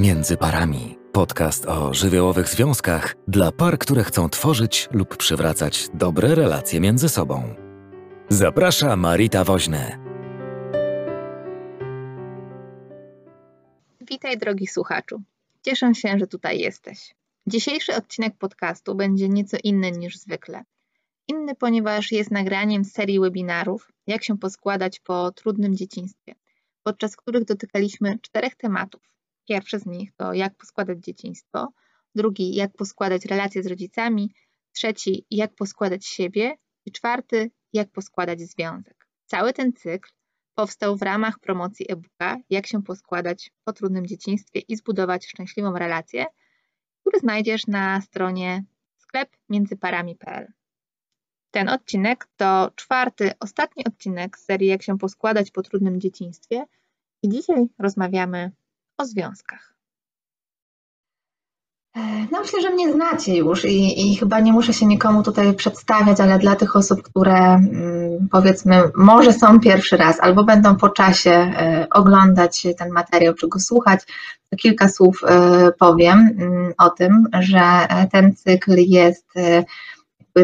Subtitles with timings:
[0.00, 0.98] Między parami.
[1.12, 7.54] Podcast o żywiołowych związkach dla par, które chcą tworzyć lub przywracać dobre relacje między sobą.
[8.28, 9.98] Zaprasza Marita Woźne.
[14.00, 15.22] Witaj, drogi słuchaczu.
[15.62, 17.14] Cieszę się, że tutaj jesteś.
[17.46, 20.64] Dzisiejszy odcinek podcastu będzie nieco inny niż zwykle.
[21.28, 26.34] Inny, ponieważ jest nagraniem serii webinarów, jak się poskładać po trudnym dzieciństwie,
[26.82, 29.10] podczas których dotykaliśmy czterech tematów
[29.50, 31.72] Pierwszy z nich to jak poskładać dzieciństwo,
[32.14, 34.34] drugi jak poskładać relacje z rodzicami,
[34.72, 39.06] trzeci jak poskładać siebie i czwarty jak poskładać związek.
[39.26, 40.10] Cały ten cykl
[40.54, 46.26] powstał w ramach promocji e-booka Jak się poskładać po trudnym dzieciństwie i zbudować szczęśliwą relację,
[47.00, 48.64] który znajdziesz na stronie
[48.96, 50.52] sklep międzyparami.pl.
[51.50, 56.64] Ten odcinek to czwarty, ostatni odcinek serii Jak się poskładać po trudnym dzieciństwie
[57.22, 58.52] i dzisiaj rozmawiamy
[59.00, 59.74] o związkach?
[61.96, 62.00] E,
[62.32, 66.20] no myślę, że mnie znacie już i, i, chyba nie muszę się nikomu tutaj przedstawiać,
[66.20, 71.30] ale dla tych osób, które mm, powiedzmy może są pierwszy raz albo będą po czasie
[71.30, 74.00] e, oglądać ten materiał czy go słuchać,
[74.50, 79.26] to kilka słów e, powiem mm, o tym, że ten cykl jest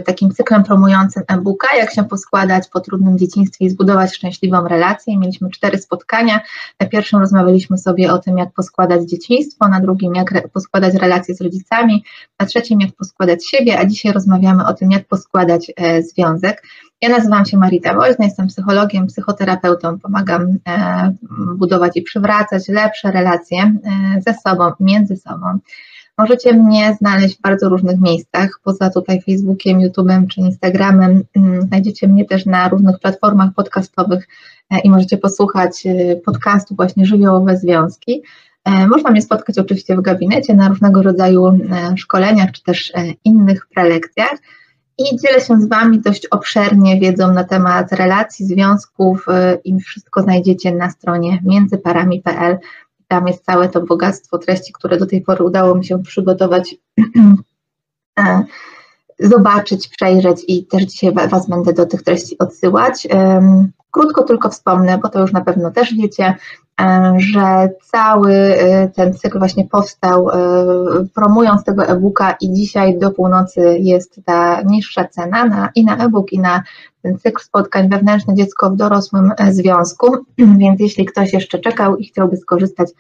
[0.05, 5.19] takim cyklem promującym e-booka, jak się poskładać po trudnym dzieciństwie i zbudować szczęśliwą relację.
[5.19, 6.41] Mieliśmy cztery spotkania.
[6.81, 11.41] Na pierwszym rozmawialiśmy sobie o tym, jak poskładać dzieciństwo, na drugim, jak poskładać relacje z
[11.41, 12.05] rodzicami,
[12.41, 16.63] na trzecim, jak poskładać siebie, a dzisiaj rozmawiamy o tym, jak poskładać e, związek.
[17.03, 21.13] Ja nazywam się Marita Woźna, jestem psychologiem, psychoterapeutą, pomagam e,
[21.57, 25.59] budować i przywracać lepsze relacje e, ze sobą, między sobą.
[26.19, 31.23] Możecie mnie znaleźć w bardzo różnych miejscach, poza tutaj Facebookiem, YouTube'em czy Instagramem.
[31.37, 34.29] Mm, znajdziecie mnie też na różnych platformach podcastowych
[34.71, 38.23] e, i możecie posłuchać e, podcastu właśnie Żywiołowe Związki.
[38.65, 41.59] E, można mnie spotkać oczywiście w gabinecie na różnego rodzaju
[41.97, 42.93] szkoleniach czy też
[43.25, 44.39] innych prelekcjach
[44.99, 49.27] i dzielę się z Wami dość obszernie wiedzą na temat relacji, związków
[49.65, 52.59] i wszystko znajdziecie na stronie międzyparami.pl
[53.09, 56.75] tam jest całe to bogactwo treści, które do tej pory udało mi się przygotować,
[58.19, 58.45] e,
[59.19, 63.09] zobaczyć, przejrzeć i też dzisiaj Was będę do tych treści odsyłać.
[63.91, 66.35] Krótko tylko wspomnę, bo to już na pewno też wiecie,
[67.17, 70.29] że cały e, ten cykl właśnie powstał
[71.15, 76.33] promując tego e-booka i dzisiaj do północy jest ta niższa cena na, i na e-book
[76.33, 76.63] i na
[77.03, 80.17] ten cykl spotkań wewnętrzne dziecko w dorosłym e, związku,
[80.59, 82.91] więc jeśli ktoś jeszcze czekał i chciałby skorzystać,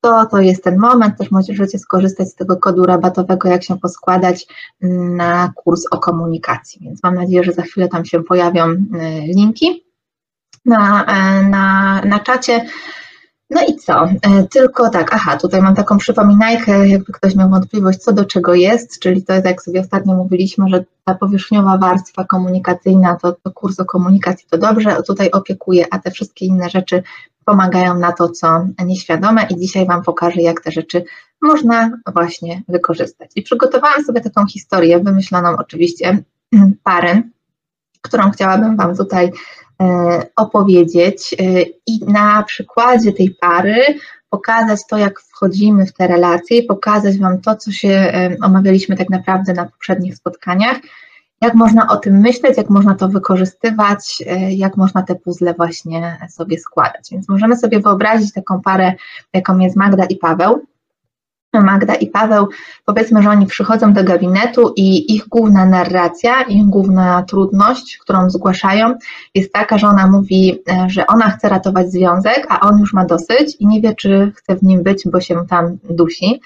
[0.00, 1.18] to to jest ten moment.
[1.18, 4.46] Też możecie skorzystać z tego kodu rabatowego, jak się poskładać
[4.82, 6.80] mm, na kurs o komunikacji.
[6.82, 8.76] Więc mam nadzieję, że za chwilę tam się pojawią e,
[9.20, 9.84] linki
[10.64, 12.66] na, e, na, na czacie.
[13.54, 14.04] No i co?
[14.04, 18.54] E, tylko tak, aha, tutaj mam taką przypominajkę, jakby ktoś miał wątpliwość, co do czego
[18.54, 23.50] jest, czyli to jest, jak sobie ostatnio mówiliśmy, że ta powierzchniowa warstwa komunikacyjna to, to
[23.50, 27.02] kurs o komunikacji to dobrze, tutaj opiekuje, a te wszystkie inne rzeczy
[27.44, 31.04] pomagają na to, co nieświadome i dzisiaj Wam pokażę, jak te rzeczy
[31.42, 33.30] można właśnie wykorzystać.
[33.36, 36.22] I przygotowałam sobie taką historię, wymyśloną oczywiście
[36.84, 37.22] pary,
[38.02, 39.32] którą chciałabym Wam tutaj
[40.36, 43.84] opowiedzieć e, i na przykładzie tej pary
[44.30, 48.96] pokazać to, jak wchodzimy w te relacje i pokazać Wam to, co się e, omawialiśmy
[48.96, 50.76] tak naprawdę na poprzednich spotkaniach,
[51.40, 56.58] jak można o tym myśleć, jak można to wykorzystywać, jak można te puzzle właśnie sobie
[56.58, 57.08] składać.
[57.12, 58.92] Więc możemy sobie wyobrazić taką parę,
[59.32, 60.66] jaką jest Magda i Paweł.
[61.60, 62.48] Magda i Paweł,
[62.84, 68.94] powiedzmy, że oni przychodzą do gabinetu i ich główna narracja, ich główna trudność, którą zgłaszają,
[69.34, 73.04] jest taka, że ona mówi, e, że ona chce ratować związek, a on już ma
[73.04, 76.40] dosyć i nie wie, czy chce w nim być, bo się tam dusi.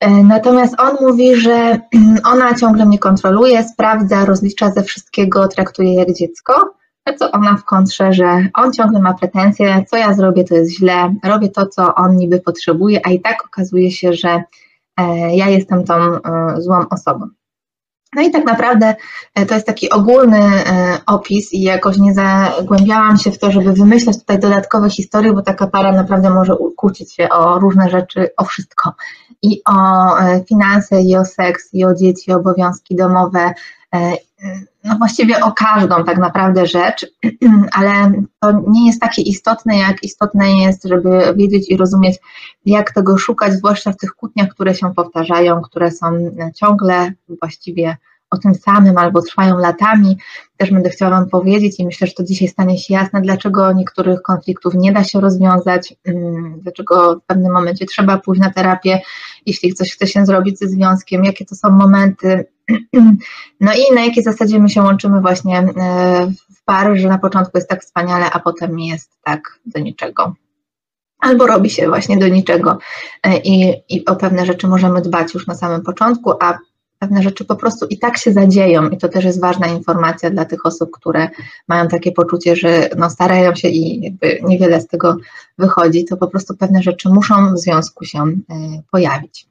[0.00, 1.80] E, natomiast on mówi, że
[2.32, 6.77] ona ciągle mnie kontroluje, sprawdza, rozlicza ze wszystkiego, traktuje jak dziecko
[7.14, 11.14] co ona w kontrze, że on ciągle ma pretensje, co ja zrobię, to jest źle,
[11.24, 14.42] robię to, co on niby potrzebuje, a i tak okazuje się, że
[14.96, 16.20] e, ja jestem tą e,
[16.58, 17.28] złą osobą.
[18.16, 18.94] No i tak naprawdę
[19.34, 20.40] e, to jest taki ogólny
[21.06, 25.66] opis i jakoś nie zagłębiałam się w to, żeby wymyślać tutaj dodatkowe historie, bo taka
[25.66, 28.92] para naprawdę może kłócić się o różne rzeczy, o wszystko.
[29.42, 29.74] I o
[30.48, 33.52] finanse, i o seks, i o dzieci, obowiązki domowe,
[34.84, 37.06] no właściwie o każdą tak naprawdę rzecz,
[37.72, 42.16] ale to nie jest takie istotne, jak istotne jest, żeby wiedzieć i rozumieć,
[42.66, 46.06] jak tego szukać, zwłaszcza w tych kłótniach, które się powtarzają, które są
[46.54, 47.96] ciągle właściwie
[48.30, 50.18] o tym samym albo trwają latami.
[50.56, 54.22] Też będę chciała Wam powiedzieć i myślę, że to dzisiaj stanie się jasne, dlaczego niektórych
[54.22, 59.00] konfliktów nie da się rozwiązać, mm, dlaczego w pewnym momencie trzeba pójść na terapię,
[59.48, 62.44] jeśli coś chce się zrobić ze związkiem, jakie to są momenty,
[63.60, 65.64] no i na jakiej zasadzie my się łączymy właśnie e,
[66.56, 70.34] w pary, że na początku jest tak wspaniale, a potem jest tak do niczego.
[71.18, 72.78] Albo robi się właśnie do niczego.
[73.22, 76.58] E, i, i o pewne rzeczy możemy dbać już na samym początku, a
[76.98, 80.44] pewne rzeczy po prostu i tak się zadzieją i to też jest ważna informacja dla
[80.44, 81.28] tych osób, które
[81.68, 85.16] mają takie poczucie, że no starają się i jakby niewiele z tego
[85.58, 88.32] wychodzi, to po prostu pewne rzeczy muszą w związku się e,
[88.90, 89.48] pojawić.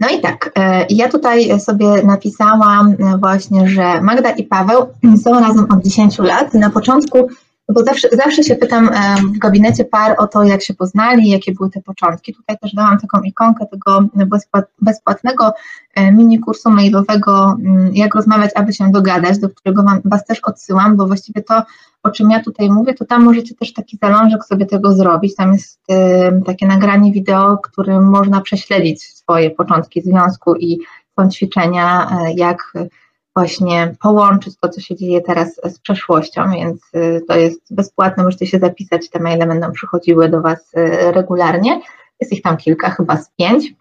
[0.00, 4.86] No i tak, e, ja tutaj sobie napisałam właśnie, że Magda i Paweł
[5.24, 6.54] są razem od 10 lat.
[6.54, 7.28] Na początku
[7.68, 8.90] bo zawsze, zawsze się pytam
[9.34, 12.34] w gabinecie par o to, jak się poznali, jakie były te początki.
[12.34, 14.04] Tutaj też dałam taką ikonkę tego
[14.82, 15.52] bezpłatnego
[15.94, 20.96] e, mini kursu mailowego, mm, jak rozmawiać, aby się dogadać, do którego Was też odsyłam,
[20.96, 21.62] bo właściwie to,
[22.02, 25.34] o czym ja tutaj mówię, to tam możecie też taki zalążek sobie tego zrobić.
[25.34, 25.80] Tam jest
[26.46, 30.78] takie nagranie wideo, którym można prześledzić swoje początki związku i
[31.18, 32.72] są ćwiczenia, y, jak
[33.36, 38.46] właśnie połączyć to, co się dzieje teraz z przeszłością, więc y, to jest bezpłatne, możecie
[38.46, 41.80] się zapisać, te maile będą przychodziły do Was y, regularnie.
[42.20, 43.74] Jest ich tam kilka, chyba z pięć,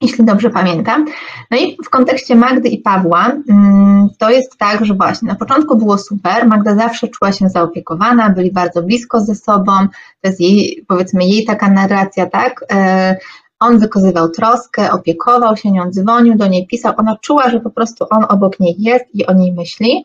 [0.00, 1.06] jeśli dobrze pamiętam.
[1.50, 5.76] No i w kontekście Magdy i Pawła, mm, to jest tak, że właśnie na początku
[5.76, 9.72] było super, Magda zawsze czuła się zaopiekowana, byli bardzo blisko ze sobą,
[10.20, 13.16] to jest jej, powiedzmy, jej taka narracja, tak, y,
[13.60, 16.92] on wykazywał troskę, opiekował się nią, dzwonił do niej, pisał.
[16.96, 20.04] Ona czuła, że po prostu on obok niej jest i o niej myśli.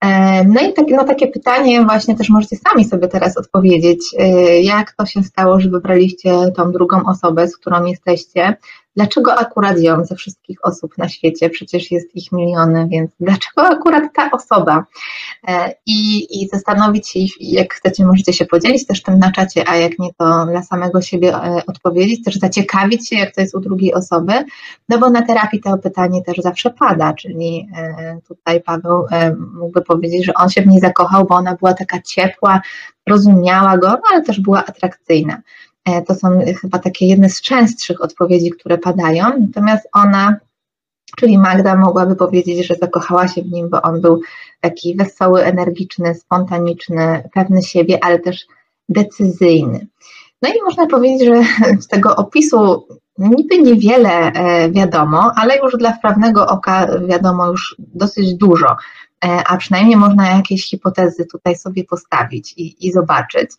[0.00, 4.60] E, no i takie, no takie pytanie właśnie też możecie sami sobie teraz odpowiedzieć, e,
[4.60, 8.56] jak to się stało, że wybraliście tą drugą osobę, z którą jesteście,
[8.96, 11.50] Dlaczego akurat ją ze wszystkich osób na świecie?
[11.50, 14.84] Przecież jest ich miliony, więc dlaczego akurat ta osoba?
[15.48, 19.76] E, I, i zastanowić się, jak chcecie, możecie się podzielić też tym na czacie, a
[19.76, 23.60] jak nie, to dla samego siebie e, odpowiedzieć, też zaciekawić się, jak to jest u
[23.60, 24.32] drugiej osoby,
[24.88, 29.06] no bo na terapii to pytanie też zawsze pada, czyli e, tutaj Paweł
[29.54, 32.60] mógłby powiedzieć, że on się w niej zakochał, bo ona była taka ciepła,
[33.06, 35.42] rozumiała go, no ale też była atrakcyjna.
[35.84, 39.24] E, to są chyba takie jedne z częstszych odpowiedzi, które padają.
[39.40, 40.36] Natomiast ona,
[41.16, 44.20] czyli Magda, mogłaby powiedzieć, że zakochała się w nim, bo on był
[44.60, 48.46] taki wesoły, energiczny, spontaniczny, pewny siebie, ale też
[48.88, 49.86] decyzyjny.
[50.42, 51.42] No i można powiedzieć, że
[51.80, 52.86] z tego opisu
[53.18, 58.76] niby niewiele e, wiadomo, ale już dla wprawnego oka wiadomo już dosyć dużo,
[59.24, 63.50] e, a przynajmniej można jakieś hipotezy tutaj sobie postawić i, i zobaczyć.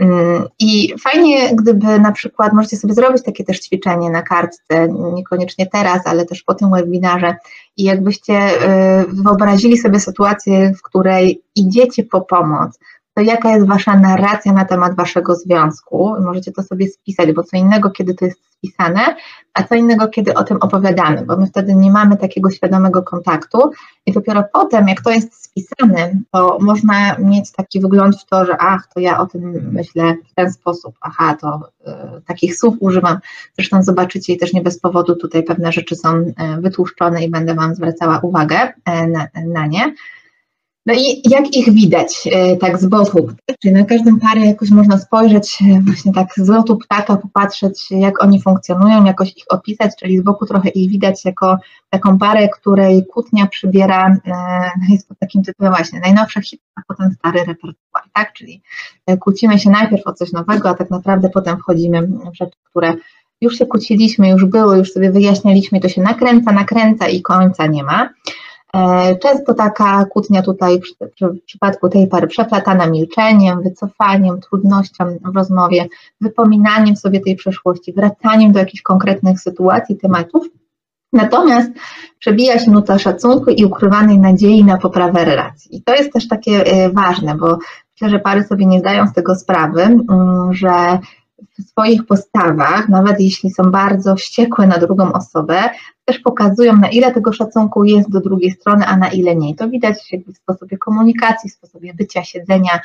[0.00, 5.66] Mm, I fajnie, gdyby na przykład możecie sobie zrobić takie też ćwiczenie na kartce, niekoniecznie
[5.66, 7.36] teraz, ale też po tym webinarze,
[7.76, 12.78] i jakbyście y, wyobrazili sobie sytuację, w której idziecie po pomoc,
[13.14, 16.14] to jaka jest Wasza narracja na temat Waszego związku.
[16.20, 19.16] Możecie to sobie spisać, bo co innego, kiedy to jest spisane,
[19.54, 23.70] a co innego, kiedy o tym opowiadamy, bo my wtedy nie mamy takiego świadomego kontaktu
[24.06, 28.56] i dopiero potem, jak to jest spisane, to można mieć taki wygląd w to, że
[28.58, 31.70] ach, to ja o tym myślę w ten sposób, aha, to
[32.18, 33.18] y, takich słów używam.
[33.56, 37.54] Zresztą zobaczycie i też nie bez powodu tutaj pewne rzeczy są y, wytłuszczone i będę
[37.54, 39.94] Wam zwracała uwagę y, na, na nie.
[40.86, 43.28] No i jak ich widać e, tak z boku?
[43.62, 48.22] Czyli na każdym parę jakoś można spojrzeć e, właśnie tak z lotu ptaka, popatrzeć jak
[48.22, 51.58] oni funkcjonują, jakoś ich opisać, czyli z boku trochę ich widać jako
[51.90, 54.32] taką parę, której kłótnia przybiera, e,
[54.80, 58.32] no jest pod takim tytułem właśnie najnowszy hit, a potem stary repertuar, tak?
[58.32, 58.62] Czyli
[59.20, 62.94] kłócimy się najpierw o coś nowego, a tak naprawdę potem wchodzimy w rzeczy, które
[63.40, 67.84] już się kłóciliśmy, już było, już sobie wyjaśnialiśmy, to się nakręca, nakręca i końca nie
[67.84, 68.08] ma.
[68.74, 75.86] E, często taka kłótnia tutaj w przypadku tej pary przeplatana milczeniem, wycofaniem, trudnością w rozmowie,
[76.20, 80.46] wypominaniem sobie tej przeszłości, wracaniem do jakichś konkretnych sytuacji, tematów.
[81.12, 81.70] Natomiast
[82.18, 85.76] przebija się nuta szacunku i ukrywanej nadziei na poprawę relacji.
[85.76, 87.58] I to jest też takie e, ważne, bo
[87.92, 90.98] myślę, że pary sobie nie zdają z tego sprawy, mm, że
[91.58, 95.62] w swoich postawach, nawet jeśli są bardzo wściekłe na drugą osobę,
[96.12, 99.54] też pokazują, na ile tego szacunku jest do drugiej strony, a na ile nie.
[99.54, 102.80] To widać w sposobie komunikacji, w sposobie bycia, siedzenia.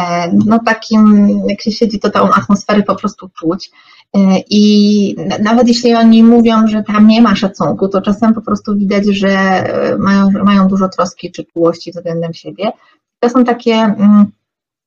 [0.00, 3.70] E, no takim, jak się siedzi, to tą atmosferę po prostu czuć.
[4.14, 4.18] E,
[4.50, 9.06] I nawet jeśli oni mówią, że tam nie ma szacunku, to czasem po prostu widać,
[9.06, 9.64] że
[9.98, 12.72] mają, mają dużo troski czy czułości względem siebie.
[13.20, 14.26] To są takie mm,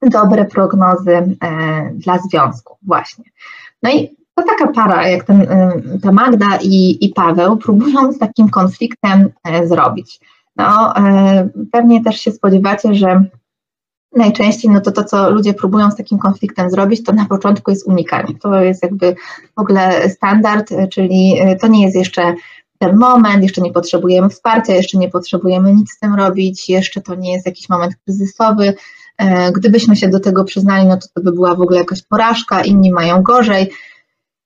[0.01, 1.35] dobre prognozy e,
[1.93, 3.25] dla związku, właśnie.
[3.83, 5.47] No i to taka para, jak ten,
[6.01, 9.29] ta Magda i, i Paweł, próbują z takim konfliktem
[9.63, 10.19] zrobić.
[10.55, 10.93] No,
[11.71, 13.23] pewnie też się spodziewacie, że
[14.15, 17.87] najczęściej no to to, co ludzie próbują z takim konfliktem zrobić, to na początku jest
[17.87, 18.35] unikanie.
[18.41, 19.15] To jest jakby
[19.57, 22.35] w ogóle standard, czyli to nie jest jeszcze
[22.77, 27.15] ten moment, jeszcze nie potrzebujemy wsparcia, jeszcze nie potrzebujemy nic z tym robić, jeszcze to
[27.15, 28.73] nie jest jakiś moment kryzysowy.
[29.17, 32.63] E, gdybyśmy się do tego przyznali, no to to by była w ogóle jakaś porażka,
[32.63, 33.71] inni mają gorzej.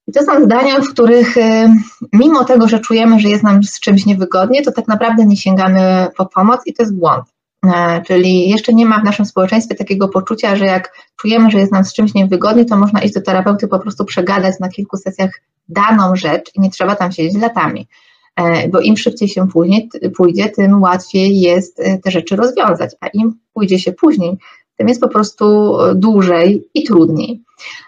[0.07, 1.75] I to są zdania, w których e,
[2.13, 6.07] mimo tego, że czujemy, że jest nam z czymś niewygodnie, to tak naprawdę nie sięgamy
[6.17, 7.25] po pomoc i to jest błąd.
[7.65, 11.71] E, czyli jeszcze nie ma w naszym społeczeństwie takiego poczucia, że jak czujemy, że jest
[11.71, 15.41] nam z czymś niewygodnie, to można iść do terapeuty po prostu przegadać na kilku sesjach
[15.69, 17.88] daną rzecz i nie trzeba tam siedzieć latami.
[18.35, 23.07] E, bo im szybciej się później, pójdzie, tym łatwiej jest e, te rzeczy rozwiązać, a
[23.07, 24.38] im pójdzie się później,
[24.77, 27.41] tym jest po prostu dłużej i trudniej.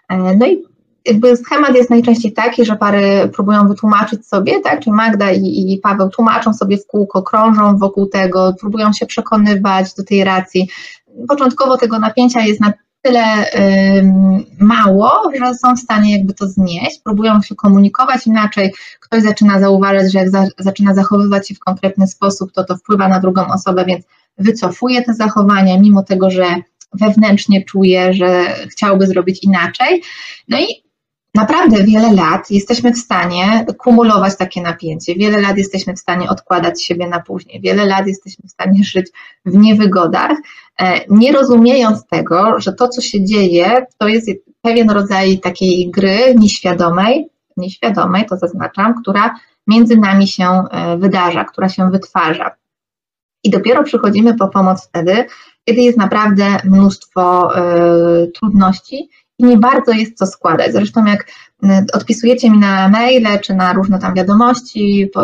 [0.10, 0.67] No i
[1.08, 5.80] jakby schemat jest najczęściej taki, że pary próbują wytłumaczyć sobie, tak, czyli Magda i, i
[5.84, 10.70] Paweł tłumaczą sobie w kółko, krążą wokół tego, próbują się przekonywać do tej racji.
[11.28, 13.24] Początkowo tego napięcia jest na tyle
[14.60, 20.12] mało, że są w stanie jakby to znieść, próbują się komunikować inaczej, ktoś zaczyna zauważać,
[20.12, 23.86] że jak za, zaczyna zachowywać się w konkretny sposób, to to wpływa na drugą osobę,
[23.86, 24.06] więc
[24.38, 26.46] wycofuje te zachowania, mimo tego, że
[26.94, 30.02] wewnętrznie czuje, że chciałby zrobić inaczej.
[30.48, 30.87] No i
[31.36, 36.84] naprawdę wiele lat jesteśmy w stanie kumulować takie napięcie, wiele lat jesteśmy w stanie odkładać
[36.84, 39.08] siebie na później, wiele lat jesteśmy w stanie żyć
[39.46, 40.38] w niewygodach,
[40.80, 44.30] e, nie rozumiejąc tego, że to, co się dzieje, to jest
[44.62, 49.36] pewien rodzaj takiej gry nieświadomej, nieświadomej, to zaznaczam, która
[49.68, 52.52] między nami się e, wydarza, która się wytwarza.
[53.44, 55.26] I dopiero przychodzimy po pomoc wtedy,
[55.66, 60.72] kiedy jest naprawdę mnóstwo y, trudności nie bardzo jest co składać.
[60.72, 61.32] Zresztą jak
[61.64, 65.22] y, odpisujecie mi na maile czy na różne tam wiadomości po,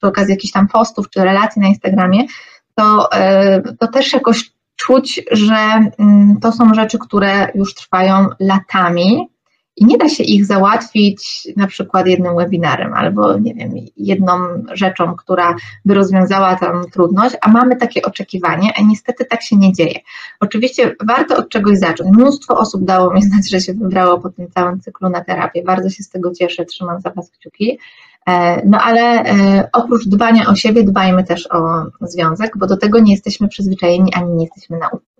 [0.00, 2.26] po, okazji jakichś tam postów czy relacji na Instagramie,
[2.74, 9.28] to, y, to też jakoś czuć, że mm, to są rzeczy, które już trwają latami
[9.76, 14.32] i nie da się ich załatwić na przykład jednym webinarem albo nie wiem, jedną
[14.72, 15.54] rzeczą, która
[15.84, 20.00] by rozwiązała tę trudność, a mamy takie oczekiwanie, a niestety tak się nie dzieje.
[20.40, 22.16] Oczywiście warto od czegoś zacząć.
[22.16, 25.62] Mnóstwo osób dało mi znać, że się wybrało po tym całym cyklu na terapię.
[25.62, 27.78] Bardzo się z tego cieszę, trzymam za Was kciuki.
[28.26, 33.00] E, no ale e, oprócz dbania o siebie, dbajmy też o związek, bo do tego
[33.00, 35.15] nie jesteśmy przyzwyczajeni ani nie jesteśmy nauczeni.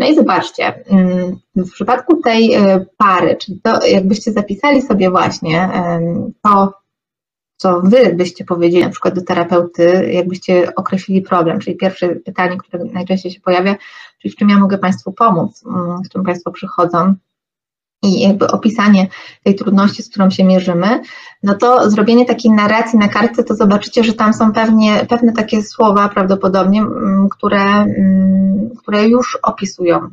[0.00, 5.70] No i zobaczcie, mm, w przypadku tej e, pary, czyli to jakbyście zapisali sobie właśnie
[6.42, 6.72] to,
[7.56, 12.84] co wy byście powiedzieli na przykład do terapeuty, jakbyście określili problem, czyli pierwsze pytanie, które
[12.84, 13.76] najczęściej się pojawia,
[14.22, 17.14] czyli w czym ja mogę Państwu pomóc, mm, w czym Państwo przychodzą,
[18.02, 19.06] i jakby opisanie
[19.44, 21.00] tej trudności, z którą się mierzymy,
[21.42, 25.62] no to zrobienie takiej narracji na kartce, to zobaczycie, że tam są pewnie, pewne takie
[25.62, 30.10] słowa prawdopodobnie, mm, które, mm, które już opisują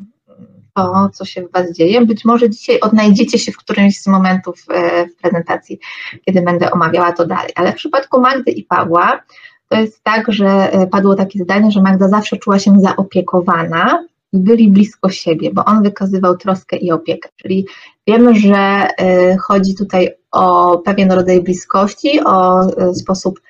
[0.74, 2.06] to, co się w Was dzieje.
[2.06, 5.78] Być może dzisiaj odnajdziecie się w którymś z momentów e, w prezentacji,
[6.26, 7.52] kiedy będę omawiała to dalej.
[7.54, 9.20] Ale w przypadku Magdy i Pawła
[9.68, 14.70] to jest tak, że e, padło takie zdanie, że Magda zawsze czuła się zaopiekowana, byli
[14.70, 17.28] blisko siebie, bo on wykazywał troskę i opiekę.
[17.36, 17.66] Czyli
[18.06, 23.40] wiemy, że y, chodzi tutaj o pewien rodzaj bliskości, o y, sposób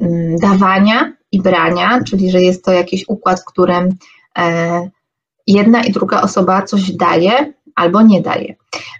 [0.00, 3.88] mm, dawania i brania, czyli że jest to jakiś układ, w którym
[5.46, 8.54] jedna i druga osoba coś daje albo nie daje.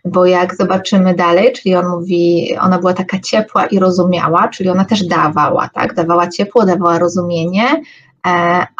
[0.05, 4.85] Bo jak zobaczymy dalej, czyli on mówi, ona była taka ciepła i rozumiała, czyli ona
[4.85, 5.95] też dawała, tak?
[5.95, 7.83] Dawała ciepło, dawała rozumienie,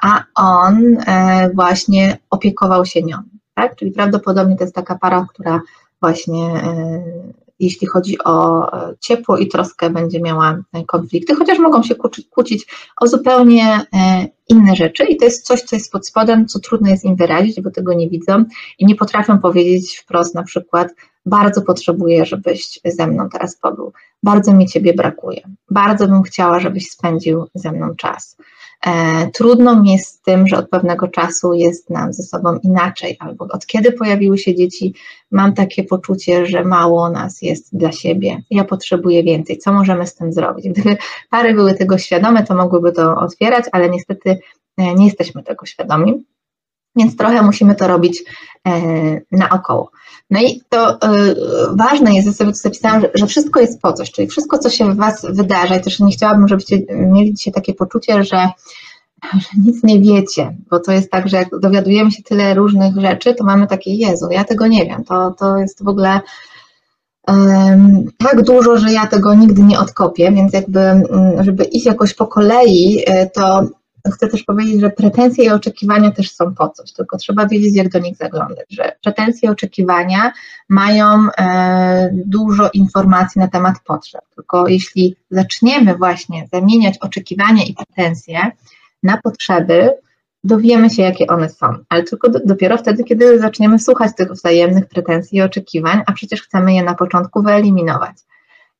[0.03, 3.19] a on e, właśnie opiekował się nią.
[3.55, 3.77] Tak?
[3.77, 5.61] Czyli prawdopodobnie to jest taka para, która
[6.01, 7.03] właśnie e,
[7.61, 8.67] jeśli chodzi o
[9.01, 11.95] ciepło i troskę, będzie miała konflikty, chociaż mogą się
[12.31, 13.81] kłócić o zupełnie
[14.49, 17.61] inne rzeczy i to jest coś, co jest pod spodem, co trudno jest im wyrazić,
[17.61, 18.45] bo tego nie widzą
[18.79, 20.89] i nie potrafią powiedzieć wprost na przykład
[21.27, 26.91] bardzo potrzebuję, żebyś ze mną teraz pobył, bardzo mi Ciebie brakuje, bardzo bym chciała, żebyś
[26.91, 28.37] spędził ze mną czas.
[28.87, 33.17] E, trudno mi jest z tym, że od pewnego czasu jest nam ze sobą inaczej,
[33.21, 34.95] albo od kiedy pojawiły się dzieci,
[35.31, 38.43] mam takie poczucie, że mało nas jest dla siebie.
[38.51, 39.59] Ja potrzebuję więcej.
[39.59, 40.69] Co możemy z tym zrobić?
[40.69, 40.97] Gdyby
[41.31, 44.39] pary były tego świadome, to mogłyby to otwierać, ale niestety
[44.77, 46.25] e, nie jesteśmy tego świadomi.
[46.97, 48.25] Więc trochę musimy to robić
[48.69, 48.81] e,
[49.33, 49.91] naokoło.
[50.31, 50.99] No i to
[51.77, 54.71] ważne jest, że sobie tu zapisałam, że, że, wszystko jest po coś, czyli wszystko, co
[54.71, 58.49] się w Was wydarza i też nie chciałabym, żebyście mieli dzisiaj takie poczucie, że,
[59.33, 63.35] że nic nie wiecie, bo to jest tak, że jak dowiadujemy się tyle różnych rzeczy,
[63.35, 66.21] to mamy takie, Jezu, ja tego nie wiem, to, to jest w ogóle
[68.19, 72.27] tak dużo, że ja tego nigdy nie odkopię, więc jakby, mm, żeby iść jakoś po
[72.27, 73.63] kolei, e, to
[74.13, 77.89] chcę też powiedzieć, że pretensje i oczekiwania też są po coś, tylko trzeba wiedzieć, jak
[77.89, 80.33] do nich zaglądać, że pretensje i oczekiwania
[80.69, 88.51] mają e, dużo informacji na temat potrzeb, tylko jeśli zaczniemy właśnie zamieniać oczekiwania i pretensje
[89.03, 89.91] na potrzeby,
[90.45, 94.87] dowiemy się, jakie one są, ale tylko do, dopiero wtedy, kiedy zaczniemy słuchać tych wzajemnych
[94.87, 98.17] pretensji i oczekiwań, a przecież chcemy je na początku wyeliminować.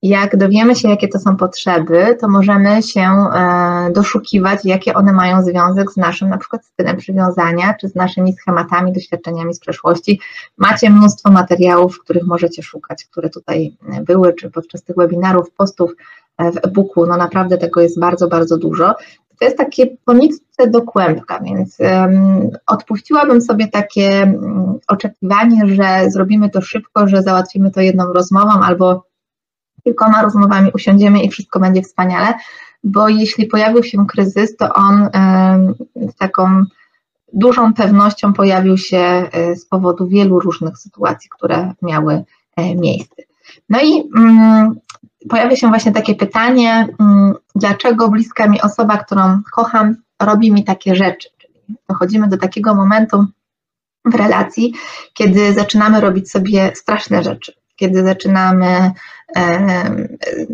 [0.05, 5.43] Jak dowiemy się, jakie to są potrzeby, to możemy się e, doszukiwać, jakie one mają
[5.43, 10.21] związek z naszym na przykład stylem przywiązania, czy z naszymi schematami, doświadczeniami z przeszłości.
[10.59, 15.91] Macie mnóstwo materiałów, których możecie szukać, które tutaj były, czy podczas tych webinarów, postów
[16.39, 17.07] e, w e-booku.
[17.07, 18.95] No naprawdę tego jest bardzo, bardzo dużo.
[19.39, 24.11] To jest takie poniczce do kłębka, więc um, odpuściłabym sobie takie
[24.43, 29.14] um, oczekiwanie, że zrobimy to szybko, że załatwimy to jedną rozmową albo
[29.85, 32.35] kilkoma rozmowami usiądziemy i wszystko będzie wspaniale,
[32.85, 35.09] bo jeśli pojawił się kryzys, to on
[35.95, 36.65] z taką
[37.35, 42.25] dużą pewnością pojawił się e, z powodu wielu różnych sytuacji, które miały
[42.57, 43.23] e, miejsce.
[43.69, 44.75] No i mm,
[45.29, 50.97] pojawia się właśnie takie pytanie, mm, dlaczego bliska mi osoba, którą kocham, robi mi takie
[50.97, 51.29] rzeczy.
[51.39, 53.27] Czyli dochodzimy do takiego momentu
[54.05, 54.75] w relacji,
[55.15, 58.91] kiedy zaczynamy robić sobie straszne rzeczy kiedy zaczynamy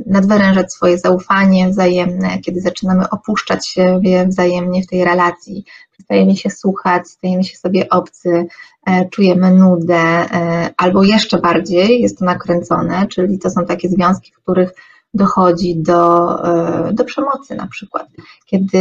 [0.07, 7.09] nadwyrężać swoje zaufanie wzajemne, kiedy zaczynamy opuszczać siebie wzajemnie w tej relacji, przestajemy się słuchać,
[7.09, 8.47] stajemy się sobie obcy,
[8.87, 14.33] e, czujemy nudę, e, albo jeszcze bardziej jest to nakręcone, czyli to są takie związki,
[14.33, 14.71] w których
[15.15, 18.07] dochodzi do, e, do przemocy na przykład,
[18.47, 18.81] kiedy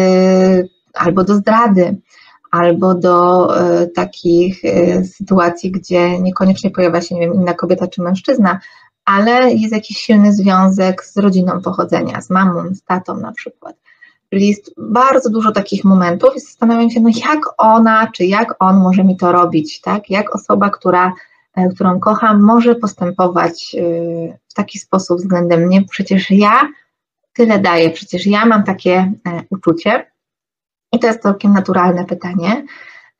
[0.94, 1.98] albo do zdrady,
[2.52, 8.02] albo do e, takich e, sytuacji, gdzie niekoniecznie pojawia się, nie wiem, inna kobieta czy
[8.02, 8.60] mężczyzna,
[9.06, 13.76] ale jest jakiś silny związek z rodziną pochodzenia, z mamą, z tatą na przykład.
[14.30, 18.78] Czyli jest bardzo dużo takich momentów i zastanawiam się, no jak ona, czy jak on
[18.78, 20.10] może mi to robić, tak?
[20.10, 21.14] Jak osoba, która,
[21.56, 23.76] e, którą kocham, może postępować
[24.50, 26.62] w taki sposób względem mnie, przecież ja
[27.34, 29.12] tyle daję, przecież ja mam takie
[29.50, 30.09] uczucie.
[30.92, 32.66] I to jest całkiem naturalne pytanie.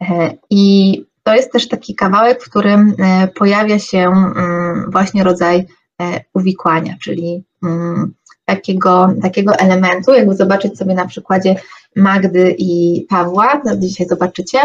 [0.02, 5.66] E, I to jest też taki kawałek, w którym e, pojawia się mm, właśnie rodzaj
[6.02, 8.14] e, uwikłania, czyli mm,
[8.46, 11.56] takiego, takiego elementu, jakby zobaczyć sobie na przykładzie
[11.96, 14.60] Magdy i Pawła, dzisiaj zobaczycie,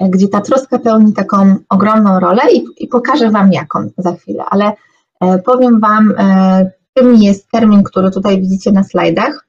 [0.00, 4.72] gdzie ta troska pełni taką ogromną rolę i, i pokażę Wam jaką za chwilę, ale
[5.44, 6.14] powiem Wam,
[6.98, 9.47] czym jest termin, który tutaj widzicie na slajdach.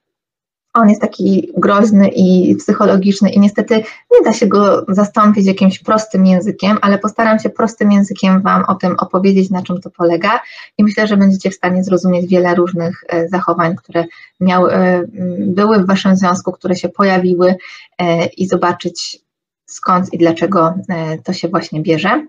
[0.73, 3.75] On jest taki groźny i psychologiczny i niestety
[4.11, 8.75] nie da się go zastąpić jakimś prostym językiem, ale postaram się prostym językiem Wam o
[8.75, 10.39] tym opowiedzieć, na czym to polega
[10.77, 14.05] i myślę, że będziecie w stanie zrozumieć wiele różnych e, zachowań, które
[14.39, 15.03] miały, e,
[15.39, 17.55] były w Waszym związku, które się pojawiły
[17.97, 19.19] e, i zobaczyć
[19.65, 20.73] skąd i dlaczego
[21.23, 22.27] to się właśnie bierze.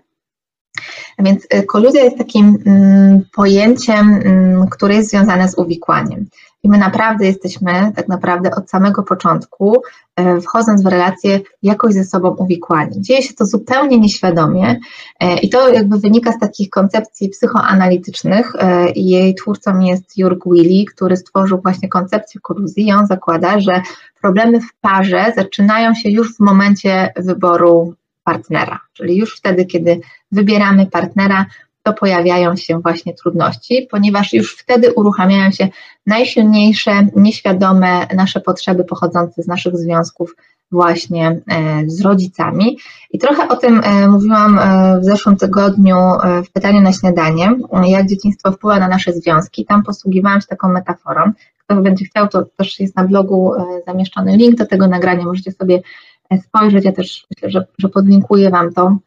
[1.19, 6.25] Więc koluzja jest takim mm, pojęciem, mm, które jest związane z uwikłaniem.
[6.63, 9.81] I my naprawdę jesteśmy, tak naprawdę od samego początku,
[10.15, 13.01] e, wchodząc w relacje, jakoś ze sobą uwikłani.
[13.01, 14.79] Dzieje się to zupełnie nieświadomie
[15.19, 18.53] e, i to jakby wynika z takich koncepcji psychoanalitycznych
[18.95, 23.81] jej twórcą jest Jurg Willi, który stworzył właśnie koncepcję koluzji on zakłada, że
[24.21, 29.99] problemy w parze zaczynają się już w momencie wyboru partnera, czyli już wtedy, kiedy
[30.31, 31.45] wybieramy partnera,
[31.83, 35.67] to pojawiają się właśnie trudności, ponieważ już wtedy uruchamiają się
[36.07, 40.35] najsilniejsze, nieświadome nasze potrzeby pochodzące z naszych związków
[40.71, 42.77] właśnie e, z rodzicami.
[43.11, 45.97] I trochę o tym e, mówiłam e, w zeszłym tygodniu
[46.45, 47.51] w pytaniu na śniadanie,
[47.87, 49.65] jak dzieciństwo wpływa na nasze związki.
[49.65, 51.31] Tam posługiwałam się taką metaforą.
[51.57, 53.53] Kto będzie chciał, to też jest na blogu
[53.87, 55.81] zamieszczony link do tego nagrania, możecie sobie
[56.39, 56.85] spojrzeć.
[56.85, 58.97] Ja też myślę, że, że podlinkuję Wam to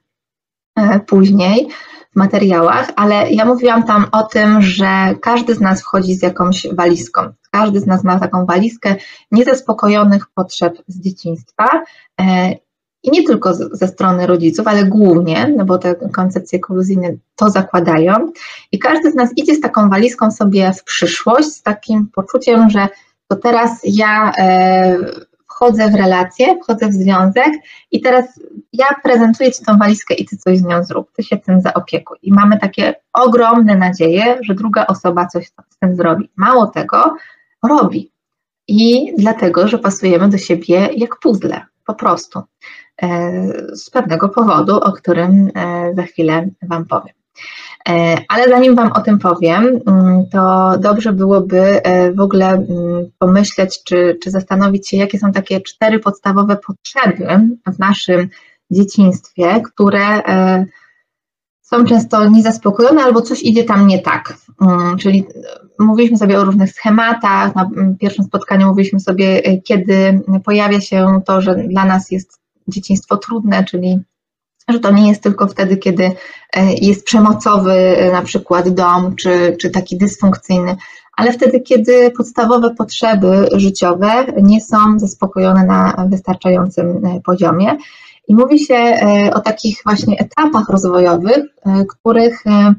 [1.07, 1.69] później
[2.13, 6.67] w materiałach, ale ja mówiłam tam o tym, że każdy z nas wchodzi z jakąś
[6.73, 7.33] walizką.
[7.51, 8.95] Każdy z nas ma taką walizkę
[9.31, 11.83] niezaspokojonych potrzeb z dzieciństwa.
[12.21, 12.53] E,
[13.03, 18.33] I nie tylko ze strony rodziców, ale głównie, no bo te koncepcje koluzyjne to zakładają.
[18.73, 22.89] I każdy z nas idzie z taką walizką sobie w przyszłość, z takim poczuciem, że
[23.29, 24.97] to teraz ja e,
[25.55, 27.53] wchodzę w relację, wchodzę w związek
[27.91, 28.41] i teraz
[28.73, 32.19] ja prezentuję Ci tą walizkę i Ty coś z nią zrób, Ty się tym zaopiekuj.
[32.23, 36.31] I mamy takie ogromne nadzieje, że druga osoba coś z tym zrobi.
[36.37, 37.17] Mało tego,
[37.63, 38.13] robi.
[38.69, 42.43] I dlatego, że pasujemy do siebie jak puzzle, po prostu.
[43.03, 43.09] E,
[43.77, 47.15] z pewnego powodu, o którym e, za chwilę Wam powiem.
[48.29, 51.81] Ale zanim Wam o tym powiem, mm, to dobrze byłoby
[52.15, 52.67] w ogóle mm,
[53.19, 57.27] pomyśleć, czy, czy zastanowić się, jakie są takie cztery podstawowe potrzeby
[57.75, 58.29] w naszym
[58.71, 60.23] dzieciństwie, które
[61.63, 64.37] są często niezaspokojone albo coś idzie tam nie tak.
[64.61, 65.25] Mm, czyli
[65.79, 67.55] mówiliśmy sobie o różnych schematach.
[67.55, 67.71] Na
[68.01, 74.01] pierwszym spotkaniu mówiliśmy sobie, kiedy pojawia się to, że dla nas jest dzieciństwo trudne, czyli
[74.69, 76.15] że to nie jest tylko wtedy, kiedy y,
[76.81, 80.77] jest przemocowy y, na przykład dom, czy, czy taki dysfunkcyjny,
[81.17, 87.77] ale wtedy, kiedy podstawowe potrzeby życiowe nie są zaspokojone na wystarczającym poziomie.
[88.29, 92.75] I mówi się e, o takich właśnie etapach rozwojowych, e, których e,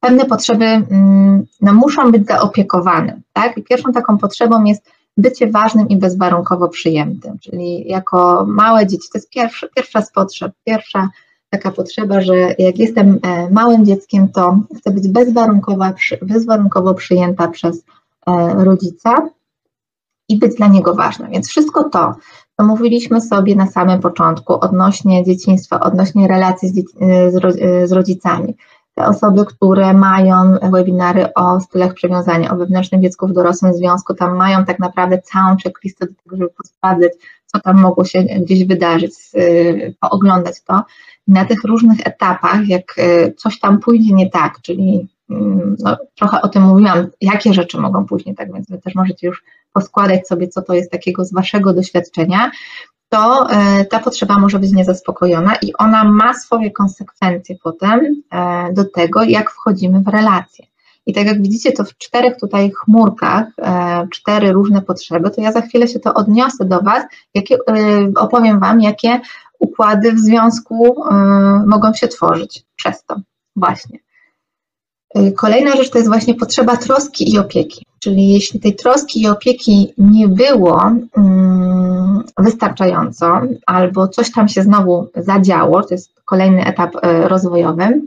[0.00, 3.20] pewne potrzeby mm, no, muszą być zaopiekowane.
[3.32, 3.58] Tak?
[3.58, 9.18] I pierwszą taką potrzebą jest bycie ważnym i bezwarunkowo przyjętym, czyli jako małe dzieci, to
[9.18, 11.08] jest pierwsza, pierwsza z potrzeb, pierwsza
[11.50, 13.18] taka potrzeba, że jak jestem
[13.50, 15.84] małym dzieckiem, to chcę być bezwarunkowo,
[16.22, 17.84] bezwarunkowo przyjęta przez
[18.56, 19.28] rodzica
[20.28, 21.28] i być dla niego ważna.
[21.28, 22.14] Więc wszystko to,
[22.56, 26.92] co mówiliśmy sobie na samym początku odnośnie dzieciństwa, odnośnie relacji z,
[27.88, 28.56] z, rodzicami.
[29.06, 34.64] Osoby, które mają webinary o stylach przywiązania, o wewnętrznym dziecku w dorosłym związku, tam mają
[34.64, 37.12] tak naprawdę całą checklistę do tego, żeby posprawdzać,
[37.46, 39.14] co tam mogło się gdzieś wydarzyć,
[40.00, 40.82] pooglądać to.
[41.28, 45.96] I na tych różnych etapach, jak y, coś tam pójdzie nie tak, czyli mm, no,
[46.14, 49.44] trochę o tym mówiłam, jakie rzeczy mogą pójść nie tak, więc wy też możecie już
[49.72, 52.50] poskładać sobie, co to jest takiego z Waszego doświadczenia,
[53.08, 58.84] to e, ta potrzeba może być niezaspokojona i ona ma swoje konsekwencje potem e, do
[58.84, 60.66] tego, jak wchodzimy w relacje.
[61.06, 65.52] I tak jak widzicie, to w czterech tutaj chmurkach, e, cztery różne potrzeby, to ja
[65.52, 67.04] za chwilę się to odniosę do Was,
[67.34, 67.58] jakie,
[68.16, 69.20] opowiem Wam, jakie
[69.58, 71.04] układy w związku
[71.66, 73.16] mogą się tworzyć przez to
[73.56, 73.98] właśnie.
[75.36, 77.86] Kolejna rzecz to jest właśnie potrzeba troski i opieki.
[77.98, 85.10] Czyli jeśli tej troski i opieki nie było um, wystarczająco, albo coś tam się znowu
[85.16, 88.00] zadziało, to jest kolejny etap e, rozwojowy,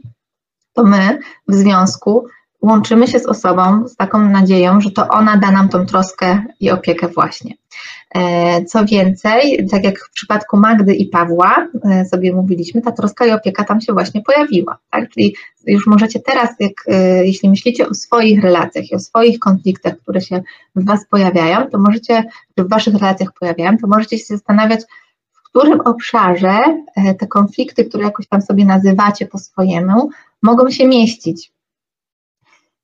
[0.73, 2.25] to my w związku
[2.61, 6.71] łączymy się z osobą z taką nadzieją, że to ona da nam tą troskę i
[6.71, 7.53] opiekę właśnie.
[8.15, 13.25] E, co więcej, tak jak w przypadku Magdy i Pawła e, sobie mówiliśmy, ta troska
[13.25, 14.77] i opieka tam się właśnie pojawiła.
[14.89, 15.09] Tak?
[15.09, 15.35] Czyli
[15.67, 20.21] już możecie teraz, jak, e, jeśli myślicie o swoich relacjach i o swoich konfliktach, które
[20.21, 20.41] się
[20.75, 22.23] w Was pojawiają, to możecie,
[22.57, 24.81] w Waszych relacjach pojawiają, to możecie się zastanawiać,
[25.31, 26.83] w którym obszarze
[27.19, 30.09] te konflikty, które jakoś tam sobie nazywacie po swojemu,
[30.41, 31.51] mogą się mieścić.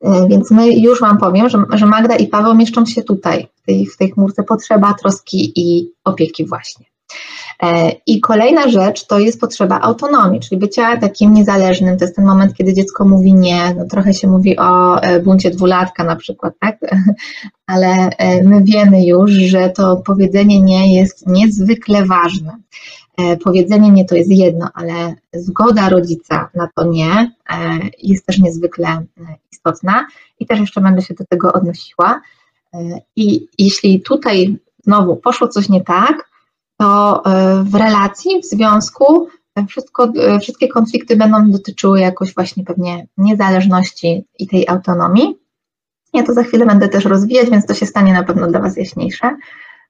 [0.02, 3.66] E, więc my już Wam powiem, że, że Magda i Paweł mieszczą się tutaj, w
[3.66, 6.86] tej, w tej chmurce potrzeba troski i opieki właśnie.
[7.64, 11.98] E, I kolejna rzecz to jest potrzeba autonomii, czyli bycia takim niezależnym.
[11.98, 13.74] To jest ten moment, kiedy dziecko mówi nie.
[13.74, 16.78] No, trochę się mówi o e, buncie dwulatka na przykład, tak?
[17.68, 18.10] Ale
[18.44, 22.58] my wiemy już, że to powiedzenie nie jest niezwykle ważne.
[23.18, 27.12] E, powiedzenie nie to jest jedno, ale zgoda rodzica na to nie
[27.50, 29.06] e, jest też niezwykle e,
[29.52, 30.08] istotna
[30.40, 32.22] i też jeszcze będę się do tego odnosiła.
[33.16, 36.30] I jeśli tutaj znowu poszło coś nie tak,
[36.78, 37.24] to
[37.64, 39.28] w relacji, w związku
[39.68, 40.12] wszystko,
[40.42, 45.38] wszystkie konflikty będą dotyczyły jakoś właśnie pewnie niezależności i tej autonomii.
[46.14, 48.78] Ja to za chwilę będę też rozwijać, więc to się stanie na pewno dla Was
[48.78, 49.36] jaśniejsze.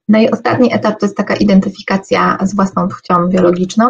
[0.07, 3.85] No i ostatni etap to jest taka identyfikacja z własną płcią biologiczną,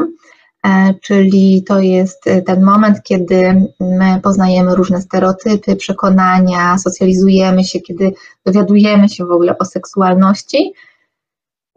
[0.65, 7.79] e, czyli to jest e, ten moment, kiedy my poznajemy różne stereotypy, przekonania, socjalizujemy się,
[7.79, 8.13] kiedy
[8.45, 10.73] dowiadujemy się w ogóle o seksualności.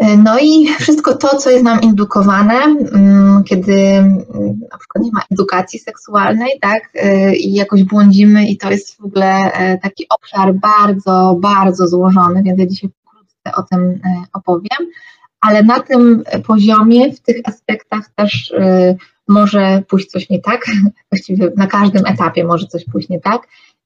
[0.00, 4.24] E, no i wszystko to, co jest nam indukowane, mm, kiedy mm,
[4.72, 6.92] na przykład nie ma edukacji seksualnej, tak,
[7.34, 9.50] i jakoś błądzimy, i to jest w ogóle
[9.82, 12.90] taki obszar bardzo, bardzo złożony, więc ja dzisiaj
[13.56, 14.90] o tym e, opowiem,
[15.40, 18.96] ale na tym poziomie, w tych aspektach też e,
[19.28, 20.60] może pójść coś nie tak,
[21.12, 23.42] właściwie na każdym etapie może coś pójść nie tak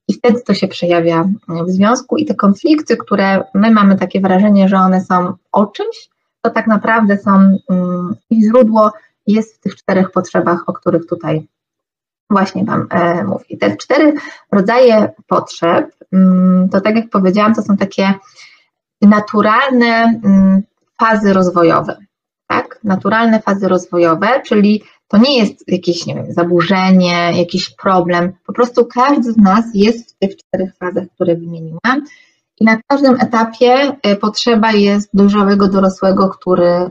[0.07, 4.67] i wtedy to się przejawia w związku i te konflikty, które my mamy takie wrażenie,
[4.67, 6.09] że one są o czymś,
[6.41, 8.91] to tak naprawdę są, mm, ich źródło
[9.27, 11.47] jest w tych czterech potrzebach, o których tutaj
[12.29, 13.57] właśnie Wam e, mówię.
[13.59, 14.13] Te cztery
[14.51, 18.13] rodzaje potrzeb, mm, to tak jak powiedziałam, to są takie
[19.01, 20.61] naturalne mm,
[20.99, 21.97] fazy rozwojowe.
[22.47, 22.79] Tak?
[22.83, 28.33] Naturalne fazy rozwojowe, czyli to nie jest jakieś, nie wiem, zaburzenie, jakiś problem.
[28.45, 32.03] Po prostu każdy z nas jest w tych czterech fazach, które wymieniłam.
[32.59, 36.89] I na każdym etapie e, potrzeba jest dojrzałego dorosłego, który, e,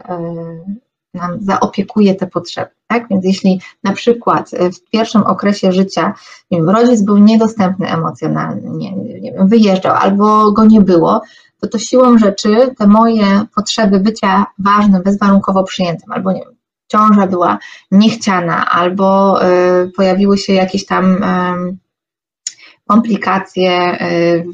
[1.14, 2.70] nam zaopiekuje te potrzeby.
[2.86, 3.08] Tak?
[3.10, 6.14] Więc jeśli na przykład w pierwszym okresie życia
[6.50, 11.22] wiem, rodzic był niedostępny emocjonalnie, nie wiem, wyjeżdżał albo go nie było,
[11.60, 16.54] to to siłą rzeczy te moje potrzeby bycia ważnym, bezwarunkowo przyjętym, albo nie wiem,
[16.88, 17.58] ciąża była
[17.90, 21.76] niechciana, albo y, pojawiły się jakieś tam y,
[22.86, 24.44] komplikacje y,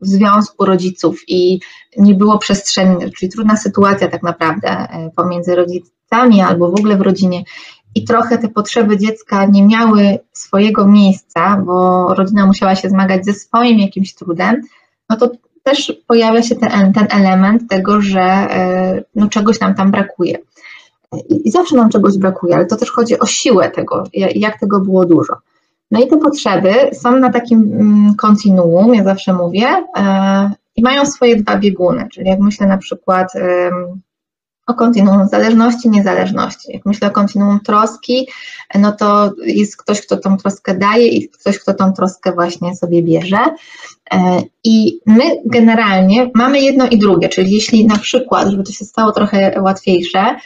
[0.00, 1.60] w, związku rodziców i
[1.96, 7.44] nie było przestrzeni, czyli trudna sytuacja tak naprawdę pomiędzy rodzicami albo w ogóle w rodzinie.
[7.94, 13.32] I trochę te potrzeby dziecka nie miały swojego miejsca, bo rodzina musiała się zmagać ze
[13.32, 14.62] swoim jakimś trudem,
[15.10, 15.30] no to
[15.62, 18.48] też pojawia się ten, ten element tego, że
[19.14, 20.38] no, czegoś nam tam brakuje.
[21.28, 25.06] I, zawsze nam czegoś brakuje, ale to też chodzi o siłę tego, jak tego było
[25.06, 25.34] dużo.
[25.90, 31.06] No i te potrzeby są na takim mm, kontinuum, ja zawsze mówię, e, i mają
[31.06, 33.32] swoje dwa bieguny, czyli jak myślę na przykład
[34.66, 36.72] o kontinuum zależności, niezależności.
[36.72, 38.28] Jak myślę o kontinuum troski,
[38.74, 43.02] no to jest ktoś, kto tą troskę daje i ktoś, kto tą troskę właśnie sobie
[43.02, 43.38] bierze.
[44.14, 48.84] E, I my generalnie mamy jedno i drugie, czyli jeśli na przykład, żeby to się
[48.84, 50.36] stało trochę łatwiejsze,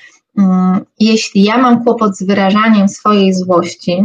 [1.01, 4.05] jeśli ja mam kłopot z wyrażaniem swojej złości,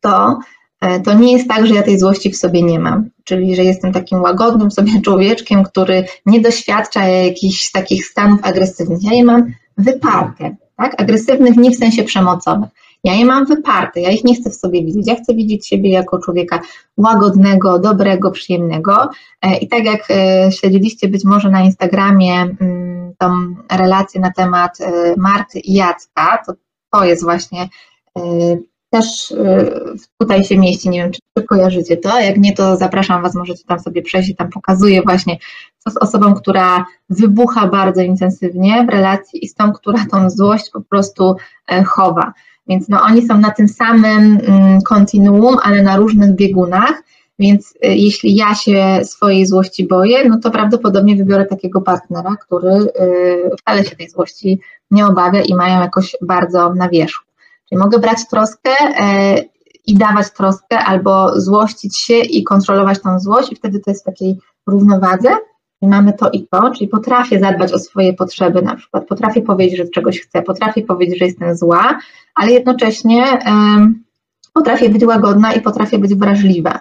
[0.00, 0.38] to
[0.82, 3.64] E, to nie jest tak, że ja tej złości w sobie nie mam, czyli że
[3.64, 8.98] jestem takim łagodnym sobie człowieczkiem, który nie doświadcza jakichś takich stanów agresywnych.
[9.02, 11.00] Ja je mam wyparte, tak?
[11.02, 12.66] agresywnych nie w sensie przemocowym.
[13.04, 15.06] Ja je mam wyparte, ja ich nie chcę w sobie widzieć.
[15.06, 16.60] Ja chcę widzieć siebie jako człowieka
[16.96, 19.08] łagodnego, dobrego, przyjemnego.
[19.42, 24.78] E, I tak jak e, śledziliście być może na Instagramie mm, tą relację na temat
[25.16, 26.52] Marty i Jacka, to
[26.92, 27.68] to jest właśnie
[28.92, 29.36] też y,
[30.18, 33.80] tutaj się mieści, nie wiem, czy kojarzycie to, jak nie, to zapraszam Was, możecie tam
[33.80, 35.38] sobie przejść i tam pokazuję właśnie,
[35.78, 40.70] co z osobą, która wybucha bardzo intensywnie w relacji i z tą, która tą złość
[40.72, 41.36] po prostu
[41.68, 42.32] e, chowa.
[42.68, 47.02] Więc no, oni są na tym samym mm, kontinuum, ale na różnych biegunach,
[47.42, 52.70] więc e, jeśli ja się swojej złości boję, no to prawdopodobnie wybiorę takiego partnera, który
[52.70, 52.86] e,
[53.56, 57.24] wcale się tej złości nie obawia i mają jakoś bardzo na wierzchu.
[57.72, 59.34] Mogę brać troskę e,
[59.86, 64.06] i dawać troskę, albo złościć się i kontrolować tą złość, i wtedy to jest w
[64.06, 65.30] takiej równowadze.
[65.80, 69.78] I mamy to i to, czyli potrafię zadbać o swoje potrzeby, na przykład potrafię powiedzieć,
[69.78, 71.98] że czegoś chcę, potrafię powiedzieć, że jestem zła,
[72.34, 73.24] ale jednocześnie
[74.52, 76.80] potrafię być łagodna i potrafię być wrażliwa.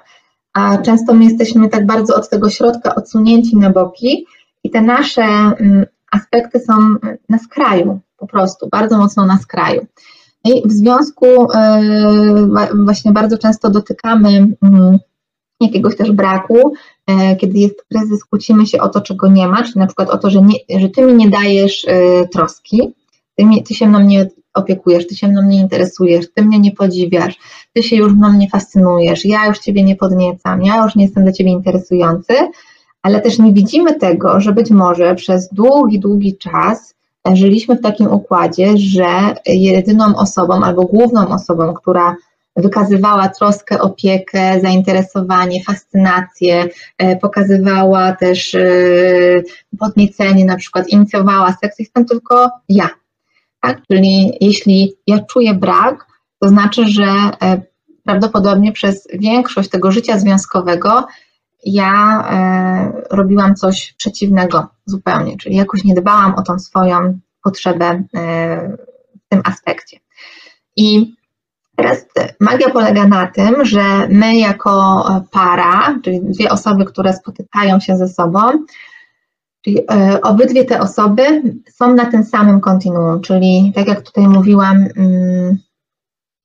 [0.54, 4.26] A często my jesteśmy tak bardzo od tego środka odsunięci na boki
[4.64, 6.74] i te nasze um, aspekty są
[7.30, 9.86] na skraju, po prostu, bardzo mocno na skraju.
[10.46, 11.82] I w związku e,
[12.86, 14.30] właśnie bardzo często dotykamy
[14.62, 15.00] mm,
[15.62, 16.74] jakiegoś też braku,
[17.08, 20.18] e, kiedy jest kryzys, kłócimy się o to, czego nie ma, czyli na przykład o
[20.18, 22.94] to, że, nie, że ty mi nie dajesz e, troski,
[23.36, 26.72] ty, mi, ty się mną nie opiekujesz, ty się mną nie interesujesz, ty mnie nie
[26.72, 27.40] podziwiasz,
[27.74, 31.24] ty się już mną nie fascynujesz, ja już ciebie nie podniecam, ja już nie jestem
[31.24, 32.34] dla ciebie interesujący,
[33.02, 36.96] ale też nie widzimy tego, że być może przez długi, długi czas
[37.34, 39.06] żyliśmy w takim układzie, że
[39.46, 42.16] jedyną osobą albo główną osobą, która
[42.56, 48.64] wykazywała troskę, opiekę, zainteresowanie, fascynację, e, pokazywała też e,
[49.80, 52.90] podniecenie, na przykład inicjowała seks, jestem tylko ja.
[53.62, 53.82] Tak?
[53.88, 56.08] Czyli jeśli ja czuję brak,
[56.40, 57.06] to znaczy, że
[57.42, 57.62] e,
[58.04, 61.06] prawdopodobnie przez większość tego życia związkowego
[61.66, 68.78] ja e, robiłam coś przeciwnego zupełnie, czyli jakoś nie dbałam o tą swoją potrzebę e,
[69.26, 69.98] w tym aspekcie.
[70.76, 71.16] I
[71.76, 72.06] teraz
[72.40, 78.08] magia polega na tym, że my jako para, czyli dwie osoby, które spotykają się ze
[78.08, 78.40] sobą,
[79.62, 84.88] czyli e, obydwie te osoby są na tym samym kontinuum, czyli tak jak tutaj mówiłam,
[84.98, 85.58] mm,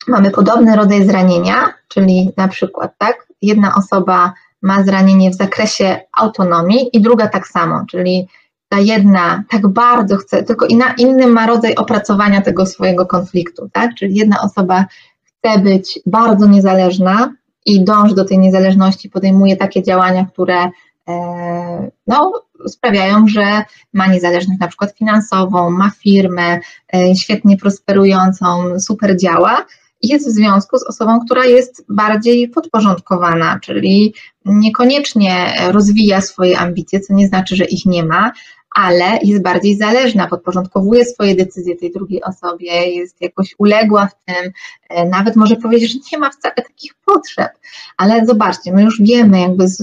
[0.09, 6.97] mamy podobny rodzaj zranienia, czyli na przykład tak, jedna osoba ma zranienie w zakresie autonomii
[6.97, 8.29] i druga tak samo, czyli
[8.69, 13.95] ta jedna tak bardzo chce, tylko inna, inny ma rodzaj opracowania tego swojego konfliktu, tak?
[13.95, 14.85] Czyli jedna osoba
[15.25, 17.33] chce być bardzo niezależna
[17.67, 20.71] i dąży do tej niezależności, podejmuje takie działania, które
[21.09, 22.33] e, no,
[22.67, 26.59] sprawiają, że ma niezależność na przykład finansową, ma firmę
[26.95, 29.67] e, świetnie prosperującą, super działa,
[30.03, 34.15] jest w związku z osobą, która jest bardziej podporządkowana, czyli
[34.45, 38.33] niekoniecznie rozwija swoje ambicje, co nie znaczy, że ich nie ma,
[38.77, 44.53] ale jest bardziej zależna, podporządkowuje swoje decyzje tej drugiej osobie, jest jakoś uległa w tym,
[44.89, 47.51] e, nawet może powiedzieć, że nie ma wcale takich potrzeb.
[47.97, 49.83] Ale zobaczcie, my już wiemy, jakby z,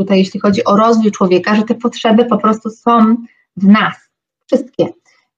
[0.00, 3.16] tutaj, jeśli chodzi o rozwój człowieka, że te potrzeby po prostu są
[3.56, 3.94] w nas,
[4.46, 4.86] wszystkie.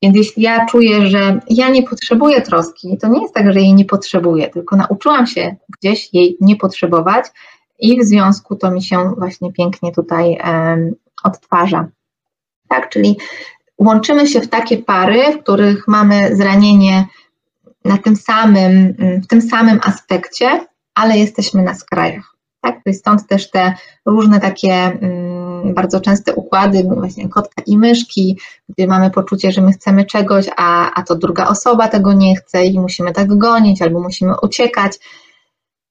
[0.03, 3.75] Więc jeśli ja czuję, że ja nie potrzebuję troski, to nie jest tak, że jej
[3.75, 7.27] nie potrzebuję, tylko nauczyłam się gdzieś jej nie potrzebować
[7.79, 10.95] i w związku to mi się właśnie pięknie tutaj um,
[11.25, 11.89] odtwarza.
[12.69, 13.17] Tak, czyli
[13.79, 17.07] łączymy się w takie pary, w których mamy zranienie
[17.85, 18.95] na tym samym,
[19.25, 22.32] w tym samym aspekcie, ale jesteśmy na skrajach.
[22.63, 22.81] Tak?
[22.93, 23.75] Stąd też te
[24.07, 29.73] różne takie mm, bardzo częste układy, właśnie kotka i myszki, gdzie mamy poczucie, że my
[29.73, 34.01] chcemy czegoś, a, a to druga osoba tego nie chce i musimy tak gonić albo
[34.01, 34.99] musimy uciekać.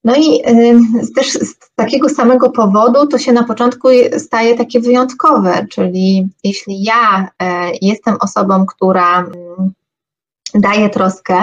[0.04, 5.66] No i y, też z takiego samego powodu to się na początku staje takie wyjątkowe,
[5.70, 7.46] czyli jeśli ja y,
[7.82, 9.26] jestem osobą, która y,
[10.54, 11.42] daje troskę,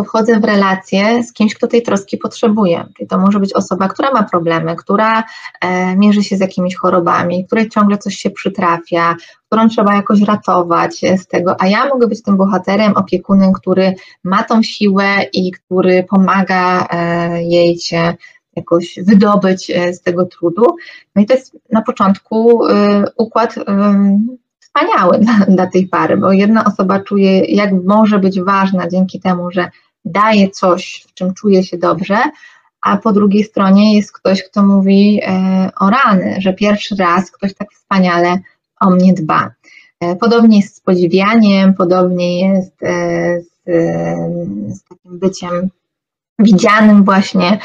[0.00, 2.84] to wchodzę w relację z kimś, kto tej troski potrzebuje.
[2.96, 5.24] Czyli to może być osoba, która ma problemy, która
[5.60, 11.00] e, mierzy się z jakimiś chorobami, której ciągle coś się przytrafia, którą trzeba jakoś ratować
[11.16, 16.04] z tego, a ja mogę być tym bohaterem, opiekunem, który ma tą siłę i który
[16.10, 18.14] pomaga e, jej się
[18.56, 20.66] jakoś wydobyć e, z tego trudu.
[21.16, 22.60] No i to jest na początku
[23.16, 23.54] układ
[24.60, 29.50] wspaniały dla, dla tej pary, bo jedna osoba czuje, jak może być ważna dzięki temu,
[29.50, 29.70] że
[30.04, 32.16] daje coś, w czym czuje się dobrze,
[32.82, 37.54] a po drugiej stronie jest ktoś, kto mówi e, o rany, że pierwszy raz ktoś
[37.54, 38.38] tak wspaniale
[38.80, 39.50] o mnie dba.
[40.00, 43.50] E, podobnie jest z podziwianiem, podobnie jest e, z,
[44.76, 45.70] z takim byciem
[46.38, 47.58] widzianym właśnie,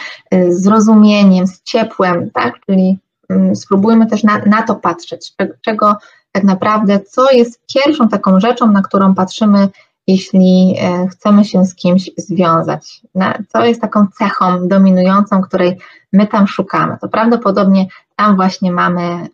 [0.50, 2.54] zrozumieniem, z ciepłem, tak?
[2.66, 2.98] Czyli
[3.30, 5.96] mm, spróbujmy też na, na to patrzeć, czego
[6.32, 9.70] tak naprawdę, co jest pierwszą taką rzeczą, na którą patrzymy
[10.08, 13.02] jeśli e, chcemy się z kimś związać.
[13.48, 15.78] Co jest taką cechą dominującą, której
[16.14, 16.98] my tam szukamy?
[17.02, 19.28] To prawdopodobnie tam właśnie mamy e,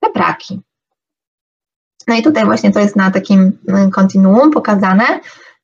[0.00, 0.60] te braki.
[2.08, 5.04] No i tutaj właśnie to jest na takim e, kontinuum pokazane,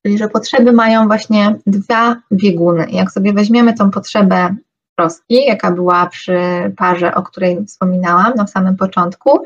[0.02, 2.86] czyli że potrzeby mają właśnie dwa bieguny.
[2.90, 4.54] Jak sobie weźmiemy tą potrzebę
[4.96, 6.38] troski, jaka była przy
[6.76, 9.44] parze, o której wspominałam na samym początku,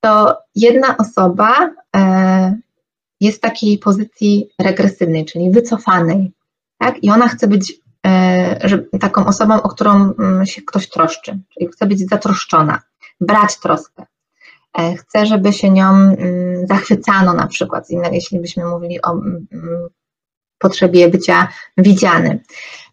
[0.00, 1.70] to jedna osoba
[3.20, 6.32] jest w takiej pozycji regresywnej, czyli wycofanej,
[6.78, 7.04] tak?
[7.04, 11.86] I ona chce być e, taką osobą, o którą mm, się ktoś troszczy, czyli chce
[11.86, 12.82] być zatroszczona,
[13.20, 14.06] brać troskę.
[14.78, 19.46] E, chce, żeby się nią mm, zachwycano na przykład, jeśli byśmy mówili o mm,
[20.58, 22.38] potrzebie bycia widzianym.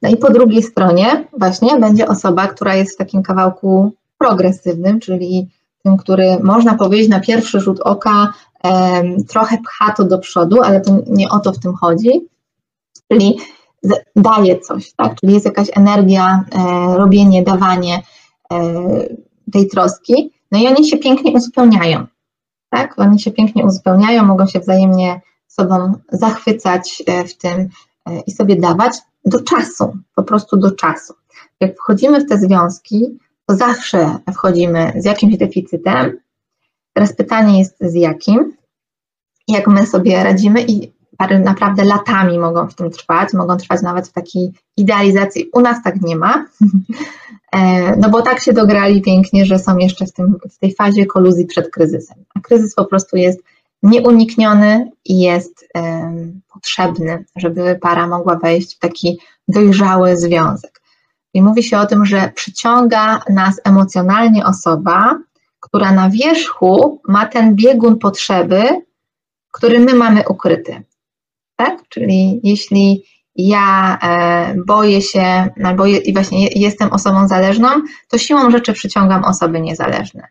[0.01, 5.49] No i po drugiej stronie właśnie będzie osoba, która jest w takim kawałku progresywnym, czyli
[5.87, 8.33] tym, który można powiedzieć na pierwszy rzut oka
[9.29, 12.27] trochę pcha to do przodu, ale to nie o to w tym chodzi,
[13.11, 13.37] czyli
[14.15, 15.15] daje coś, tak?
[15.19, 18.01] czyli jest jakaś energia, e, robienie, dawanie
[18.51, 18.57] e,
[19.51, 22.07] tej troski, no i oni się pięknie uzupełniają,
[22.69, 22.99] tak?
[22.99, 27.69] Oni się pięknie uzupełniają, mogą się wzajemnie sobą zachwycać e, w tym
[28.27, 28.93] i sobie dawać
[29.25, 31.13] do czasu, po prostu do czasu.
[31.59, 33.17] Jak wchodzimy w te związki,
[33.47, 36.17] to zawsze wchodzimy z jakimś deficytem.
[36.93, 38.53] Teraz pytanie jest z jakim,
[39.47, 44.07] jak my sobie radzimy i pary naprawdę latami mogą w tym trwać, mogą trwać nawet
[44.07, 45.49] w takiej idealizacji.
[45.53, 46.45] U nas tak nie ma,
[47.55, 51.05] e, no bo tak się dograli pięknie, że są jeszcze w, tym, w tej fazie
[51.05, 52.17] koluzji przed kryzysem.
[52.35, 53.39] A kryzys po prostu jest
[53.83, 60.76] nieunikniony i jest um, potrzebny, żeby para mogła wejść w taki dojrzały związek.
[61.37, 65.19] I mówi się o tym, że przyciąga nas emocjonalnie osoba,
[65.59, 68.63] która na wierzchu ma ten biegun potrzeby,
[69.51, 70.83] który my mamy ukryty.
[71.55, 71.79] Tak?
[71.89, 73.03] Czyli jeśli
[73.35, 77.67] ja e, boję się, albo i właśnie jestem osobą zależną,
[78.09, 80.27] to siłą rzeczy przyciągam osoby niezależne.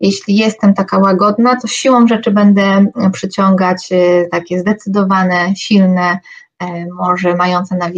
[0.00, 6.18] Jeśli jestem taka łagodna, to siłą rzeczy będę przyciągać e, takie zdecydowane, silne,
[6.58, 7.90] e, może mające na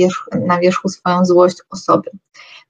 [0.47, 2.11] na wierzchu swoją złość osoby.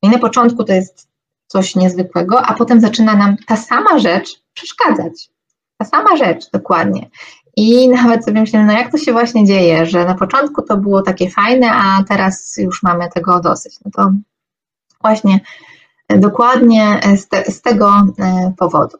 [0.02, 1.08] I na początku to jest
[1.46, 5.30] coś niezwykłego, a potem zaczyna nam ta sama rzecz przeszkadzać.
[5.78, 7.10] Ta sama rzecz, dokładnie.
[7.56, 11.02] I nawet sobie myślę, no jak to się właśnie dzieje, że na początku to było
[11.02, 13.78] takie fajne, a teraz już mamy tego dosyć.
[13.84, 14.12] No to
[15.00, 15.40] właśnie
[16.08, 18.98] dokładnie z, te, z tego e, powodu.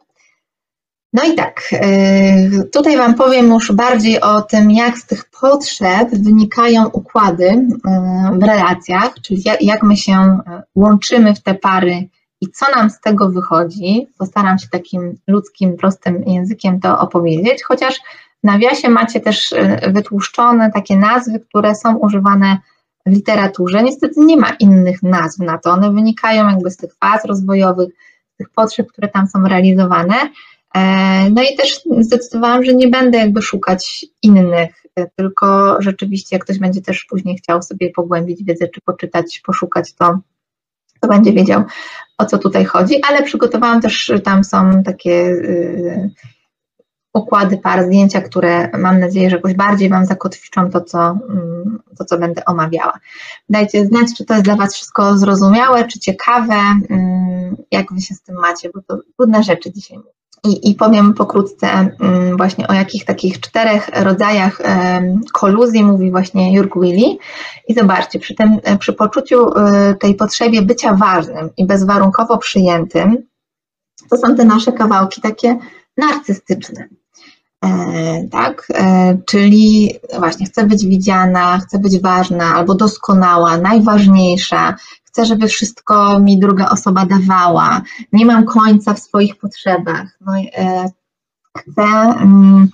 [1.13, 6.09] No i tak, e, tutaj Wam powiem już bardziej o tym, jak z tych potrzeb
[6.11, 7.67] wynikają układy e,
[8.39, 10.39] w relacjach, czyli jak my się
[10.75, 12.09] łączymy w te pary
[12.41, 14.07] i co nam z tego wychodzi.
[14.17, 18.01] Postaram się takim ludzkim, prostym językiem to opowiedzieć, chociaż
[18.43, 22.57] w nawiasie macie też e, wytłuszczone takie nazwy, które są używane
[23.05, 23.83] w literaturze.
[23.83, 25.71] Niestety nie ma innych nazw na to.
[25.71, 27.89] One wynikają jakby z tych faz rozwojowych,
[28.33, 30.15] z tych potrzeb, które tam są realizowane.
[31.31, 34.83] No i też zdecydowałam, że nie będę jakby szukać innych,
[35.15, 40.19] tylko rzeczywiście jak ktoś będzie też później chciał sobie pogłębić wiedzę, czy poczytać, poszukać, to,
[41.01, 41.63] to będzie wiedział
[42.17, 46.09] o co tutaj chodzi, ale przygotowałam też, tam są takie y,
[47.13, 52.05] układy par, zdjęcia, które mam nadzieję, że jakoś bardziej Wam zakotwiczą to co, mm, to,
[52.05, 52.99] co będę omawiała.
[53.49, 56.55] Dajcie znać, czy to jest dla Was wszystko zrozumiałe, czy ciekawe,
[56.89, 60.20] mm, jak Wy się z tym macie, bo to trudne rzeczy dzisiaj mówię.
[60.45, 64.61] I, I, powiem pokrótce mm, właśnie o jakich takich czterech rodzajach
[65.33, 67.19] koluzji mówi właśnie Jurg Willi.
[67.67, 73.17] I zobaczcie, przy, tym, przy poczuciu e, tej potrzebie bycia ważnym i bezwarunkowo przyjętym,
[74.09, 75.57] to są te nasze kawałki takie
[75.97, 76.87] narcystyczne.
[77.65, 84.75] E, tak, e, czyli właśnie chcę być widziana, chcę być ważna albo doskonała, najważniejsza,
[85.11, 87.81] chcę, żeby wszystko mi druga osoba dawała,
[88.13, 90.17] nie mam końca w swoich potrzebach.
[90.21, 90.85] No, e,
[91.57, 91.83] chcę,
[92.21, 92.69] mm,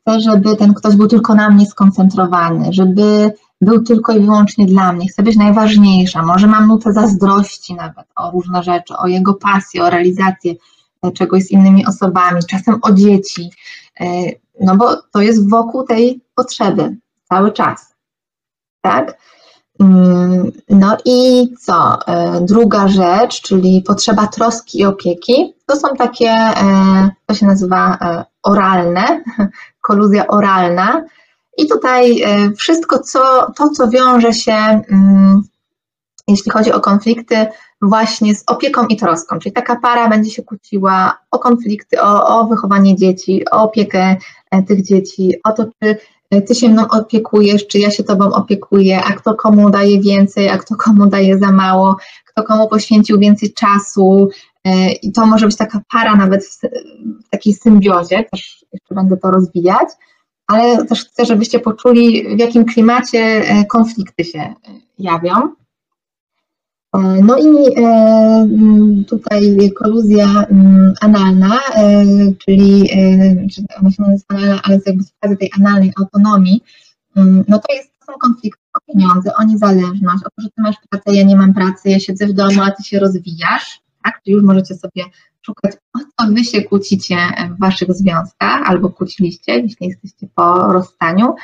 [0.00, 4.92] chcę, żeby ten ktoś był tylko na mnie skoncentrowany, żeby był tylko i wyłącznie dla
[4.92, 9.84] mnie, chcę być najważniejsza, może mam nutę zazdrości nawet o różne rzeczy, o jego pasję,
[9.84, 10.54] o realizację
[11.14, 13.50] czegoś z innymi osobami, czasem o dzieci,
[14.00, 14.06] e,
[14.60, 16.96] no bo to jest wokół tej potrzeby
[17.28, 17.94] cały czas,
[18.80, 19.18] tak?
[19.80, 22.06] Mm, no i co?
[22.06, 27.98] E, druga rzecz, czyli potrzeba troski i opieki, to są takie, e, to się nazywa
[28.42, 29.22] oralne,
[29.88, 31.04] koluzja oralna.
[31.58, 32.22] I tutaj
[32.58, 35.42] wszystko, co, to, co wiąże się, mm,
[36.28, 37.46] jeśli chodzi o konflikty,
[37.82, 42.46] właśnie z opieką i troską, czyli taka para będzie się kłóciła o konflikty, o, o
[42.46, 44.16] wychowanie dzieci, o opiekę
[44.50, 45.96] e, tych dzieci, o to, czy e,
[46.46, 50.58] ty się mną opiekujesz, czy ja się tobą opiekuję, a kto komu daje więcej, a
[50.58, 54.28] kto komu daje za mało, kto komu poświęcił więcej czasu.
[54.64, 56.60] E, I to może być taka para nawet w,
[57.30, 59.88] takiej symbiozie, też jeszcze będę to rozwijać,
[60.46, 64.54] ale też chcę, żebyście poczuli, w jakim klimacie konflikty się
[64.98, 65.34] jawią.
[66.94, 68.46] E, no i e,
[69.08, 70.46] tutaj koluzja
[71.00, 72.04] analna, e,
[72.46, 72.90] czyli
[73.80, 76.62] ona się nazywa analna, ale jakby z fazy tej analnej autonomii,
[77.48, 81.14] no to jest, są konflikty o pieniądze, o niezależność, o to, że ty masz pracę,
[81.14, 84.20] ja nie mam pracy, ja siedzę w domu, a ty się rozwijasz, tak?
[84.24, 85.04] Czyli już możecie sobie
[85.42, 87.16] szukać, o co wy się kłócicie
[87.56, 91.34] w waszych związkach, albo kłóciliście, jeśli jesteście po rozstaniu.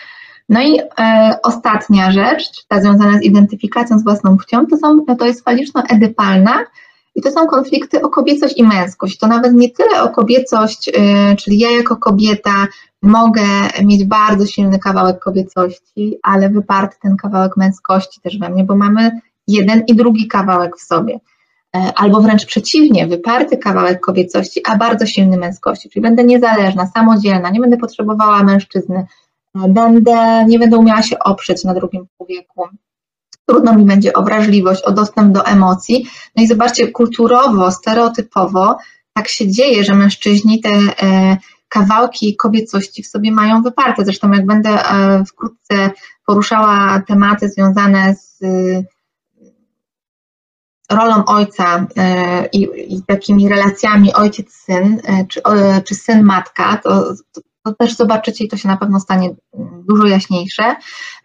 [0.52, 5.26] No i e, ostatnia rzecz, ta związana z identyfikacją z własną płcią, to, są, to
[5.26, 6.52] jest faliczno-edypalna
[7.14, 9.18] i to są konflikty o kobiecość i męskość.
[9.18, 12.66] To nawet nie tyle o kobiecość, e, czyli ja jako kobieta
[13.02, 13.42] mogę
[13.84, 19.10] mieć bardzo silny kawałek kobiecości, ale wyparty ten kawałek męskości też we mnie, bo mamy
[19.48, 21.20] jeden i drugi kawałek w sobie.
[21.76, 27.50] E, albo wręcz przeciwnie, wyparty kawałek kobiecości, a bardzo silny męskości, czyli będę niezależna, samodzielna,
[27.50, 29.06] nie będę potrzebowała mężczyzny,
[29.54, 32.68] będę, nie będę umiała się oprzeć na drugim człowieku.
[33.46, 36.06] Trudno mi będzie o wrażliwość, o dostęp do emocji.
[36.36, 38.76] No i zobaczcie, kulturowo, stereotypowo
[39.12, 41.36] tak się dzieje, że mężczyźni te e,
[41.68, 44.04] kawałki kobiecości w sobie mają wyparte.
[44.04, 45.90] Zresztą jak będę e, wkrótce
[46.26, 48.84] poruszała tematy związane z e,
[50.90, 55.42] rolą ojca e, i, i, takimi relacjami ojciec-syn, e, czy,
[55.84, 59.34] czy syn-matka, to, to, to też zobaczycie i to się na pewno stanie
[59.88, 60.76] dużo jaśniejsze,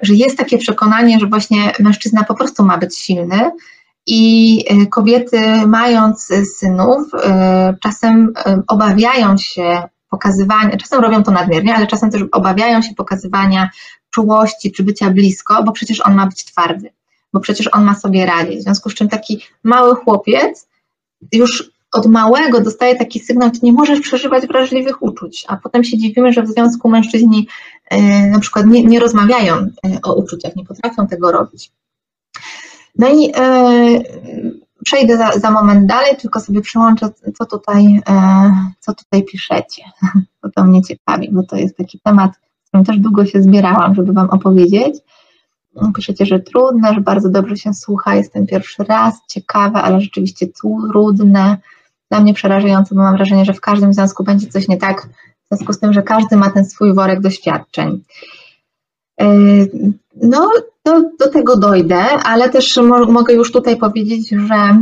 [0.02, 3.52] że jest takie przekonanie, że właśnie mężczyzna po prostu ma być silny
[4.08, 11.76] i e, kobiety mając synów e, czasem e, obawiają się pokazywania, czasem robią to nadmiernie,
[11.76, 13.70] ale czasem też obawiają się pokazywania
[14.10, 16.90] czułości czy bycia blisko, bo przecież on ma być twardy,
[17.34, 18.60] bo przecież on ma sobie radzić.
[18.60, 20.68] W związku z czym taki mały chłopiec
[21.34, 25.98] już od małego dostaje taki sygnał, ty nie możesz przeżywać wrażliwych uczuć, a potem się
[25.98, 27.48] dziwimy, że w związku mężczyźni
[27.90, 29.70] e, na przykład nie, nie rozmawiają e,
[30.04, 31.72] o uczuciach, nie potrafią tego robić.
[32.98, 34.02] No i e,
[34.86, 38.02] przejdę za, za, moment dalej, tylko sobie przełączę, co tutaj,
[38.80, 39.84] co tutaj piszecie,
[40.44, 42.32] bo to mnie ciekawi, bo to jest taki temat,
[42.64, 44.96] z którym też długo się zbierałam, żeby Wam opowiedzieć.
[45.96, 50.48] Piszecie, że trudne, że bardzo dobrze się słucha, jestem pierwszy raz, ciekawe, ale rzeczywiście
[50.92, 51.58] trudne
[52.12, 55.08] dla mnie przerażające, bo mam wrażenie, że w każdym związku będzie coś nie tak,
[55.46, 58.04] w związku z tym, że każdy ma ten swój worek doświadczeń.
[59.20, 59.70] Yy,
[60.22, 60.50] no,
[60.86, 64.78] do, do tego dojdę, ale też mo mogę już tutaj powiedzieć, że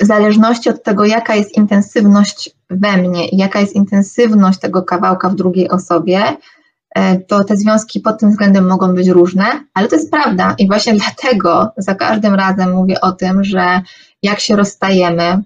[0.00, 5.28] w zależności od tego, jaka jest intensywność we mnie i jaka jest intensywność tego kawałka
[5.28, 6.36] w drugiej osobie,
[6.96, 10.66] yy, to te związki pod tym względem mogą być różne, ale to jest prawda i
[10.66, 13.82] właśnie dlatego za każdym razem mówię o tym, że
[14.22, 15.42] jak się rozstajemy,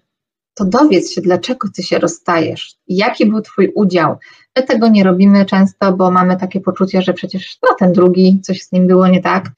[0.61, 4.17] to dowiedz się, dlaczego ty się rozstajesz, jaki był twój udział.
[4.57, 8.63] My tego nie robimy często, bo mamy takie poczucie, że przecież no, ten drugi, coś
[8.63, 9.51] z nim było nie tak.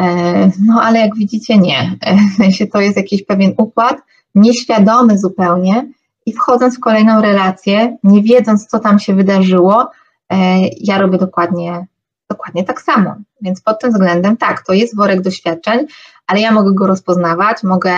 [0.00, 1.96] E, no ale jak widzicie, nie.
[2.60, 3.96] E, to jest jakiś pewien układ,
[4.34, 5.88] nieświadomy zupełnie
[6.26, 9.90] i wchodząc w kolejną relację, nie wiedząc, co tam się wydarzyło,
[10.32, 11.86] e, ja robię dokładnie,
[12.30, 13.14] dokładnie tak samo.
[13.42, 15.86] Więc pod tym względem tak, to jest worek doświadczeń,
[16.28, 17.92] ale ja mogę go rozpoznawać, mogę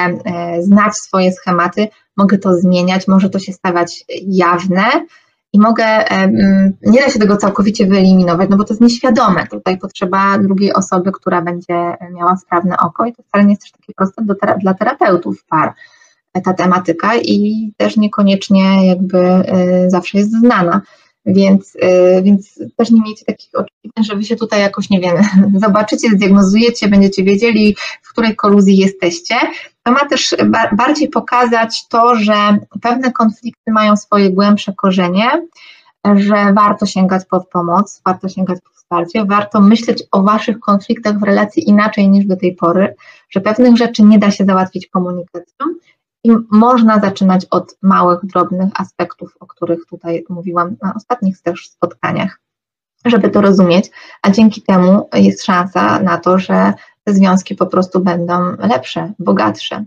[0.61, 4.83] znać swoje schematy, mogę to zmieniać, może to się stawać jawne,
[5.53, 5.85] i mogę,
[6.83, 9.47] nie da się tego całkowicie wyeliminować, no bo to jest nieświadome.
[9.47, 13.73] Tutaj potrzeba drugiej osoby, która będzie miała sprawne oko i to wcale nie jest też
[13.73, 14.23] takie proste
[14.61, 15.75] dla terapeutów par
[16.45, 19.19] ta tematyka i też niekoniecznie jakby
[19.87, 20.81] zawsze jest znana.
[21.27, 25.17] Więc, y, więc też nie miejcie takich oczekiwań, że wy się tutaj jakoś, nie wiem,
[25.67, 29.35] zobaczycie, zdiagnozujecie, będziecie wiedzieli, w której koluzji jesteście.
[29.83, 30.37] To ma też
[30.77, 35.47] bardziej pokazać to, że pewne konflikty mają swoje głębsze korzenie,
[36.15, 41.23] że warto sięgać po pomoc, warto sięgać po wsparcie, warto myśleć o waszych konfliktach w
[41.23, 42.95] relacji inaczej niż do tej pory,
[43.31, 45.67] że pewnych rzeczy nie da się załatwić komunikacją
[46.25, 52.41] i można zaczynać od małych, drobnych aspektów, o których tutaj mówiłam na ostatnich też spotkaniach,
[53.05, 53.91] żeby to rozumieć,
[54.23, 56.73] a dzięki temu jest szansa na to, że
[57.05, 59.85] te związki po prostu będą lepsze, bogatsze.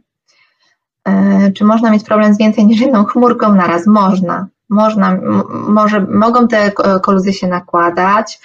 [1.08, 3.88] E, czy można mieć problem z więcej niż jedną chmurką naraz?
[3.88, 4.48] Można.
[4.70, 5.18] Można,
[5.68, 6.72] może, mogą te
[7.02, 8.40] koluzje się nakładać.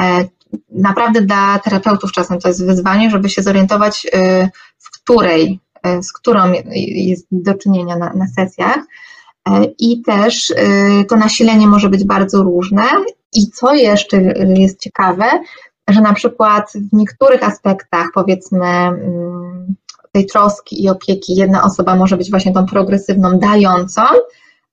[0.00, 0.24] E,
[0.72, 5.60] naprawdę dla terapeutów czasem to jest wyzwanie, żeby się zorientować, e, w której
[6.02, 8.78] z którą jest do czynienia na, na sesjach.
[9.48, 12.82] E, I też e, to nasilenie może być bardzo różne.
[13.34, 14.22] I co jeszcze
[14.56, 15.24] jest ciekawe,
[15.88, 19.74] że na przykład w niektórych aspektach, powiedzmy, mm,
[20.12, 24.02] tej troski i opieki, jedna osoba może być właśnie tą progresywną, dającą,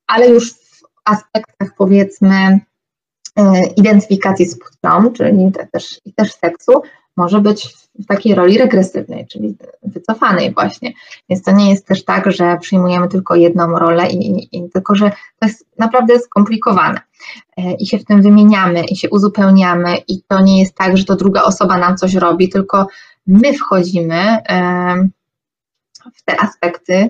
[0.07, 2.59] ale już w aspektach, powiedzmy,
[3.75, 6.71] identyfikacji z płcią, czyli też, też seksu,
[7.17, 10.93] może być w takiej roli regresywnej, czyli wycofanej właśnie.
[11.29, 14.95] Więc to nie jest też tak, że przyjmujemy tylko jedną rolę, i, i, i tylko
[14.95, 17.01] że to jest naprawdę skomplikowane
[17.57, 21.05] e, i się w tym wymieniamy i się uzupełniamy i to nie jest tak, że
[21.05, 22.87] to druga osoba nam coś robi, tylko
[23.27, 24.37] my wchodzimy
[26.15, 27.09] w te aspekty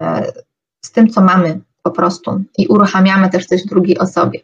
[0.00, 0.32] e,
[0.80, 4.40] z tym, co mamy po prostu i uruchamiamy też coś drugiej osobie.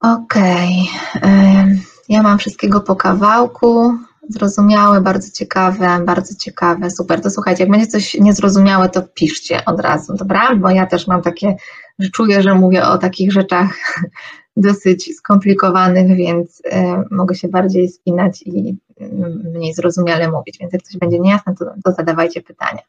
[0.00, 0.88] Okej.
[1.16, 1.78] Okay.
[2.08, 3.98] Ja mam wszystkiego po kawałku.
[4.28, 7.20] Zrozumiałe, bardzo ciekawe, bardzo ciekawe, super.
[7.20, 10.56] To słuchajcie, jak będzie coś niezrozumiałe, to piszcie od razu, dobra?
[10.56, 11.56] Bo ja też mam takie,
[11.98, 13.70] że czuję, że mówię o takich rzeczach
[14.56, 16.64] dosyć skomplikowanych, więc y,
[17.10, 19.10] mogę się bardziej spinać i y,
[19.54, 20.58] mniej zrozumiale mówić.
[20.60, 22.82] Więc jak coś będzie niejasne, to, to zadawajcie pytania.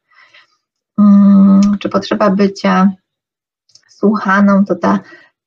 [0.96, 2.92] Hmm, czy potrzeba bycia
[3.90, 5.00] słuchaną to ta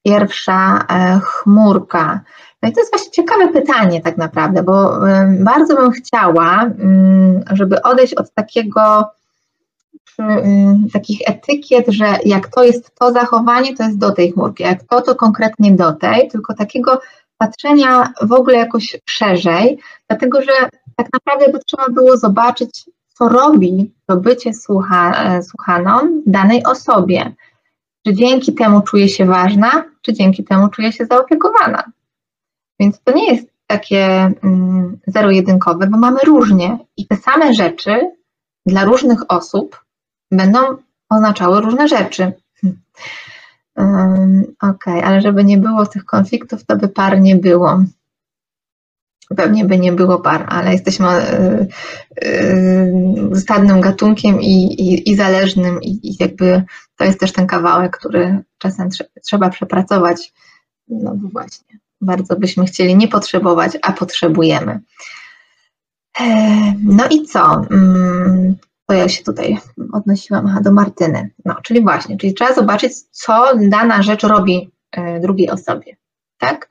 [0.04, 2.20] pierwsza e, chmurka?
[2.62, 4.92] No i to jest właśnie ciekawe pytanie tak naprawdę, bo
[5.40, 6.70] bardzo bym chciała,
[7.52, 9.10] żeby odejść od takiego
[10.92, 15.00] takich etykiet, że jak to jest to zachowanie, to jest do tej chmurki, jak to,
[15.00, 17.00] to konkretnie do tej, tylko takiego
[17.38, 20.52] patrzenia w ogóle jakoś szerzej, dlatego że
[20.96, 22.84] tak naprawdę by trzeba było zobaczyć,
[23.14, 27.32] co robi to bycie słucha, e, słuchaną danej osobie.
[28.06, 31.82] Czy dzięki temu czuje się ważna, czy dzięki temu czuje się zaopiekowana.
[32.80, 38.10] Więc to nie jest takie mm, zero-jedynkowe, bo mamy różnie i te same rzeczy
[38.66, 39.84] dla różnych osób
[40.30, 40.58] będą
[41.08, 42.32] oznaczały różne rzeczy.
[43.76, 47.84] Okej, okay, ale żeby nie było tych konfliktów, to by par nie było.
[49.36, 51.68] Pewnie by nie było par, ale jesteśmy y,
[52.24, 56.62] y, stadnym gatunkiem i, i, i zależnym, i, i, jakby
[56.96, 58.88] to jest też ten kawałek, który czasem
[59.24, 60.32] trzeba przepracować.
[60.88, 64.80] No bo właśnie bardzo byśmy chcieli nie potrzebować, a potrzebujemy.
[66.20, 66.24] E,
[66.84, 67.66] no i co?
[67.70, 69.58] Mm, to ja się tutaj
[69.92, 71.30] odnosiłam aha, do Martyny.
[71.44, 75.96] No, czyli właśnie, czyli trzeba zobaczyć, co dana rzecz robi e, drugiej osobie,
[76.38, 76.68] tak?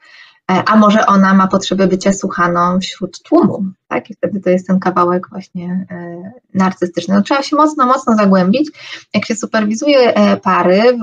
[0.50, 4.10] E, a może ona ma potrzebę bycia słuchaną wśród tłumu, tak?
[4.10, 7.16] I wtedy to jest ten kawałek właśnie e, narcystyczny.
[7.16, 8.72] No, trzeba się mocno, mocno zagłębić.
[9.14, 11.00] Jak się superwizuje e, pary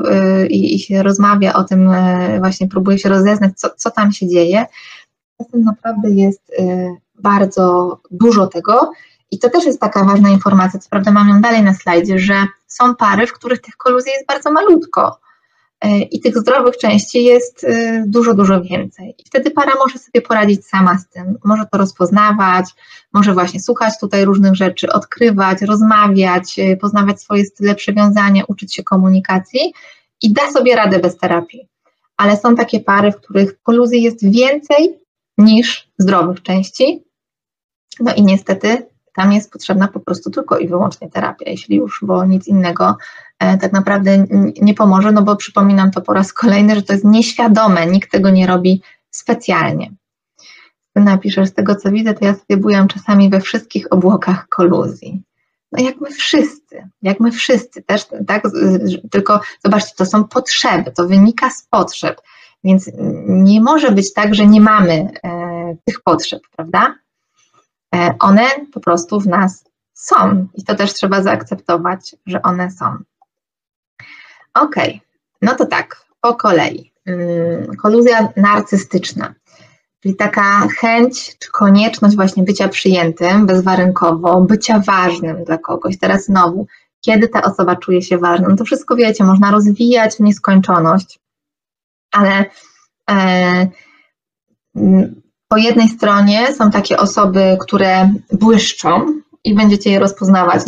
[0.50, 1.90] i, się rozmawia o tym,
[2.38, 4.66] właśnie próbuje się rozeznać, co, co tam się dzieje,
[5.38, 6.52] czasem naprawdę jest
[7.18, 8.92] bardzo dużo tego.
[9.30, 12.34] I to też jest taka ważna informacja, co prawda mam ją dalej na slajdzie, że
[12.66, 15.18] są pary, w których tych koluzji jest bardzo malutko
[16.10, 17.66] i tych zdrowych części jest
[18.06, 19.14] dużo, dużo więcej.
[19.18, 22.66] I wtedy para może sobie poradzić sama z tym, może to rozpoznawać,
[23.12, 29.72] może właśnie słuchać tutaj różnych rzeczy, odkrywać, rozmawiać, poznawać swoje style przywiązania, uczyć się komunikacji
[30.22, 31.68] i da sobie radę bez terapii.
[32.16, 34.98] Ale są takie pary, w których koluzji jest więcej
[35.38, 37.04] niż zdrowych części.
[38.00, 38.86] No i niestety
[39.16, 42.96] tam jest potrzebna po prostu tylko i wyłącznie terapia, jeśli już, bo nic innego
[43.38, 44.26] e, tak naprawdę
[44.62, 48.30] nie pomoże, no bo przypominam to po raz kolejny, że to jest nieświadome, nikt tego
[48.30, 49.92] nie robi specjalnie.
[50.94, 55.22] Ty napiszesz, z tego co widzę, to ja sobie bujam czasami we wszystkich obłokach koluzji.
[55.72, 58.42] No jak my wszyscy, jak my wszyscy też, tak,
[59.10, 62.20] tylko zobaczcie, to są potrzeby, to wynika z potrzeb,
[62.64, 62.90] więc
[63.28, 66.94] nie może być tak, że nie mamy e, tych potrzeb, prawda?
[67.96, 72.96] E, one po prostu w nas są i to też trzeba zaakceptować, że one są.
[74.54, 74.74] Ok,
[75.42, 76.92] no to tak, po kolei.
[77.06, 79.34] Mm, koluzja narcystyczna,
[80.00, 85.98] czyli taka chęć czy konieczność właśnie bycia przyjętym bezwarunkowo, bycia ważnym dla kogoś.
[85.98, 86.66] Teraz znowu,
[87.00, 91.20] kiedy ta osoba czuje się ważna, no to wszystko wiecie, można rozwijać nieskończoność,
[92.12, 92.44] ale
[93.10, 93.66] e,
[95.48, 99.06] po jednej stronie są takie osoby, które błyszczą
[99.44, 100.62] i będziecie je rozpoznawać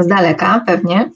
[0.00, 1.10] z daleka pewnie.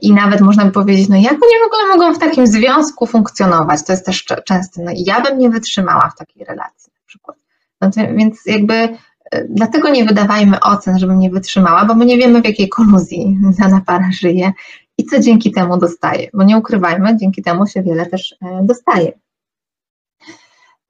[0.00, 3.84] I nawet można by powiedzieć, no jak oni w ogóle mogą w takim związku funkcjonować?
[3.84, 4.82] To jest też częste.
[4.82, 7.36] No ja bym nie wytrzymała w takiej relacji na przykład.
[7.80, 12.18] No to, więc jakby e, dlatego nie wydawajmy ocen, żebym nie wytrzymała, bo my nie
[12.18, 14.52] wiemy w jakiej koluzji dana para żyje
[14.98, 16.28] i co dzięki temu dostaje.
[16.34, 19.12] Bo nie ukrywajmy, dzięki temu się wiele też e, dostaje.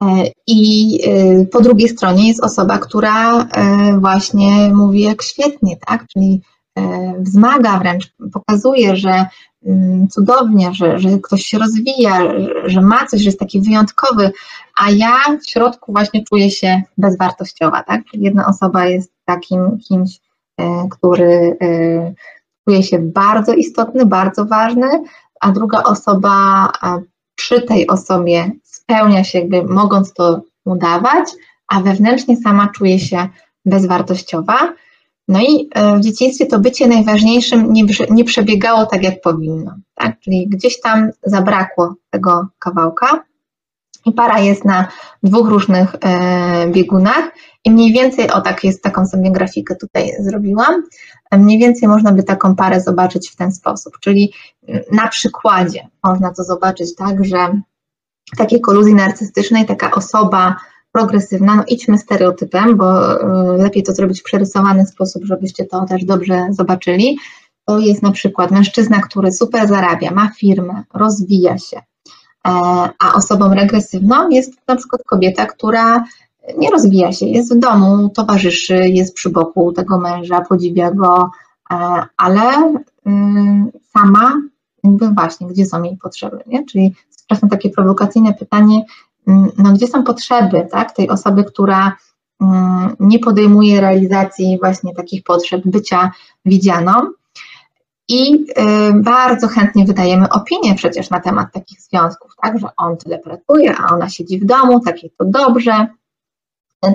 [0.05, 3.47] E, I e, po drugiej stronie jest osoba, która e,
[3.99, 6.05] właśnie mówi jak świetnie, tak?
[6.13, 6.41] Czyli
[7.19, 9.25] wzmaga wręcz, pokazuje, że
[9.65, 12.19] mm, cudownie, że, że ktoś się rozwija,
[12.65, 14.31] że ma coś, że jest taki wyjątkowy,
[14.81, 18.05] a ja w środku właśnie czuję się bezwartościowa, tak?
[18.05, 20.19] Czyli jedna osoba jest takim kimś,
[20.91, 21.57] który
[22.67, 24.87] czuje się bardzo istotny, bardzo ważny,
[25.41, 26.69] a druga osoba
[27.35, 28.51] przy tej osobie
[28.85, 31.29] spełnia się, jakby mogąc to udawać,
[31.67, 33.27] a wewnętrznie sama czuje się
[33.65, 34.73] bezwartościowa.
[35.27, 39.75] No i e, w dzieciństwie to bycie najważniejszym nie, nie przebiegało tak, jak powinno.
[39.95, 40.19] Tak?
[40.19, 43.23] Czyli gdzieś tam zabrakło tego kawałka
[44.05, 44.87] i para jest na
[45.23, 47.31] dwóch różnych e, biegunach
[47.65, 50.83] i mniej więcej, o tak jest, taką sobie grafikę tutaj zrobiłam,
[51.31, 54.33] e, mniej więcej można by taką parę zobaczyć w ten sposób, czyli
[54.91, 57.61] na przykładzie można to zobaczyć tak, że
[58.37, 60.55] takiej koluzji narcystycznej taka osoba
[60.91, 66.05] progresywna, no idźmy stereotypem, bo y, lepiej to zrobić w przerysowany sposób, żebyście to też
[66.05, 67.17] dobrze zobaczyli.
[67.65, 72.51] To jest na przykład mężczyzna, który super zarabia, ma firmę, rozwija się, e,
[72.99, 76.03] a osobą regresywną jest na przykład kobieta, która
[76.57, 81.29] nie rozwija się, jest w domu, towarzyszy, jest przy boku tego męża, podziwia go,
[81.71, 81.75] e,
[82.17, 83.11] ale y,
[83.93, 84.41] sama
[84.85, 86.65] jakby właśnie, gdzie są jej potrzeby, nie?
[86.65, 86.93] Czyli
[87.35, 88.81] czasem takie prowokacyjne pytanie,
[89.27, 91.97] mm, no gdzie są potrzeby tak, tej osoby, która
[92.41, 96.11] mm, nie podejmuje realizacji właśnie takich potrzeb bycia
[96.45, 96.93] widzianą.
[98.09, 98.45] I y,
[99.03, 103.93] bardzo chętnie wydajemy opinię przecież na temat takich związków, tak, że on tyle pracuje, a
[103.93, 105.87] ona siedzi w domu, takie to dobrze,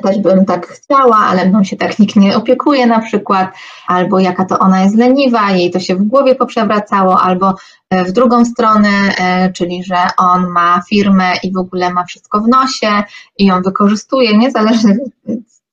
[0.02, 3.54] też bym tak chciała, ale mną się tak nikt nie opiekuje na przykład,
[3.86, 7.54] albo jaka to ona jest leniwa, jej to się w głowie poprzewracało, albo
[7.90, 12.40] e, w drugą stronę, e, czyli że on ma firmę i w ogóle ma wszystko
[12.40, 13.02] w nosie
[13.38, 14.96] i ją wykorzystuje, niezależnie,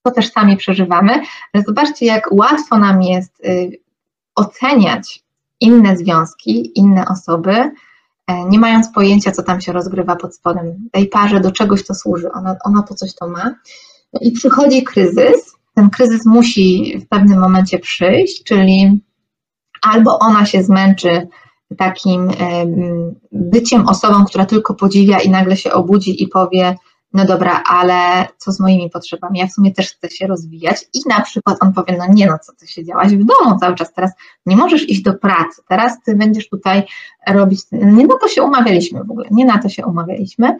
[0.02, 1.12] to też sami przeżywamy,
[1.52, 3.80] ale zobaczcie, jak łatwo nam jest y,
[4.34, 5.24] oceniać
[5.60, 7.54] inne związki, inne osoby,
[8.26, 11.94] e, nie mając pojęcia, co tam się rozgrywa pod spodem tej parze, do czegoś to
[11.94, 13.54] służy, ona, ona po coś to ma.
[14.20, 15.54] I przychodzi kryzys.
[15.74, 19.00] Ten kryzys musi w pewnym momencie przyjść, czyli
[19.82, 21.28] albo ona się zmęczy
[21.76, 22.30] takim
[23.32, 26.76] byciem osobą, która tylko podziwia i nagle się obudzi i powie,
[27.12, 29.38] no dobra, ale co z moimi potrzebami?
[29.38, 32.38] Ja w sumie też chcę się rozwijać i na przykład on powie, no nie no,
[32.38, 34.12] co ty siedziałaś w domu cały czas, teraz
[34.46, 36.82] nie możesz iść do pracy, teraz ty będziesz tutaj
[37.28, 40.56] robić, nie na to się umawialiśmy w ogóle, nie na to się umawialiśmy,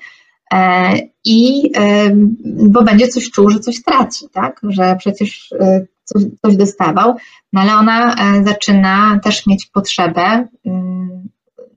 [1.25, 2.11] i e,
[2.45, 4.61] bo będzie coś czuł, że coś traci, tak?
[4.63, 7.15] Że przecież e, coś, coś dostawał,
[7.53, 11.29] no ale ona zaczyna też mieć potrzebę mm,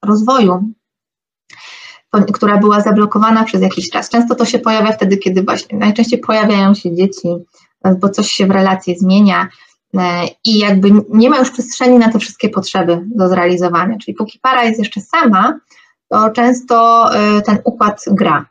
[0.05, 0.63] rozwoju,
[2.33, 4.09] która była zablokowana przez jakiś czas.
[4.09, 7.27] Często to się pojawia wtedy, kiedy właśnie najczęściej pojawiają się dzieci,
[7.99, 9.47] bo coś się w relacji zmienia
[10.45, 13.97] i jakby nie ma już przestrzeni na te wszystkie potrzeby do zrealizowania.
[13.97, 15.59] Czyli póki para jest jeszcze sama,
[16.09, 17.09] to często
[17.45, 18.50] ten układ gra.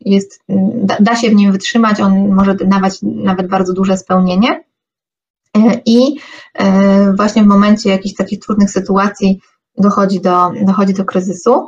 [0.00, 0.40] Jest,
[0.74, 4.64] da, da się w nim wytrzymać, on może dawać nawet bardzo duże spełnienie.
[5.86, 6.16] I
[7.16, 9.40] właśnie w momencie jakichś takich trudnych sytuacji
[9.78, 11.66] dochodzi do, dochodzi do kryzysu.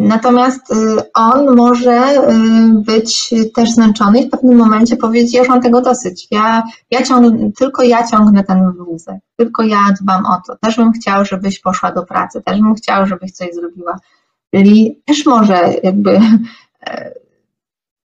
[0.00, 5.48] Natomiast y, on może y, być też zmęczony i w pewnym momencie powiedzieć, ja już
[5.48, 10.42] mam tego dosyć, ja, ja ciągnę, tylko ja ciągnę ten wózek, tylko ja dbam o
[10.46, 13.98] to, też bym chciał, żebyś poszła do pracy, też bym chciał, żebyś coś zrobiła.
[14.54, 16.20] Czyli też może jakby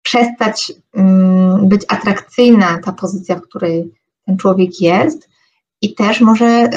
[0.09, 3.95] przestać mm, być atrakcyjna ta pozycja, w której
[4.27, 5.29] ten człowiek jest
[5.83, 6.71] i też może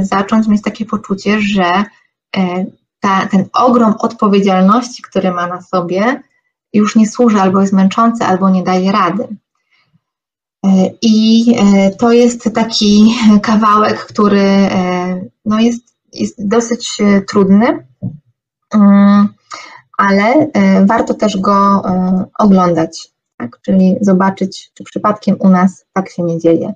[0.00, 1.84] y, zacząć mieć takie poczucie, że
[2.36, 2.66] e,
[3.00, 6.22] ta, ten ogrom odpowiedzialności, który ma na sobie,
[6.72, 9.28] już nie służy albo jest męczący, albo nie daje rady.
[10.66, 11.44] E, I
[11.98, 14.68] to jest taki kawałek, który
[15.44, 17.86] no jest, jest dosyć trudny,
[18.74, 19.28] mm,
[19.96, 20.46] ale
[20.84, 21.82] warto też go
[22.38, 23.58] oglądać, tak?
[23.62, 26.74] czyli zobaczyć, czy przypadkiem u nas tak się nie dzieje.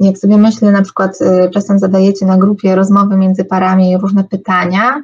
[0.00, 1.18] Jak sobie myślę, na przykład
[1.54, 5.02] czasem zadajecie na grupie rozmowy między parami różne pytania,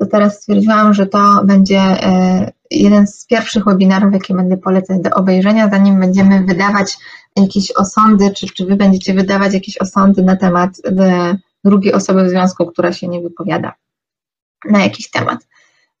[0.00, 5.10] to teraz stwierdziłam, że to będzie e, jeden z pierwszych webinarów, jakie będę polecać do
[5.10, 6.98] obejrzenia, zanim będziemy wydawać
[7.36, 12.28] jakieś osądy, czy, czy Wy będziecie wydawać jakieś osądy na temat e, drugiej osoby w
[12.28, 13.72] związku, która się nie wypowiada
[14.70, 15.38] na jakiś temat.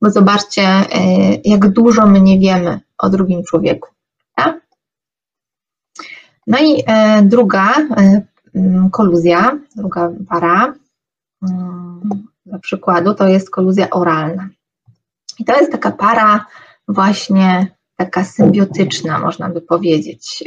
[0.02, 0.86] Bo zobaczcie, e,
[1.44, 3.88] jak dużo my nie wiemy o drugim człowieku.
[4.34, 4.60] Tak?
[6.46, 6.84] No i
[7.22, 7.74] druga
[8.92, 10.74] koluzja, druga para
[11.42, 12.00] mm,
[12.46, 14.48] dla przykładu, to jest koluzja oralna.
[15.38, 16.46] I to jest taka para
[16.88, 20.44] właśnie taka symbiotyczna, można by powiedzieć.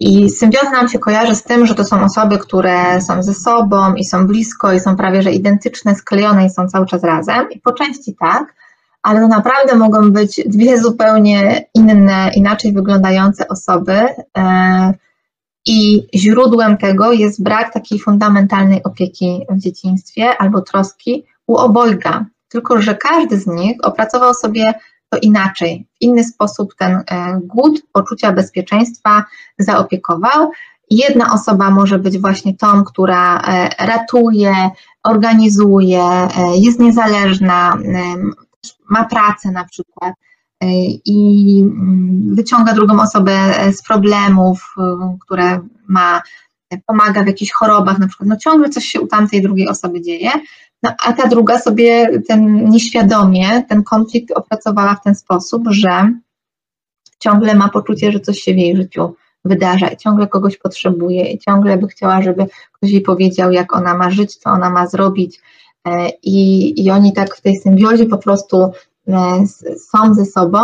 [0.00, 3.94] I symbioza nam się kojarzy z tym, że to są osoby, które są ze sobą
[3.94, 7.50] i są blisko i są prawie że identyczne, sklejone i są cały czas razem.
[7.50, 8.54] I po części tak,
[9.02, 14.06] ale to naprawdę mogą być dwie zupełnie inne, inaczej wyglądające osoby.
[14.38, 14.94] E,
[15.66, 22.26] i źródłem tego jest brak takiej fundamentalnej opieki w dzieciństwie albo troski u obojga.
[22.48, 24.64] Tylko, że każdy z nich opracował sobie
[25.08, 29.24] to inaczej, w inny sposób ten e, głód poczucia bezpieczeństwa
[29.58, 30.50] zaopiekował.
[30.90, 34.70] Jedna osoba może być właśnie tą, która e, ratuje,
[35.04, 37.78] organizuje, e, jest niezależna,
[38.90, 40.14] ma pracę na przykład
[41.04, 44.74] i mm, wyciąga drugą osobę z problemów,
[45.20, 46.22] które ma,
[46.86, 50.30] pomaga w jakichś chorobach, na przykład, no ciągle coś się u tamtej drugiej osoby dzieje,
[50.82, 56.12] no, a ta druga sobie ten nieświadomie ten konflikt opracowała w ten sposób, że
[57.18, 59.14] ciągle ma poczucie, że coś się w jej życiu
[59.44, 63.94] wydarza i ciągle kogoś potrzebuje i ciągle by chciała, żeby ktoś jej powiedział, jak ona
[63.94, 65.40] ma żyć, co ona ma zrobić.
[65.84, 68.72] E, I, i oni tak w tej symbiozie po prostu
[69.08, 70.58] E, są ze sobą,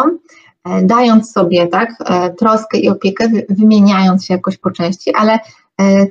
[0.65, 1.91] e, dając sobie tak,
[2.39, 5.39] troskę i opiekę, wymieniając się jakoś po części, ale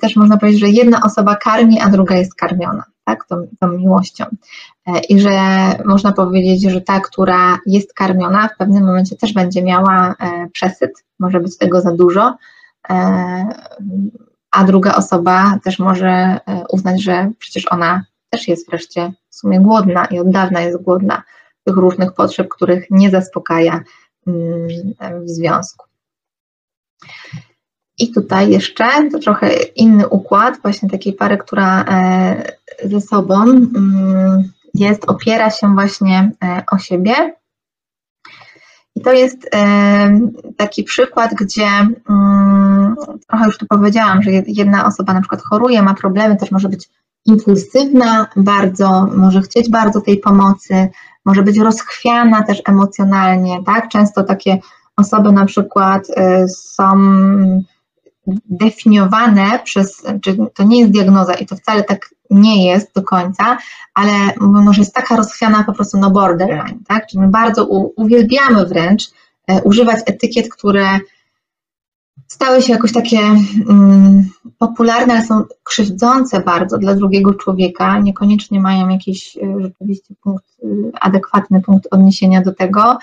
[0.01, 4.26] też można powiedzieć, że jedna osoba karmi, a druga jest karmiona, tak, tą, tą miłością.
[5.09, 5.32] I że
[5.86, 10.16] można powiedzieć, że ta, która jest karmiona, w pewnym momencie też będzie miała
[10.53, 12.38] przesyt, może być tego za dużo,
[14.51, 16.39] a druga osoba też może
[16.70, 21.24] uznać, że przecież ona też jest wreszcie w sumie głodna i od dawna jest głodna
[21.64, 23.84] tych różnych potrzeb, których nie zaspokaja
[24.28, 24.68] mm,
[25.26, 25.86] w związku.
[28.00, 32.52] I tutaj jeszcze to trochę inny układ, właśnie takiej pary, która e,
[32.84, 37.14] ze sobą mm, jest, opiera się właśnie e, o siebie.
[38.96, 40.20] I to jest e,
[40.58, 41.68] taki przykład, gdzie
[42.10, 42.96] mm,
[43.28, 46.89] trochę już tu powiedziałam, że jedna osoba na przykład choruje, ma problemy, też może być
[47.26, 50.89] impulsywna bardzo, może chcieć bardzo tej pomocy,
[51.26, 53.89] może być rozchwiana też emocjonalnie, tak?
[53.89, 54.58] Często takie
[54.98, 56.08] osoby na przykład
[56.48, 56.94] są
[58.45, 63.57] definiowane przez, czy to nie jest diagnoza i to wcale tak nie jest do końca,
[63.93, 67.07] ale może jest taka rozchwiana po prostu no borderline, tak?
[67.07, 67.65] Czyli my bardzo
[67.95, 69.03] uwielbiamy wręcz
[69.51, 70.99] y, używać etykiet, które
[72.28, 73.19] stały się jakoś takie
[73.67, 80.45] um, popularne, ale są krzywdzące bardzo dla drugiego człowieka, niekoniecznie mają jakiś e, rzeczywiście punkt,
[80.63, 80.67] e,
[81.01, 82.97] adekwatny punkt odniesienia do tego.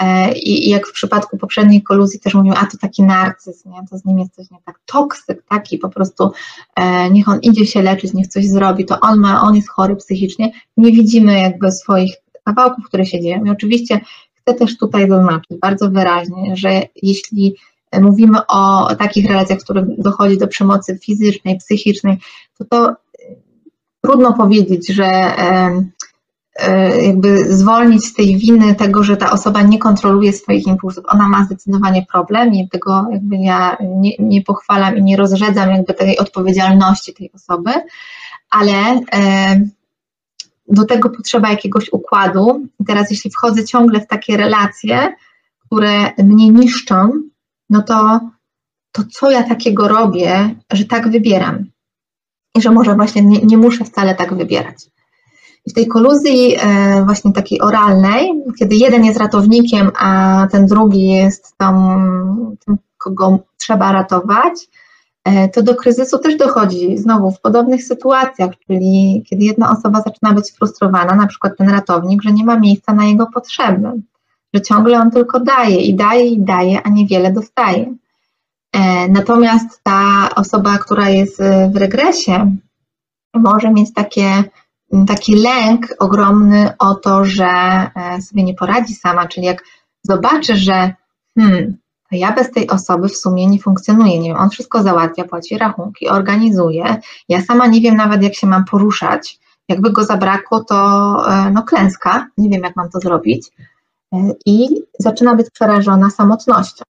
[0.00, 3.78] E, I, jak w przypadku poprzedniej koluzji też mówił, a to taki narcyz, nie?
[3.90, 6.32] to z nim jest coś nie tak, toksyk taki po prostu,
[7.10, 10.52] niech on idzie się leczyć, niech coś zrobi, to on ma, on jest chory psychicznie,
[10.76, 13.44] nie widzimy jakby swoich kawałków, które się dzieją.
[13.44, 14.00] I oczywiście
[14.34, 17.56] chcę też tutaj zaznaczyć bardzo wyraźnie, że jeśli
[18.00, 22.18] mówimy o takich relacjach, w których dochodzi do przemocy fizycznej, psychicznej,
[22.58, 22.94] to to
[24.00, 25.82] trudno powiedzieć, że e,
[27.02, 31.04] jakby zwolnić z tej winy tego, że ta osoba nie kontroluje swoich impulsów.
[31.08, 35.94] Ona ma zdecydowanie problem i tego jakby ja nie, nie pochwalam i nie rozrzedzam jakby
[35.94, 37.70] tej odpowiedzialności tej osoby,
[38.50, 39.60] ale e,
[40.68, 42.66] do tego potrzeba jakiegoś układu.
[42.80, 45.14] I teraz jeśli wchodzę ciągle w takie relacje,
[45.66, 47.12] które mnie niszczą,
[47.70, 48.20] no to,
[48.92, 51.64] to co ja takiego robię, że tak wybieram?
[52.56, 54.95] I że może właśnie nie, nie muszę wcale tak wybierać.
[55.66, 61.08] I w tej koluzji e, właśnie takiej oralnej, kiedy jeden jest ratownikiem, a ten drugi
[61.08, 64.68] jest tam, tym, kogo trzeba ratować,
[65.24, 70.32] e, to do kryzysu też dochodzi znowu w podobnych sytuacjach, czyli kiedy jedna osoba zaczyna
[70.32, 73.92] być sfrustrowana, na przykład ten ratownik, że nie ma miejsca na jego potrzeby,
[74.54, 77.94] że ciągle on tylko daje i daje i daje, a niewiele dostaje.
[78.72, 81.42] E, natomiast ta osoba, która jest
[81.72, 82.56] w regresie,
[83.34, 84.44] może mieć takie
[85.06, 89.64] taki lęk ogromny o to, że e, sobie nie poradzi sama, czyli jak
[90.02, 90.92] zobaczy, że
[91.38, 91.76] hmm,
[92.12, 96.08] ja bez tej osoby w sumie nie funkcjonuję, nie wiem, on wszystko załatwia, płaci rachunki,
[96.08, 96.96] organizuje,
[97.28, 100.76] ja sama nie wiem nawet jak się mam poruszać, jakby go zabrakło, to
[101.28, 103.50] e, no klęska, nie wiem jak mam to zrobić
[104.12, 104.68] e, i
[104.98, 106.84] zaczyna być przerażona samotnością.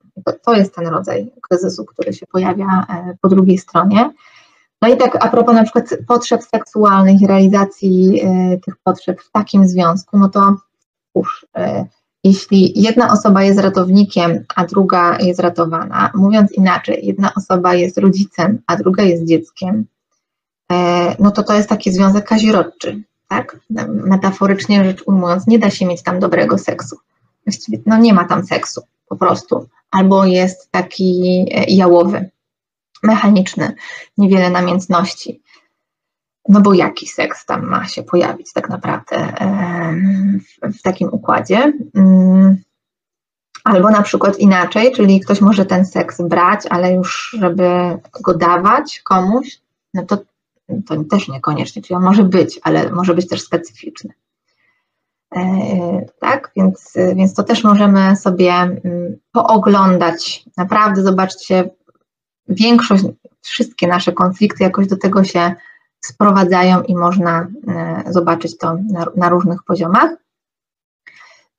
[0.45, 2.85] To jest ten rodzaj kryzysu, który się pojawia
[3.21, 4.09] po drugiej stronie.
[4.81, 9.31] No i tak a propos na przykład potrzeb seksualnych i realizacji y, tych potrzeb w
[9.31, 10.55] takim związku, no to
[11.15, 11.85] już, y,
[12.23, 18.61] jeśli jedna osoba jest ratownikiem, a druga jest ratowana, mówiąc inaczej, jedna osoba jest rodzicem,
[18.67, 19.85] a druga jest dzieckiem,
[20.71, 20.75] y,
[21.19, 23.59] no to to jest taki związek kazirodczy, tak?
[23.89, 26.97] Metaforycznie rzecz ujmując, nie da się mieć tam dobrego seksu.
[27.45, 32.29] Właściwie no nie ma tam seksu po prostu, albo jest taki jałowy
[33.03, 33.73] mechaniczny,
[34.17, 35.41] niewiele namiętności.
[36.49, 39.33] No bo jaki seks tam ma się pojawić tak naprawdę
[40.61, 41.73] w, takim układzie?
[41.95, 42.57] Mm,
[43.63, 49.01] albo na przykład inaczej, czyli ktoś może ten seks brać, ale już żeby go dawać
[49.03, 49.61] komuś,
[49.93, 50.17] no to,
[50.85, 54.13] to też niekoniecznie, czyli on może być, ale może być też specyficzny.
[55.35, 60.45] E, tak, więc, więc to też możemy sobie mm, pooglądać.
[60.57, 61.69] Naprawdę zobaczcie,
[62.49, 63.03] większość,
[63.41, 65.55] wszystkie nasze konflikty jakoś do tego się
[65.99, 70.11] sprowadzają i można e, zobaczyć to na, na różnych poziomach.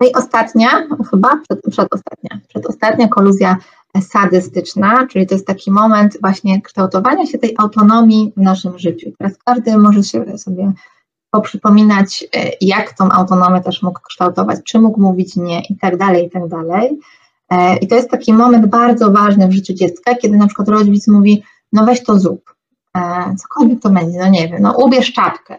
[0.01, 0.68] No i ostatnia,
[1.11, 3.57] chyba przed, przedostatnia, przedostatnia koluzja
[4.01, 9.12] sadystyczna, czyli to jest taki moment właśnie kształtowania się tej autonomii w naszym życiu.
[9.18, 10.72] Teraz każdy może się sobie
[11.30, 16.26] poprzypominać, e, jak tą autonomię też mógł kształtować, czy mógł mówić nie i tak dalej,
[16.26, 17.01] i tak dalej.
[17.51, 21.09] E, I to jest taki moment bardzo ważny w życiu dziecka, kiedy na przykład rodzic
[21.09, 21.42] mówi,
[21.72, 22.55] no weź to zrób,
[22.96, 25.57] e, cokolwiek to będzie, no nie wiem, no ubierz czapkę,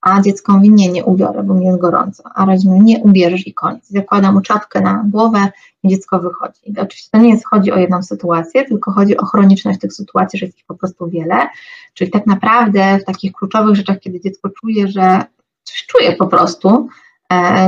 [0.00, 3.46] a dziecko mówi, nie, nie ubiorę, bo mi jest gorąco, a rodzic mówi, nie ubierzesz
[3.46, 3.88] i koniec.
[3.88, 5.48] Zakłada mu czapkę na głowę
[5.82, 6.60] i dziecko wychodzi.
[6.64, 10.38] I oczywiście to nie jest, chodzi o jedną sytuację, tylko chodzi o chroniczność tych sytuacji,
[10.38, 11.48] że jest ich po prostu wiele,
[11.94, 15.24] czyli tak naprawdę w takich kluczowych rzeczach, kiedy dziecko czuje, że
[15.64, 16.88] coś czuje po prostu,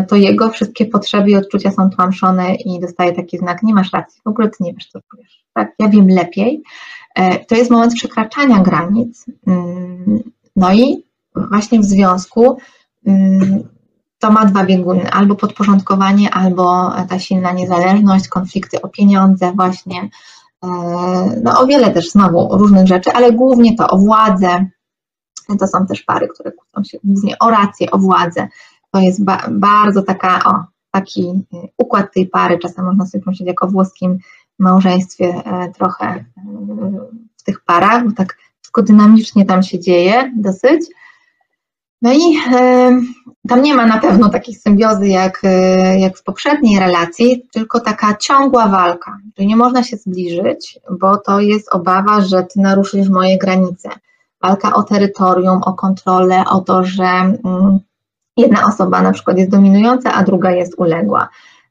[0.08, 4.20] to jego wszystkie potrzeby i odczucia są tłamszone i dostaje taki znak, nie masz racji,
[4.24, 6.62] w ogóle ty nie wiesz, co czujesz, tak, ja wiem lepiej.
[7.14, 10.22] E, to jest moment przekraczania granic, mm,
[10.56, 11.04] no i
[11.34, 12.58] właśnie w związku
[13.06, 13.68] mm,
[14.18, 20.08] to ma dwa bieguny, albo podporządkowanie, albo ta silna niezależność, konflikty o pieniądze właśnie,
[20.64, 20.68] e,
[21.42, 24.66] no o wiele też znowu różnych rzeczy, ale głównie to o władzę,
[25.58, 28.48] to są też pary, które kłócą się głównie o rację, o władzę,
[28.92, 33.46] to jest ba bardzo taka, o, taki y, układ tej pary, czasem można sobie pomyśleć
[33.46, 34.18] jako włoskim
[34.58, 36.24] małżeństwie e, trochę e,
[37.36, 40.80] w tych parach, bo tak wszystko dynamicznie tam się dzieje dosyć.
[42.02, 43.00] No i e,
[43.48, 45.42] tam nie ma na pewno takiej symbiozy jak,
[45.98, 51.40] jak w poprzedniej relacji, tylko taka ciągła walka, że nie można się zbliżyć, bo to
[51.40, 53.88] jest obawa, że ty naruszysz moje granice.
[54.42, 57.78] Walka o terytorium, o kontrolę, o to, że mm,
[58.36, 61.28] jedna osoba na przykład jest dominująca, a druga jest uległa.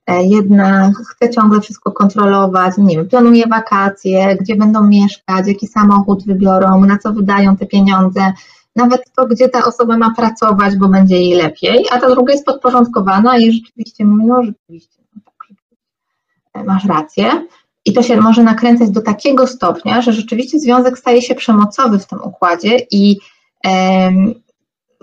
[0.08, 6.26] E, jedna chce ciągle wszystko kontrolować, nie wiem, planuje wakacje, gdzie będą mieszkać, jaki samochód
[6.26, 8.34] wybiorą, na co wydają te pieniądze,
[8.76, 12.46] nawet to, gdzie ta osoba ma pracować, bo będzie jej lepiej, a ta druga jest
[12.46, 17.48] podporządkowana i rzeczywiście mówi, no rzeczywiście, no tak, rzeczywiście, masz rację.
[17.86, 22.08] I to się może nakręcać do takiego stopnia, że rzeczywiście związek staje się przemocowy w
[22.08, 23.20] tym układzie i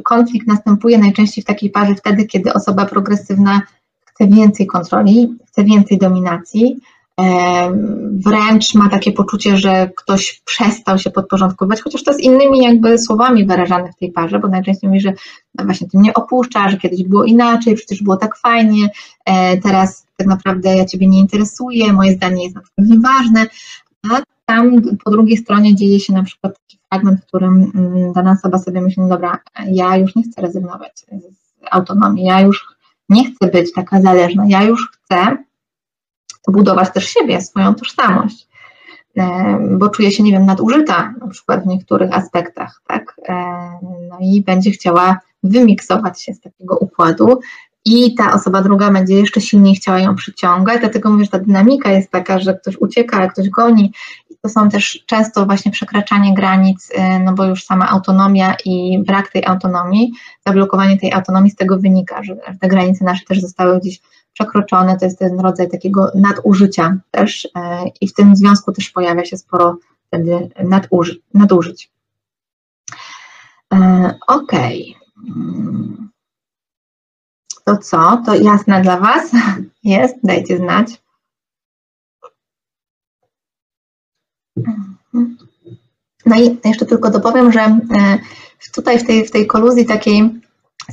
[0.03, 3.62] konflikt następuje najczęściej w takiej parze wtedy, kiedy osoba progresywna
[4.05, 6.80] chce więcej kontroli, chce więcej dominacji
[8.12, 13.46] wręcz ma takie poczucie, że ktoś przestał się podporządkowywać, chociaż to jest innymi jakby słowami
[13.46, 15.12] wyrażane w tej parze, bo najczęściej mówi, że
[15.55, 18.88] no właśnie ty mnie opuszcza, że kiedyś było inaczej, przecież było tak fajnie,
[19.24, 23.46] e, teraz tak naprawdę ja ciebie nie interesuję, moje zdanie jest na przykład nieważne,
[24.11, 28.32] a tam po drugiej stronie dzieje się na przykład taki fragment, w którym mm, dana
[28.32, 30.98] osoba sobie myśli, no dobra, ja już nie chcę rezygnować
[31.32, 32.66] z autonomii, ja już
[33.09, 35.36] nie chcę być taka zależna, ja już chcę
[36.48, 38.48] budować też siebie, swoją tożsamość,
[39.16, 43.34] e, bo czuje się, nie wiem, nadużyta na przykład w niektórych aspektach, tak, e,
[44.11, 47.40] no i będzie chciała wymiksować się z takiego układu
[47.89, 51.93] i ta osoba druga będzie jeszcze silniej chciała ją przyciągać, dlatego mówię, że ta dynamika
[51.93, 53.93] jest taka, że ktoś ucieka, a ktoś goni
[54.43, 59.28] to są też często właśnie przekraczanie granic, y, no bo już sama autonomia i brak
[59.28, 60.12] tej autonomii,
[60.47, 64.01] zablokowanie tej autonomii z tego wynika, że te granice nasze też zostały gdzieś
[64.32, 67.49] przekroczone, to jest ten rodzaj takiego nadużycia też y,
[68.01, 69.76] i w tym związku też pojawia się sporo
[70.07, 71.91] wtedy naduży, nadużyć.
[73.74, 73.76] Y,
[74.26, 74.97] okej.
[75.16, 76.09] Okay.
[77.68, 78.22] To co?
[78.26, 79.30] To jasne dla Was?
[79.84, 80.16] Jest?
[80.24, 81.02] Dajcie znać.
[86.26, 87.78] No i jeszcze tylko dopowiem, że e,
[88.74, 90.40] tutaj w tej, w tej koluzji takiej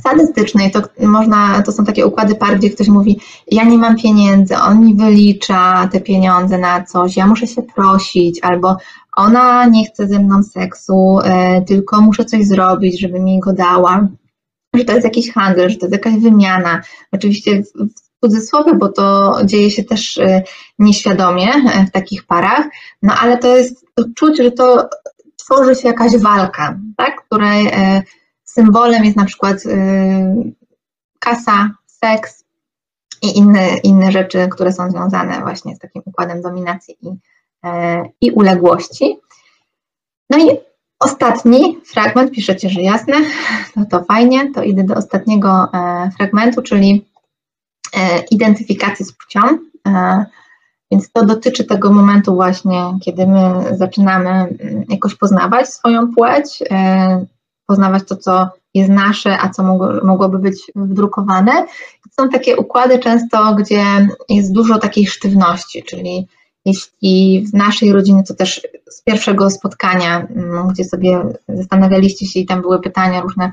[0.02, 3.20] sadystycznej, to można, to są takie układy par, gdzie ktoś mówi,
[3.50, 8.40] ja nie mam pieniędzy, on mi wylicza te pieniądze na coś, ja muszę się prosić,
[8.42, 8.76] albo
[9.16, 14.08] ona nie chce ze mną seksu, e, tylko muszę coś zrobić, żeby mi go dała,
[14.76, 16.82] że to jest jakiś handel, że to jest jakaś wymiana.
[17.12, 17.62] Oczywiście
[18.24, 20.42] cudzysłowie, bo to dzieje się też e,
[20.78, 22.66] nieświadomie e, w takich parach,
[23.02, 24.88] no ale to jest, to czuć, że to
[25.36, 28.02] tworzy się jakaś walka, tak, której e,
[28.44, 29.56] symbolem jest na przykład
[31.18, 32.44] kasa, seks
[33.22, 37.10] i inne, inne rzeczy, które są związane właśnie z takim układem dominacji i,
[38.20, 39.20] i uległości.
[40.30, 40.58] No i
[41.00, 43.14] ostatni fragment, piszecie, że jasne,
[43.76, 45.68] no to fajnie, to idę do ostatniego
[46.16, 47.04] fragmentu, czyli
[47.96, 49.40] E, identyfikacji z płcią.
[49.88, 50.24] E,
[50.90, 57.26] więc to dotyczy tego momentu właśnie, kiedy my zaczynamy mm, jakoś poznawać swoją płeć, e,
[57.66, 61.66] poznawać to, co jest nasze, a co mogło, mogłoby być wdrukowane.
[62.20, 63.84] Są takie układy często, gdzie
[64.28, 66.28] jest dużo takiej sztywności, czyli
[66.66, 72.46] jeśli w naszej rodzinie, to też z pierwszego spotkania, mm, gdzie sobie zastanawialiście się i
[72.46, 73.52] tam były pytania różne,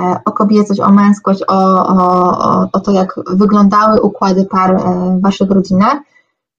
[0.00, 4.78] E, o kobiecość, o męskość, o, o, o to, jak wyglądały układy par e,
[5.18, 5.98] w Waszych rodzinach,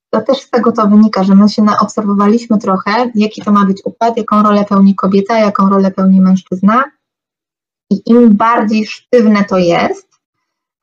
[0.09, 3.81] to też z tego to wynika, że my się obserwowaliśmy trochę, jaki to ma być
[3.85, 6.83] układ, jaką rolę pełni kobieta, jaką rolę pełni mężczyzna.
[7.91, 10.07] I im bardziej sztywne to jest,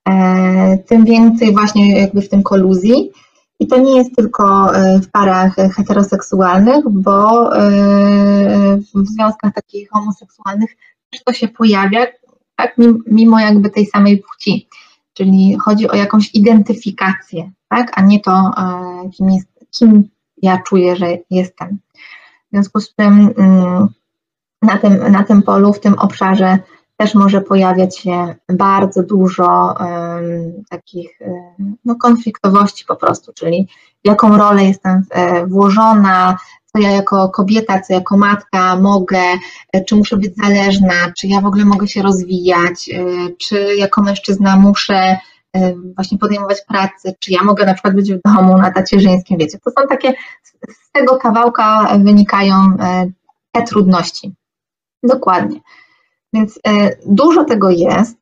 [0.08, 3.12] e, tym więcej właśnie jakby w tym koluzji.
[3.60, 7.50] I to nie jest tylko w parach heteroseksualnych, bo
[8.94, 10.70] w związkach takich homoseksualnych
[11.10, 12.06] też to się pojawia,
[12.56, 14.68] tak, mimo jakby tej samej płci.
[15.14, 20.08] Czyli chodzi o jakąś identyfikację, tak, a nie to, e, kim, jest, kim
[20.42, 21.78] ja czuję, że jestem.
[22.46, 23.88] W związku z tym mm,
[24.62, 26.58] na tym, na tym polu, w tym obszarze
[26.98, 33.68] też może pojawiać się bardzo dużo um, takich um, no, konfliktowości po prostu, czyli
[34.04, 36.36] w jaką rolę jestem e, włożona,
[36.72, 39.22] co ja jako kobieta, co jako matka mogę,
[39.72, 43.02] e, czy muszę być zależna, czy ja w ogóle mogę się rozwijać, e,
[43.38, 45.18] czy jako mężczyzna muszę
[45.52, 49.58] e, właśnie podejmować pracę, czy ja mogę na przykład być w domu na tacierzyńskim, wiecie,
[49.58, 50.14] to są takie,
[50.68, 52.76] z tego kawałka wynikają
[53.52, 54.34] te trudności.
[55.02, 55.60] Dokładnie.
[56.32, 56.58] Więc
[57.06, 58.18] dużo tego jest.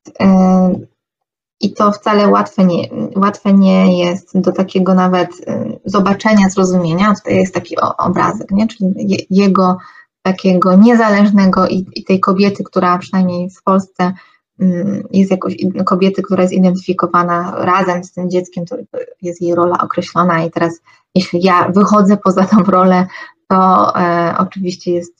[1.61, 7.15] I to wcale łatwe nie, łatwe nie jest do takiego nawet y, zobaczenia, zrozumienia.
[7.15, 8.67] Tutaj jest taki obrazek, nie?
[8.67, 8.93] czyli
[9.29, 9.77] jego
[10.21, 14.13] takiego niezależnego i, i tej kobiety, która przynajmniej w Polsce
[14.59, 15.55] mm, jest jakoś
[15.85, 18.75] kobiety, która jest identyfikowana razem z tym dzieckiem, to
[19.21, 20.81] jest jej rola określona i teraz
[21.15, 23.07] jeśli ja wychodzę poza tą rolę,
[23.47, 25.16] to e, oczywiście jest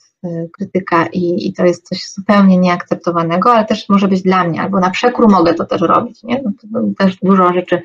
[0.54, 4.80] krytyka i, i, to jest coś zupełnie nieakceptowanego, ale też może być dla mnie, albo
[4.80, 6.44] na przekór mogę to też robić, nie?
[6.72, 7.82] No też dużo rzeczy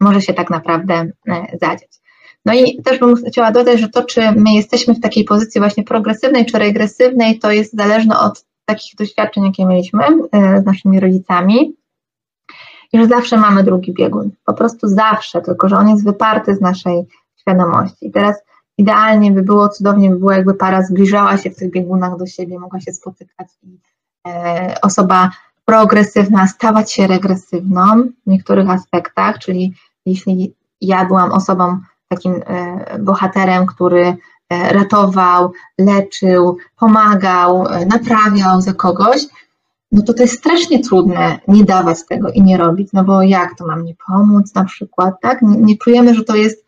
[0.00, 0.94] może się tak naprawdę
[1.28, 2.00] e, zadziać.
[2.44, 5.84] No i też bym chciała dodać, że to, czy my jesteśmy w takiej pozycji właśnie
[5.84, 11.74] progresywnej czy regresywnej, to jest zależne od takich doświadczeń, jakie mieliśmy e, z naszymi rodzicami,
[12.92, 14.30] i że zawsze mamy drugi biegun.
[14.44, 17.04] Po prostu zawsze, tylko że on jest wyparty z naszej
[17.40, 18.06] świadomości.
[18.06, 18.42] I teraz
[18.78, 22.58] idealnie by było, cudownie by było, jakby para zbliżała się w tych biegunach do siebie,
[22.58, 23.78] mogła się spotykać i
[24.28, 25.30] e, osoba
[25.64, 27.82] progresywna stawać się regresywną
[28.26, 29.74] w niektórych aspektach, czyli
[30.06, 32.42] jeśli ja byłam osobą takim
[32.98, 34.16] bohaterem, który
[34.50, 39.26] ratował, leczył, pomagał, naprawiał za kogoś,
[39.92, 43.58] no to to jest strasznie trudne nie dawać tego i nie robić, no bo jak
[43.58, 45.42] to mam nie pomóc na przykład, tak?
[45.42, 46.66] Nie, nie czujemy, że to jest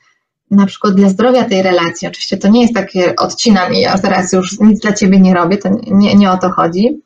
[0.50, 2.08] na przykład dla zdrowia tej relacji.
[2.08, 5.58] Oczywiście to nie jest takie odcinam i ja teraz już nic dla ciebie nie robię,
[5.58, 7.02] to nie, nie o to chodzi,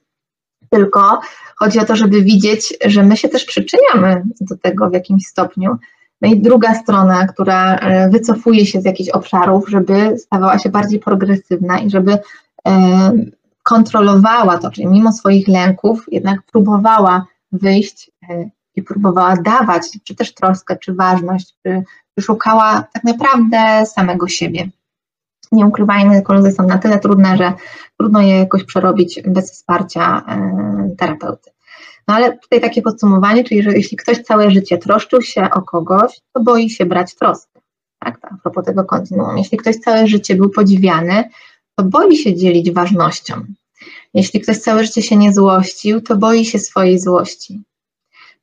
[0.70, 1.20] tylko
[1.56, 5.76] chodzi o to, żeby widzieć, że my się też przyczyniamy do tego w jakimś stopniu.
[6.20, 11.00] No i druga strona, która e, wycofuje się z jakichś obszarów, żeby stawała się bardziej
[11.00, 12.18] progresywna i żeby
[12.68, 13.12] e,
[13.62, 20.34] kontrolowała to, czyli mimo swoich lęków jednak próbowała wyjść e, i próbowała dawać, czy też
[20.34, 21.84] troskę, czy ważność, czy, czy
[22.20, 24.70] szukała tak naprawdę samego siebie.
[25.52, 27.52] Nie ukrywajmy, koluzje są na tyle trudne, że
[27.98, 31.50] trudno je jakoś przerobić bez wsparcia e, terapeuty.
[32.08, 36.20] No ale tutaj takie podsumowanie, czyli że jeśli ktoś całe życie troszczył się o kogoś,
[36.32, 37.60] to boi się brać troskę.
[37.98, 39.38] Tak, a propos tego kontinuum.
[39.38, 41.30] Jeśli ktoś całe życie był podziwiany,
[41.74, 43.44] to boi się dzielić ważnością.
[44.14, 47.62] Jeśli ktoś całe życie się nie złościł, to boi się swojej złości.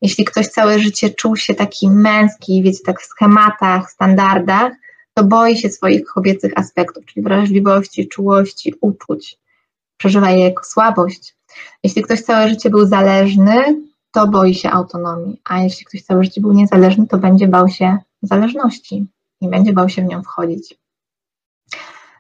[0.02, 4.74] Jeśli ktoś całe życie czuł się taki męski, wiecie, tak w schematach, standardach,
[5.14, 9.38] to boi się swoich kobiecych aspektów, czyli wrażliwości, czułości, uczuć.
[9.98, 11.36] Przeżywa je jako słabość.
[11.84, 13.82] Jeśli ktoś całe życie był zależny,
[14.12, 17.98] to boi się autonomii, a jeśli ktoś całe życie był niezależny, to będzie bał się
[18.22, 19.06] zależności
[19.42, 20.78] i będzie bał się w nią wchodzić.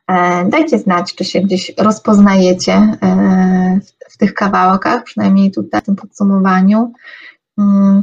[0.07, 5.95] E, dajcie znać, czy się gdzieś rozpoznajecie e, w, tych kawałkach, przynajmniej tutaj w tym
[5.95, 6.93] podsumowaniu,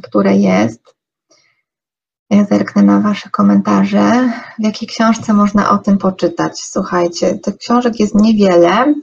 [0.03, 0.95] które jest.
[2.31, 4.31] Ja zerknę na Wasze komentarze.
[4.59, 6.61] W jakiej książce można o tym poczytać?
[6.61, 8.95] Słuchajcie, tych książek jest niewiele,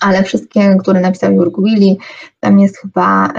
[0.00, 1.98] ale wszystkie, które napisał Jurg Willi,
[2.40, 3.32] tam jest chyba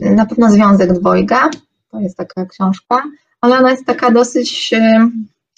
[0.00, 1.50] na pewno Związek Dwojga,
[1.90, 3.02] to jest taka książka,
[3.40, 4.74] ale ona jest taka dosyć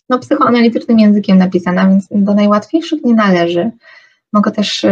[0.09, 3.71] no, psychoanalitycznym językiem napisana, więc do najłatwiejszych nie należy.
[4.33, 4.91] Mogę też y,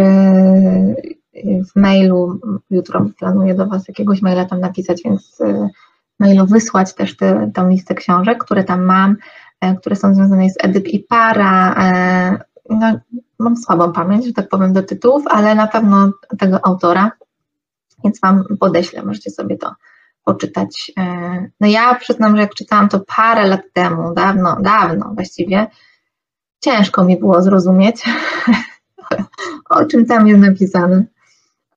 [1.44, 5.68] w mailu, jutro planuję do Was jakiegoś maila tam napisać, więc y,
[6.18, 7.16] mailu wysłać też
[7.54, 9.16] tę listę książek, które tam mam,
[9.60, 11.74] e, które są związane z Edyp i Para.
[11.74, 12.38] E,
[12.70, 12.98] no,
[13.38, 17.12] mam słabą pamięć, że tak powiem, do tytułów, ale na pewno tego autora,
[18.04, 19.74] więc Wam podeślę, możecie sobie to
[20.24, 20.92] poczytać.
[20.98, 21.02] E,
[21.60, 25.66] no ja przyznam, że jak czytałam to parę lat temu, dawno, dawno właściwie,
[26.60, 28.04] ciężko mi było zrozumieć,
[29.70, 31.04] o czym tam jest napisane.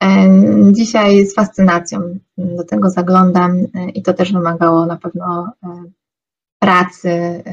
[0.03, 0.29] E,
[0.71, 5.51] dzisiaj z fascynacją do tego zaglądam e, i to też wymagało na pewno
[6.59, 7.43] pracy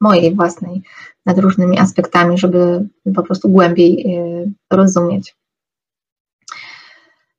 [0.00, 0.82] mojej własnej
[1.26, 4.18] nad różnymi aspektami, żeby po prostu głębiej
[4.72, 5.36] rozumieć.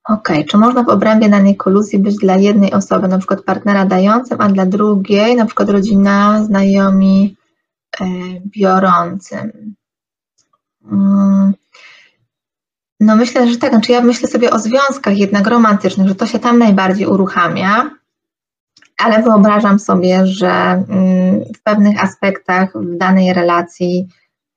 [0.10, 4.42] Ok, czy można w obrębie danej koluzji być dla jednej osoby, na przykład partnera dającym,
[4.42, 7.36] a dla drugiej, na przykład rodzina, znajomi
[8.02, 8.06] e,
[8.46, 9.76] biorącym?
[13.00, 13.08] Mm.
[13.08, 16.40] No myślę, że tak, znaczy ja myślę sobie o związkach jednak romantycznych, że to się
[16.40, 17.92] tam najbardziej uruchamia,
[18.98, 24.08] ale wyobrażam sobie, że mm, w pewnych aspektach w danej relacji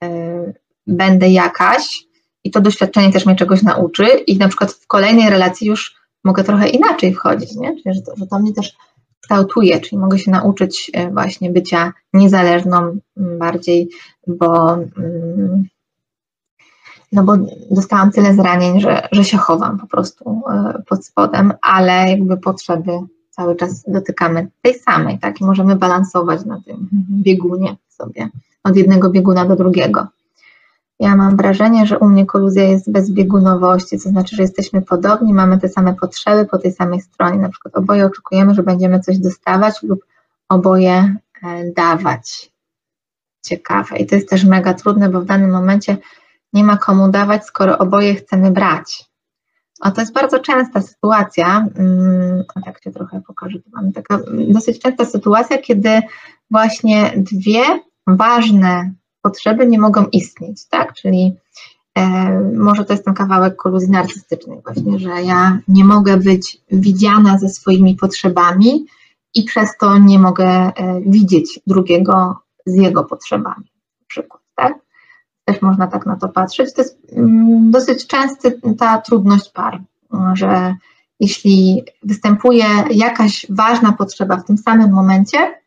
[0.03, 0.53] e,
[0.87, 2.03] będę jakaś,
[2.43, 6.43] i to doświadczenie też mnie czegoś nauczy i na przykład w kolejnej relacji już mogę
[6.43, 7.75] trochę inaczej wchodzić, nie?
[7.83, 8.73] Czyli, że, to, że to mnie też
[9.21, 13.89] kształtuje, czyli mogę się nauczyć e, właśnie bycia niezależną bardziej,
[14.27, 15.67] bo mm,
[17.13, 17.33] no bo
[17.71, 22.91] dostałam tyle zranień, że, że się chowam po prostu e, pod spodem, ale jakby potrzeby
[23.29, 25.41] cały czas dotykamy tej samej, tak?
[25.41, 28.29] I możemy balansować na tym biegunie sobie,
[28.63, 30.07] od jednego bieguna do drugiego.
[30.99, 35.33] Ja mam wrażenie, że u mnie koluzja jest bez biegunowości, to znaczy, że jesteśmy podobni,
[35.33, 37.39] mamy te same potrzeby po tej samej stronie.
[37.39, 40.05] Na przykład oboje oczekujemy, że będziemy coś dostawać lub
[40.49, 42.53] oboje e, dawać.
[43.45, 43.97] Ciekawe.
[43.97, 45.97] I to jest też mega trudne, bo w danym momencie
[46.53, 49.13] nie ma komu dawać, skoro oboje chcemy brać.
[49.81, 54.79] A to jest bardzo częsta sytuacja, mm, tak się trochę pokażę, tu mamy taka dosyć
[54.79, 56.01] częsta sytuacja, kiedy
[56.51, 57.63] właśnie dwie
[58.07, 60.93] ważne potrzeby nie mogą istnieć, tak?
[60.93, 61.35] Czyli
[61.97, 67.37] e, może to jest ten kawałek koluzji narcystycznej właśnie, że ja nie mogę być widziana
[67.37, 68.85] ze swoimi potrzebami
[69.35, 70.71] i przez to nie mogę e,
[71.05, 73.65] widzieć drugiego z jego potrzebami,
[74.01, 74.82] na przykład, tak?
[75.45, 76.73] Też można tak na to patrzeć.
[76.73, 79.81] To jest mm, dosyć częsty ta trudność par,
[80.33, 80.75] że
[81.19, 85.63] jeśli występuje jakaś ważna potrzeba w tym samym momencie,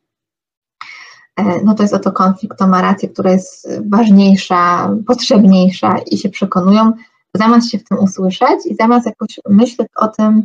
[1.36, 6.28] E, no to jest oto konflikt, to ma rację, która jest ważniejsza, potrzebniejsza i się
[6.28, 6.92] przekonują,
[7.34, 10.42] zamiast się w tym usłyszeć i zamiast jakoś myśleć o tym,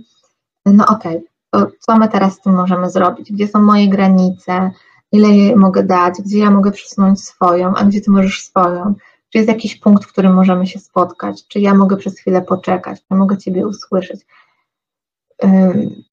[0.66, 4.72] no okej, okay, to co my teraz z tym możemy zrobić, gdzie są moje granice,
[5.12, 8.94] ile jej mogę dać, gdzie ja mogę przesunąć swoją, a gdzie ty możesz swoją.
[9.32, 12.99] Czy jest jakiś punkt, w którym możemy się spotkać, czy ja mogę przez chwilę poczekać,
[12.99, 14.26] czy mogę ciebie usłyszeć.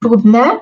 [0.02, 0.60] Trudne,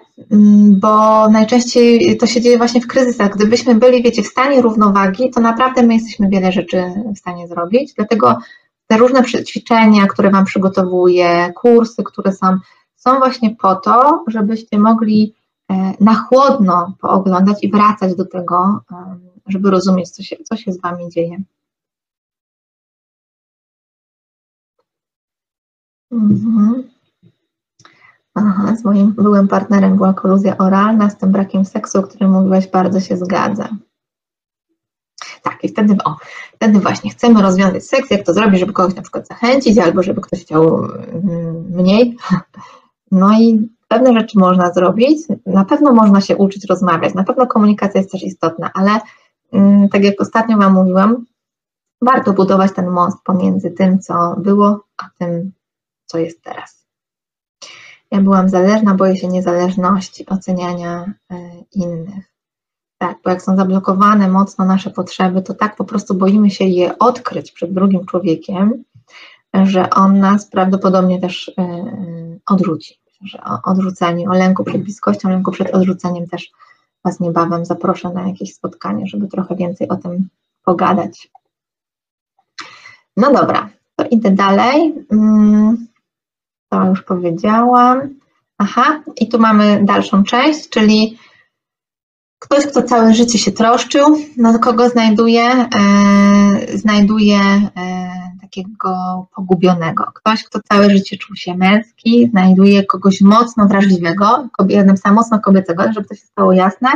[0.71, 3.35] bo najczęściej to się dzieje właśnie w kryzysach.
[3.35, 6.83] Gdybyśmy byli, wiecie, w stanie równowagi, to naprawdę my jesteśmy wiele rzeczy
[7.15, 7.95] w stanie zrobić.
[7.95, 8.39] Dlatego
[8.87, 12.47] te różne ćwiczenia, które Wam przygotowuję, kursy, które są,
[12.97, 15.35] są właśnie po to, żebyście mogli
[15.71, 18.81] e, na chłodno pooglądać i wracać do tego,
[19.47, 21.43] żeby rozumieć, co się, co się z Wami dzieje.
[26.17, 26.85] Mhm.
[28.35, 32.69] Aha, z moim byłym partnerem była koluzja oralna, z tym brakiem seksu, o którym mówiłaś,
[32.69, 33.69] bardzo się zgadza.
[35.43, 36.17] Tak, i wtedy, o,
[36.55, 40.21] wtedy właśnie chcemy rozwiązać seks, jak to zrobić, żeby kogoś na przykład zachęcić, albo żeby
[40.21, 42.17] ktoś chciał mm, mniej.
[43.11, 48.01] No i pewne rzeczy można zrobić, na pewno można się uczyć rozmawiać, na pewno komunikacja
[48.01, 48.91] jest też istotna, ale
[49.53, 51.25] mm, tak jak ostatnio Wam mówiłam,
[52.03, 55.53] warto budować ten most pomiędzy tym, co było, a tym,
[56.07, 56.87] co jest teraz.
[58.11, 61.37] Ja byłam zależna, boję się niezależności, oceniania e,
[61.73, 62.25] innych.
[62.99, 66.99] Tak, bo jak są zablokowane mocno nasze potrzeby, to tak po prostu boimy się je
[66.99, 68.85] odkryć przed drugim człowiekiem,
[69.55, 71.85] że on nas prawdopodobnie też e,
[72.47, 73.01] odrzuci.
[73.21, 76.53] Że o odrzuceniu, o lęku przed bliskością, lęku przed odrzuceniem też
[77.07, 80.29] Was niebawem zaproszę na jakieś spotkanie, żeby trochę więcej o tym
[80.65, 81.31] pogadać.
[83.17, 84.95] No dobra, to idę dalej.
[85.13, 85.87] Mm,
[86.77, 88.01] to już powiedziałam.
[88.59, 91.19] Aha, i tu mamy dalszą część, czyli
[92.39, 95.51] ktoś, kto całe życie się troszczył, no kogo znajduje?
[95.51, 95.69] E,
[96.75, 97.71] znajduje e,
[98.41, 100.05] takiego pogubionego.
[100.15, 104.49] Ktoś, kto całe życie czuł się męski, znajduje kogoś mocno wrażliwego,
[104.87, 106.89] napisałam mocno kobiecego, żeby to się stało jasne,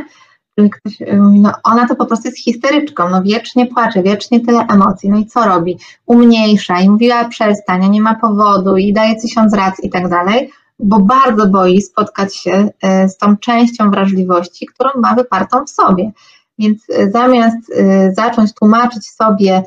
[0.68, 5.10] ktoś mówi, no ona to po prostu jest histeryczką, no wiecznie płacze, wiecznie tyle emocji,
[5.10, 5.78] no i co robi?
[6.06, 10.98] Umniejsza i mówiła przestań, nie ma powodu i daje tysiąc racji i tak dalej, bo
[10.98, 16.10] bardzo boi spotkać się e, z tą częścią wrażliwości, którą ma wypartą w sobie.
[16.58, 17.72] Więc zamiast
[18.16, 19.62] zacząć tłumaczyć sobie,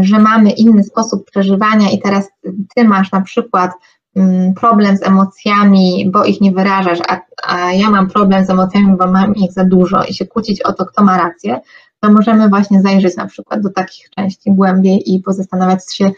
[0.00, 2.28] że mamy inny sposób przeżywania i teraz
[2.76, 3.70] ty masz na przykład
[4.60, 9.06] problem z emocjami, bo ich nie wyrażasz, a, a ja mam problem z emocjami, bo
[9.06, 11.60] mam ich za dużo i się kłócić o to, kto ma rację,
[12.00, 16.10] to możemy właśnie zajrzeć na przykład do takich części głębiej i pozastanawiać się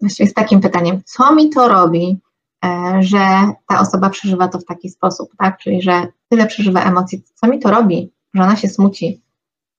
[0.00, 2.20] właściwie z takim pytaniem, co mi to robi,
[2.64, 3.26] e, że
[3.68, 5.58] ta osoba przeżywa to w taki sposób, tak?
[5.58, 9.22] Czyli, że tyle przeżywa emocji, co mi to robi, że ona się smuci,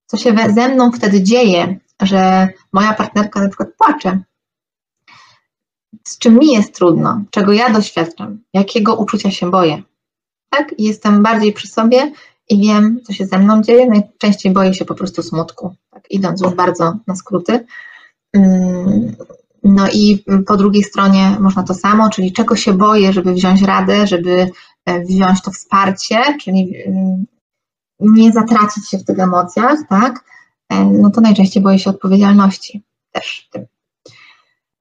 [0.06, 4.20] co się ze mną wtedy dzieje, że moja partnerka na przykład płacze,
[6.04, 9.84] z czym mi jest trudno, czego ja doświadczam, jakiego uczucia się boję.
[10.50, 10.76] Tak?
[10.78, 12.12] jestem bardziej przy sobie
[12.50, 13.86] i wiem, co się ze mną dzieje.
[13.86, 16.12] Najczęściej boję się po prostu smutku, tak?
[16.12, 17.66] idąc już bardzo na skróty.
[18.34, 19.16] Mm,
[19.64, 24.08] no i po drugiej stronie można to samo, czyli czego się boję, żeby wziąć radę,
[24.08, 24.52] żeby
[24.86, 27.26] e, wziąć to wsparcie, czyli mm,
[28.00, 30.24] nie zatracić się w tych emocjach, tak?
[30.70, 33.66] E, no to najczęściej boję się odpowiedzialności też w tym.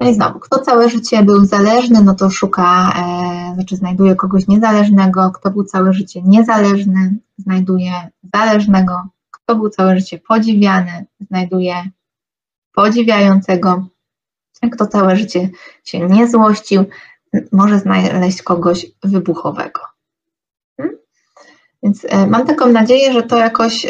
[0.03, 4.47] No i znowu, kto całe życie był zależny, no to szuka, e, znaczy znajduje kogoś
[4.49, 7.93] niezależnego, kto był całe życie niezależny, znajduje
[8.35, 11.74] zależnego, kto był całe życie podziwiany, znajduje
[12.73, 13.87] podziwiającego,
[14.73, 15.51] kto całe życie
[15.85, 16.85] się nie złościł,
[17.53, 19.81] może znaleźć kogoś wybuchowego.
[20.77, 20.97] Hmm?
[21.83, 23.87] Więc e, mam taką nadzieję, że to jakoś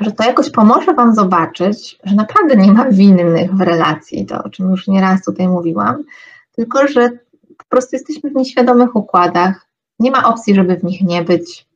[0.00, 4.48] że to jakoś pomoże Wam zobaczyć, że naprawdę nie ma winnych w relacji, to o
[4.50, 6.04] czym już nieraz tutaj mówiłam,
[6.52, 7.10] tylko że
[7.58, 9.66] po prostu jesteśmy w nieświadomych układach.
[9.98, 11.66] Nie ma opcji, żeby w nich nie być.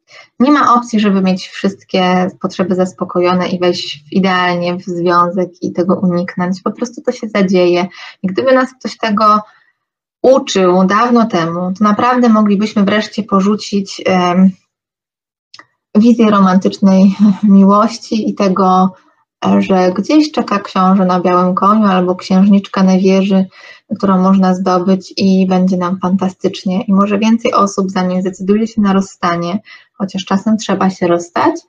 [0.40, 6.00] Nie ma opcji, żeby mieć wszystkie potrzeby zaspokojone i wejść idealnie w związek i tego
[6.00, 6.62] uniknąć.
[6.62, 7.86] Po prostu to się zadzieje.
[8.22, 9.40] I gdyby nas ktoś tego
[10.22, 14.02] uczył dawno temu, to naprawdę moglibyśmy wreszcie porzucić
[15.98, 18.92] wizję romantycznej miłości i tego,
[19.58, 23.46] że gdzieś czeka książę na białym koniu albo księżniczka na wieży,
[23.96, 26.82] którą można zdobyć i będzie nam fantastycznie.
[26.82, 29.58] I może więcej osób, zanim zdecyduje się na rozstanie,
[29.94, 31.60] chociaż czasem trzeba się rozstać,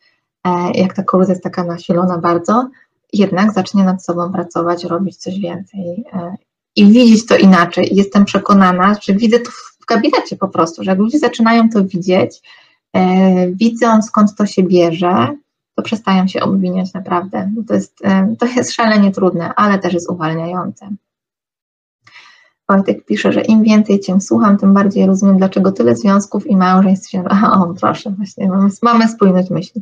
[0.47, 2.69] e, jak ta kołza jest taka nasilona bardzo,
[3.13, 6.35] jednak zacznie nad sobą pracować, robić coś więcej e,
[6.75, 7.89] i widzieć to inaczej.
[7.91, 12.41] Jestem przekonana, że widzę to w gabinecie po prostu, że jak ludzie zaczynają to widzieć,
[12.95, 15.37] E, widząc skąd to się bierze,
[15.75, 17.51] to przestają się obwiniać naprawdę.
[17.67, 20.89] To jest, e, to jest szalenie trudne, ale też jest uwalniające.
[22.69, 27.09] Wojtek pisze, że im więcej Cię słucham, tym bardziej rozumiem, dlaczego tyle związków i małżeństw
[27.09, 27.23] się...
[27.53, 29.81] O, proszę, właśnie, mamy, mamy spójność myśli.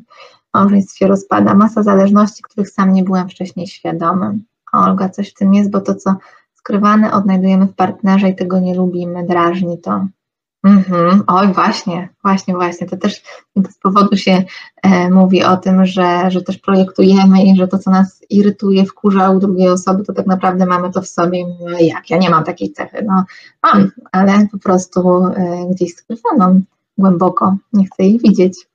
[0.54, 1.54] małżeństwie rozpada.
[1.54, 4.44] Masa zależności, których sam nie byłem wcześniej świadomym.
[4.74, 6.16] Olga, coś w tym jest, bo to, co
[6.54, 10.08] skrywane odnajdujemy w partnerze i tego nie lubimy, drażni to.
[10.64, 11.24] Mhm.
[11.28, 12.88] Oj, właśnie, właśnie, właśnie.
[12.88, 13.24] To też
[13.72, 14.44] z powodu się
[14.84, 19.30] e, mówi o tym, że, że też projektujemy i że to, co nas irytuje, wkurza
[19.30, 21.46] u drugiej osoby, to tak naprawdę mamy to w sobie.
[21.72, 22.10] No jak?
[22.10, 23.06] Ja nie mam takiej cechy.
[23.08, 23.24] No,
[23.64, 26.62] mam, ale po prostu e, gdzieś skrywaną
[26.98, 27.56] głęboko.
[27.74, 28.68] Nie chcę jej widzieć.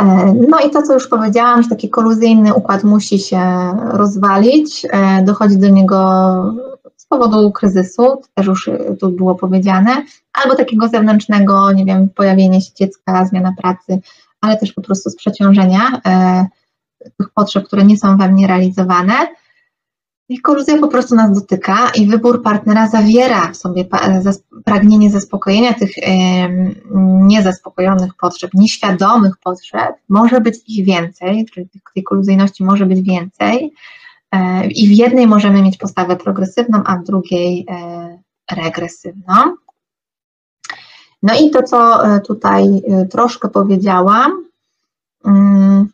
[0.00, 3.40] E, no i to, co już powiedziałam, że taki koluzyjny układ musi się
[3.90, 5.96] rozwalić, e, dochodzi do niego
[7.04, 8.70] z powodu kryzysu, też już
[9.00, 14.00] tu było powiedziane, albo takiego zewnętrznego, nie wiem, pojawienie się dziecka, zmiana pracy,
[14.40, 16.46] ale też po prostu z przeciążenia e,
[17.18, 19.14] tych potrzeb, które nie są we mnie realizowane.
[20.28, 23.84] I koruzja po prostu nas dotyka i wybór partnera zawiera w sobie
[24.64, 25.90] pragnienie zaspokojenia tych
[27.22, 29.94] niezaspokojonych potrzeb, nieświadomych potrzeb.
[30.08, 33.72] Może być ich więcej, czyli tej koluzyjności może być więcej.
[34.34, 38.18] E, I w jednej możemy mieć postawę progresywną, a w drugiej e,
[38.50, 39.34] regresywną.
[41.22, 44.44] No i to, co e, tutaj troszkę powiedziałam,
[45.24, 45.88] mm,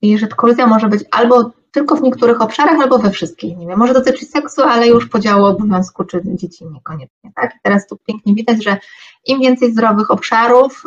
[0.00, 3.56] czyli że koluzja może być albo tylko w niektórych obszarach albo we wszystkich.
[3.56, 7.32] Nie wiem, może dotyczyć seksu, ale już podziału obowiązku czy dzieci niekoniecznie.
[7.34, 7.54] Tak?
[7.54, 8.76] I teraz tu pięknie widać, że
[9.26, 10.82] im więcej zdrowych obszarów,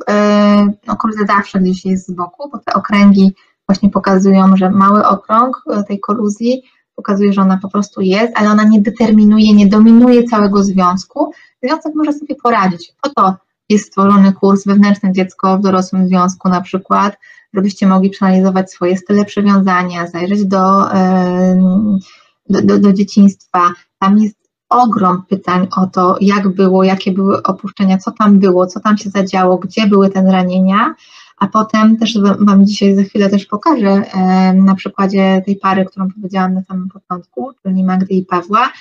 [0.87, 3.33] no koluzja zawsze gdzieś jest z boku, bo te okręgi
[3.67, 6.61] właśnie pokazują, że mały okrąg yy, tej koluzji
[6.95, 11.31] pokazuje, że ona po prostu jest, ale ona nie determinuje, nie dominuje całego związku.
[11.63, 12.93] Związek może sobie poradzić.
[13.01, 13.35] Po to
[13.69, 17.17] jest stworzony kurs wewnętrzne dziecko w dorosłym związku na przykład,
[17.53, 20.83] żebyście mogli przeanalizować swoje style przywiązania, zajrzeć do,
[22.49, 23.71] do, do, do dzieciństwa.
[23.99, 24.37] Tam jest
[24.69, 29.09] ogrom pytań o to, jak było, jakie były opuszczenia, co tam było, co tam się
[29.09, 30.95] zadziało, gdzie były te ranienia,
[31.37, 34.03] a potem też Wam dzisiaj za chwilę też pokażę
[34.53, 38.71] na przykładzie tej pary, którą powiedziałam na samym początku, czyli Magdy i Pawła,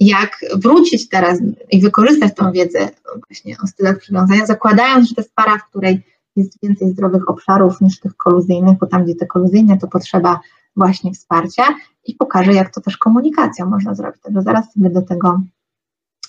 [0.00, 1.38] jak wrócić teraz
[1.70, 2.88] i wykorzystać tą wiedzę
[3.28, 6.02] właśnie o stylach przywiązania, zakładając, że to jest para, w której
[6.36, 10.40] jest więcej zdrowych obszarów niż tych koluzyjnych, bo tam, gdzie te koluzyjne, to potrzeba
[10.76, 11.62] właśnie wsparcia
[12.04, 14.22] i pokażę, jak to też komunikacją można zrobić.
[14.22, 15.40] Także zaraz sobie do tego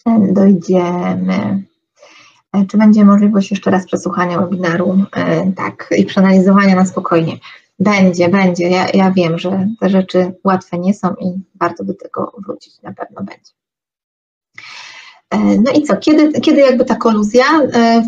[0.05, 1.64] e, dojdziemy.
[2.57, 7.38] E, czy będzie możliwość jeszcze raz przesłuchania webinaru, e, tak, i przeanalizowania na spokojnie?
[7.79, 8.69] Będzie, będzie.
[8.69, 12.93] Ja, ja wiem, że te rzeczy łatwe nie są i warto do tego wrócić, na
[12.93, 13.51] pewno będzie.
[15.29, 17.45] E, no i co, kiedy, kiedy jakby ta koluzja?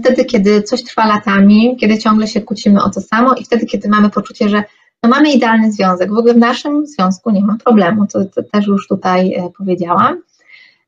[0.01, 3.89] Wtedy, kiedy coś trwa latami, kiedy ciągle się kłócimy o to samo i wtedy, kiedy
[3.89, 4.63] mamy poczucie, że
[5.03, 6.09] no mamy idealny związek.
[6.09, 10.21] W ogóle w naszym związku nie ma problemu, to, to też już tutaj powiedziałam,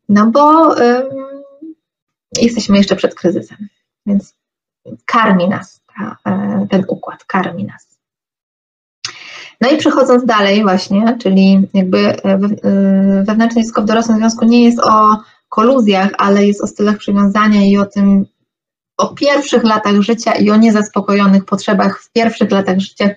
[0.09, 0.75] no bo
[2.37, 3.67] jesteśmy jeszcze przed kryzysem,
[4.05, 4.35] więc
[5.05, 6.17] karmi nas ta,
[6.69, 7.91] ten układ, karmi nas.
[9.61, 12.15] No i przechodząc dalej właśnie, czyli jakby
[13.23, 15.17] wewnętrzne dziecko w dorosłym związku nie jest o
[15.49, 18.25] koluzjach, ale jest o stylach przywiązania i o tym,
[18.97, 23.09] o pierwszych latach życia i o niezaspokojonych potrzebach w pierwszych latach życia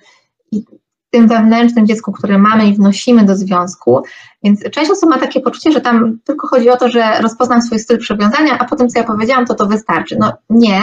[0.51, 0.65] i
[1.09, 4.03] tym wewnętrznym dziecku, które mamy i wnosimy do związku.
[4.45, 7.79] Więc część osób ma takie poczucie, że tam tylko chodzi o to, że rozpoznam swój
[7.79, 10.17] styl przywiązania, a potem co ja powiedziałam, to to wystarczy.
[10.19, 10.81] No nie,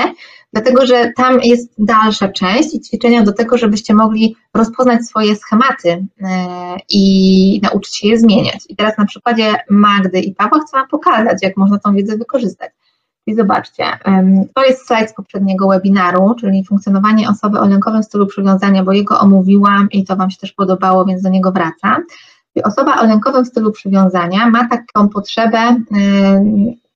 [0.52, 6.06] dlatego że tam jest dalsza część i ćwiczenia do tego, żebyście mogli rozpoznać swoje schematy
[6.22, 8.58] e, i nauczyć się je zmieniać.
[8.68, 12.70] I teraz na przykładzie Magdy i Pawła chcę Wam pokazać, jak można tą wiedzę wykorzystać.
[13.26, 13.84] I zobaczcie,
[14.54, 19.20] to jest slajd z poprzedniego webinaru, czyli funkcjonowanie osoby o lękowym stylu przywiązania, bo jego
[19.20, 22.02] omówiłam i to Wam się też podobało, więc do niego wracam.
[22.64, 25.76] Osoba o lękowym stylu przywiązania ma taką potrzebę,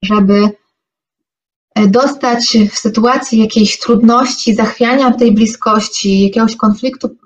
[0.03, 0.51] żeby
[1.75, 7.17] e, dostać w sytuacji jakiejś trudności, zachwiania tej bliskości, jakiegoś konfliktu,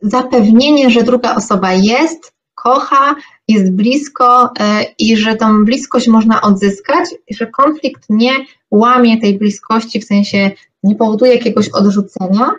[0.00, 3.14] zapewnienie, że druga osoba jest, kocha,
[3.48, 8.32] jest blisko e, i że tą bliskość można odzyskać, że konflikt nie
[8.70, 10.50] łamie tej bliskości, w sensie
[10.82, 12.50] nie powoduje jakiegoś odrzucenia.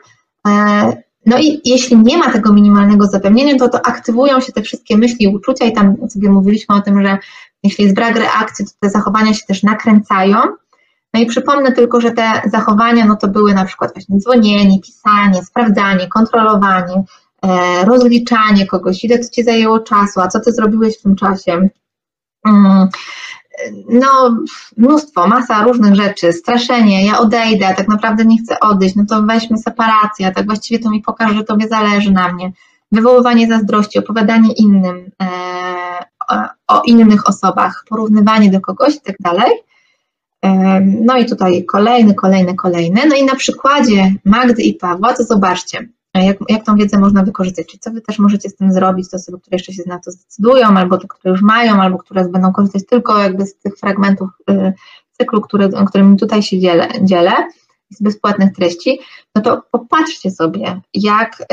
[1.25, 5.25] No i jeśli nie ma tego minimalnego zapewnienia, to, to aktywują się te wszystkie myśli
[5.25, 7.17] i uczucia i tam sobie mówiliśmy o tym, że
[7.63, 10.37] jeśli jest brak reakcji, to te zachowania się też nakręcają.
[11.13, 15.43] No i przypomnę tylko, że te zachowania, no to były na przykład właśnie dzwonienie, pisanie,
[15.43, 17.03] sprawdzanie, kontrolowanie,
[17.43, 21.69] e, rozliczanie kogoś, ile to Ci zajęło czasu, a co Ty zrobiłeś w tym czasie.
[23.89, 24.37] No,
[24.77, 29.57] mnóstwo, masa różnych rzeczy, straszenie, ja odejdę, tak naprawdę nie chcę odejść, no to weźmy
[29.57, 32.51] separację, tak właściwie to mi pokaże, że Tobie zależy na mnie.
[32.91, 35.27] Wywoływanie zazdrości, opowiadanie innym e,
[36.29, 36.35] o,
[36.67, 39.51] o innych osobach, porównywanie do kogoś i tak dalej.
[40.41, 43.01] E, no i tutaj kolejny, kolejny, kolejny.
[43.09, 47.67] No i na przykładzie Magdy i Pawła, to zobaczcie, jak, jak tą wiedzę można wykorzystać,
[47.67, 50.11] czyli co Wy też możecie z tym zrobić, to osoby, które jeszcze się na to
[50.11, 54.29] zdecydują, albo te, które już mają, albo które będą korzystać tylko jakby z tych fragmentów
[54.49, 54.73] y,
[55.11, 57.31] cyklu, który, którym tutaj się dzielę, dzielę,
[57.89, 58.99] z bezpłatnych treści,
[59.35, 61.45] no to popatrzcie sobie, jak y,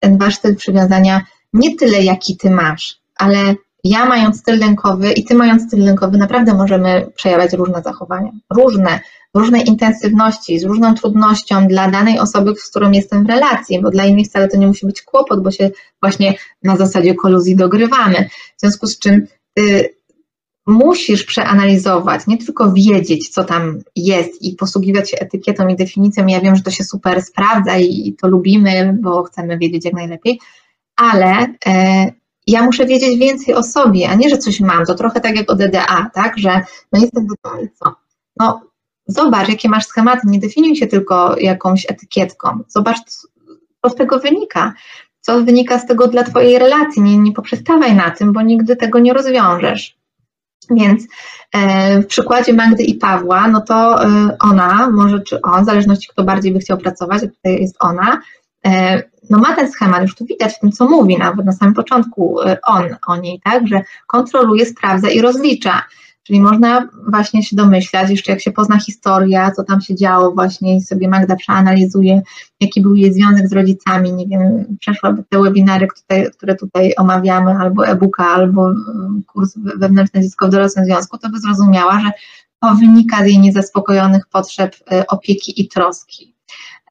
[0.00, 1.20] ten Wasz styl przywiązania,
[1.52, 3.54] nie tyle jaki Ty masz, ale
[3.84, 9.00] ja mając styl lękowy i Ty mając styl lękowy, naprawdę możemy przejawiać różne zachowania, różne,
[9.34, 14.04] różnej intensywności, z różną trudnością dla danej osoby, z którą jestem w relacji, bo dla
[14.04, 15.70] innych wcale to nie musi być kłopot, bo się
[16.02, 18.28] właśnie na zasadzie koluzji dogrywamy.
[18.56, 19.94] W związku z czym ty
[20.66, 26.26] musisz przeanalizować, nie tylko wiedzieć, co tam jest i posługiwać się etykietą i definicją.
[26.26, 30.40] Ja wiem, że to się super sprawdza i to lubimy, bo chcemy wiedzieć jak najlepiej,
[30.96, 32.12] ale e,
[32.46, 34.86] ja muszę wiedzieć więcej o sobie, a nie, że coś mam.
[34.86, 36.60] To trochę tak jak o DDA, tak, że
[36.92, 37.94] no jestem DDA i co?
[38.36, 38.69] No
[39.10, 42.48] Zobacz, jakie masz schematy, nie definiuj się tylko jakąś etykietką.
[42.68, 42.98] Zobacz,
[43.82, 44.72] co z tego wynika.
[45.20, 47.02] Co wynika z tego dla Twojej relacji.
[47.02, 50.00] Nie, nie poprzestawaj na tym, bo nigdy tego nie rozwiążesz.
[50.70, 51.06] Więc
[51.52, 56.08] e, w przykładzie Magdy i Pawła, no to e, ona, może czy on, w zależności
[56.08, 58.20] kto bardziej by chciał pracować, a tutaj jest ona,
[58.66, 61.74] e, no ma ten schemat, już tu widać w tym, co mówi, nawet na samym
[61.74, 65.82] początku on o niej, tak, że kontroluje, sprawdza i rozlicza.
[66.22, 70.76] Czyli można właśnie się domyślać, jeszcze jak się pozna historia, co tam się działo właśnie
[70.76, 72.22] i sobie Magda przeanalizuje,
[72.60, 77.50] jaki był jej związek z rodzicami, nie wiem, przeszłaby te webinary, które, które tutaj omawiamy,
[77.50, 82.10] albo e-booka, albo mm, kurs wewnętrzne dziecko w dorosłym związku, to by zrozumiała, że
[82.62, 86.34] to wynika z jej niezaspokojonych potrzeb e, opieki i troski.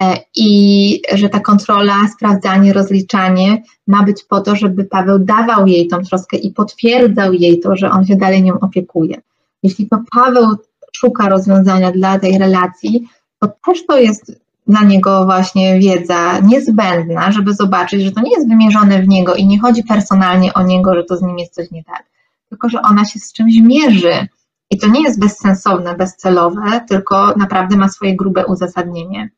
[0.04, 5.88] E, I że ta kontrola, sprawdzanie, rozliczanie ma być po to, żeby Paweł dawał jej
[5.88, 9.22] tą troskę i potwierdzał jej to, że on się dalej nią opiekuje.
[9.64, 10.46] Jeśli to Paweł
[10.94, 13.08] szuka rozwiązania dla tej relacji,
[13.40, 18.50] to też to jest dla niego właśnie wiedza niezbędna, żeby zobaczyć, że to nie jest
[18.50, 21.72] wymierzone w niego i nie chodzi personalnie o niego, że to z nim jest coś
[21.72, 22.04] nie tak,
[22.50, 24.28] tylko że ona się z czymś mierzy.
[24.72, 29.30] I to nie jest bezsensowne, bezcelowe, tylko naprawdę ma swoje grube uzasadnienie.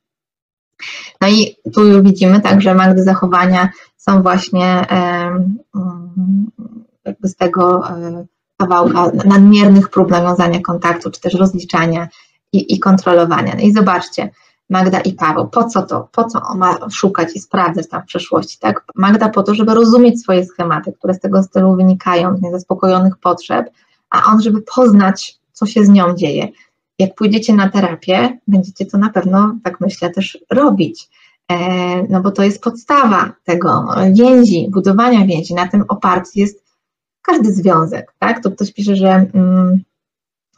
[1.22, 4.86] No i tu widzimy tak, że Magdy zachowania są właśnie
[7.06, 8.26] jakby z tego e,
[8.58, 12.08] kawałka nadmiernych prób nawiązania kontaktu, czy też rozliczania
[12.54, 13.54] i, i kontrolowania.
[13.56, 14.30] No i zobaczcie,
[14.70, 16.10] Magda i Paweł, po co to?
[16.12, 18.86] Po co on ma szukać i sprawdzać tam w przeszłości, tak?
[18.96, 23.70] Magda po to, żeby rozumieć swoje schematy, które z tego stylu wynikają, z niezaspokojonych potrzeb,
[24.10, 26.48] a on, żeby poznać, co się z nią dzieje.
[27.02, 31.10] Jak pójdziecie na terapię, będziecie to na pewno, tak myślę, też robić.
[31.52, 31.58] E,
[32.10, 35.54] no bo to jest podstawa tego więzi, budowania więzi.
[35.54, 36.64] Na tym oparty jest
[37.22, 38.44] każdy związek, tak?
[38.44, 39.84] To ktoś pisze, że mm,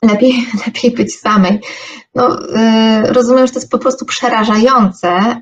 [0.03, 0.34] lepiej,
[0.65, 1.60] lepiej być samej.
[2.15, 5.40] No, y, rozumiem, że to jest po prostu przerażające y,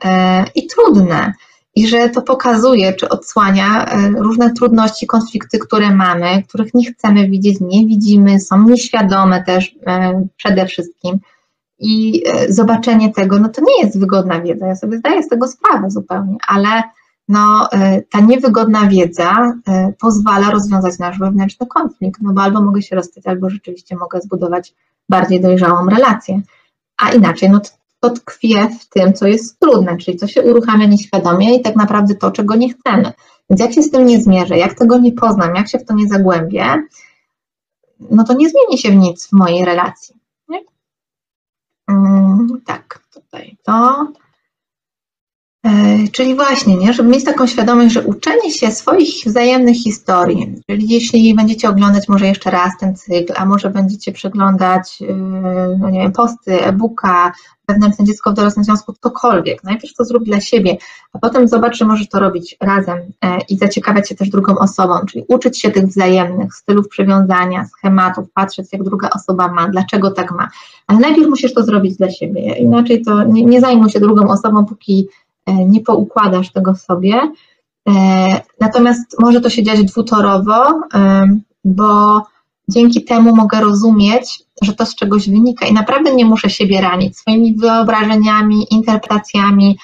[0.55, 1.33] i trudne
[1.75, 7.29] i że to pokazuje, czy odsłania y, różne trudności, konflikty, które mamy, których nie chcemy
[7.29, 9.77] widzieć, nie widzimy, są nieświadome też y,
[10.37, 11.19] przede wszystkim.
[11.79, 15.47] I y, zobaczenie tego, no to nie jest wygodna wiedza, ja sobie zdaję z tego
[15.47, 16.83] sprawę zupełnie, ale
[17.27, 17.69] no,
[18.11, 19.53] ta niewygodna wiedza
[19.99, 24.73] pozwala rozwiązać nasz wewnętrzny konflikt, no bo albo mogę się rozstać, albo rzeczywiście mogę zbudować
[25.09, 26.41] bardziej dojrzałą relację,
[26.97, 27.69] a inaczej, no to
[28.09, 32.31] tkwie w tym, co jest trudne, czyli co się uruchamia nieświadomie i tak naprawdę to,
[32.31, 33.11] czego nie chcemy.
[33.49, 35.93] Więc jak się z tym nie zmierzę, jak tego nie poznam, jak się w to
[35.93, 36.83] nie zagłębię,
[38.11, 40.15] no to nie zmieni się w nic w mojej relacji.
[41.87, 44.07] Mm, tak, tutaj to.
[45.65, 50.89] E, czyli właśnie, nie, żeby mieć taką świadomość, że uczenie się swoich wzajemnych historii, czyli
[50.89, 55.15] jeśli będziecie oglądać może jeszcze raz ten cykl, a może będziecie przeglądać y,
[55.79, 57.31] no nie wiem, posty, e-booka,
[57.73, 59.63] wewnętrzne dziecko w dorosłym związku, cokolwiek.
[59.63, 60.77] Najpierw to zrób dla siebie,
[61.13, 64.93] a potem zobacz, że możesz to robić razem e, i zaciekawiać się też drugą osobą,
[65.09, 70.31] czyli uczyć się tych wzajemnych stylów przywiązania, schematów, patrzeć jak druga osoba ma, dlaczego tak
[70.31, 70.49] ma.
[70.87, 74.65] Ale najpierw musisz to zrobić dla siebie, inaczej to nie, nie zajmuj się drugą osobą,
[74.65, 75.07] póki
[75.45, 77.31] E, nie poukładasz tego sobie.
[77.89, 77.93] E,
[78.59, 80.81] natomiast może to się dziać dwutorowo,
[81.65, 82.21] bo
[82.67, 87.17] dzięki temu mogę rozumieć, że to z czegoś wynika i naprawdę nie muszę siebie ranić
[87.17, 89.77] swoimi wyobrażeniami, interpretacjami.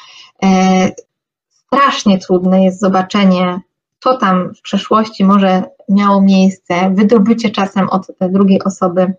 [1.49, 3.59] Strasznie trudne jest zobaczenie,
[3.99, 9.13] co tam w przeszłości może miało miejsce, wydobycie czasem od drugiej osoby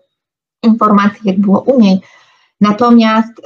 [0.63, 1.99] informacji, jak było u niej.
[2.61, 3.41] Natomiast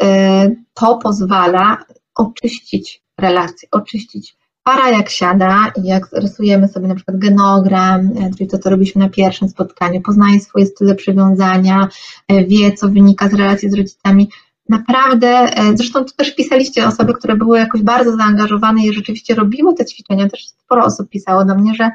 [0.73, 1.77] to pozwala
[2.15, 4.35] oczyścić relacje, oczyścić.
[4.63, 9.01] Para jak siada i jak rysujemy sobie na przykład genogram, e, czyli to, co robiliśmy
[9.01, 11.87] na pierwszym spotkaniu, poznaje swoje style przywiązania,
[12.27, 14.29] e, wie, co wynika z relacji z rodzicami,
[14.69, 19.73] naprawdę, e, zresztą tu też pisaliście osoby, które były jakoś bardzo zaangażowane i rzeczywiście robiły
[19.75, 21.91] te ćwiczenia, też sporo osób pisało do mnie, że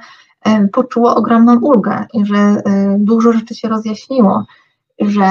[0.73, 2.63] poczuło ogromną ulgę i że
[2.99, 4.47] dużo rzeczy się rozjaśniło,
[4.99, 5.25] że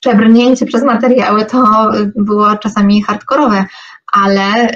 [0.00, 3.64] przebrnięcie przez materiały to było czasami hardkorowe,
[4.12, 4.68] ale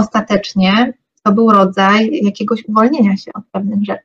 [0.00, 4.04] ostatecznie to był rodzaj jakiegoś uwolnienia się od pewnych rzeczy.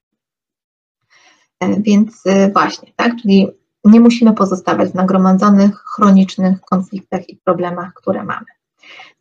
[1.77, 2.23] Więc
[2.53, 3.47] właśnie, tak, czyli
[3.85, 8.45] nie musimy pozostawać w nagromadzonych, chronicznych konfliktach i problemach, które mamy.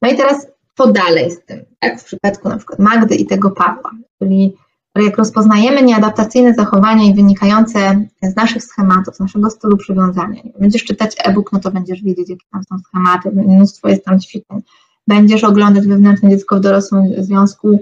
[0.02, 2.00] No i teraz to dalej z tym, tak?
[2.00, 4.56] w przypadku na przykład Magdy i tego Pawła, czyli
[4.94, 10.42] jak rozpoznajemy nieadaptacyjne zachowania i wynikające z naszych schematów, z naszego stylu przywiązania.
[10.58, 14.62] Będziesz czytać e-book, no to będziesz wiedzieć, jakie tam są schematy, mnóstwo jest tam ćwiczeń.
[15.08, 17.78] Będziesz oglądać wewnętrzne dziecko w dorosłym związku,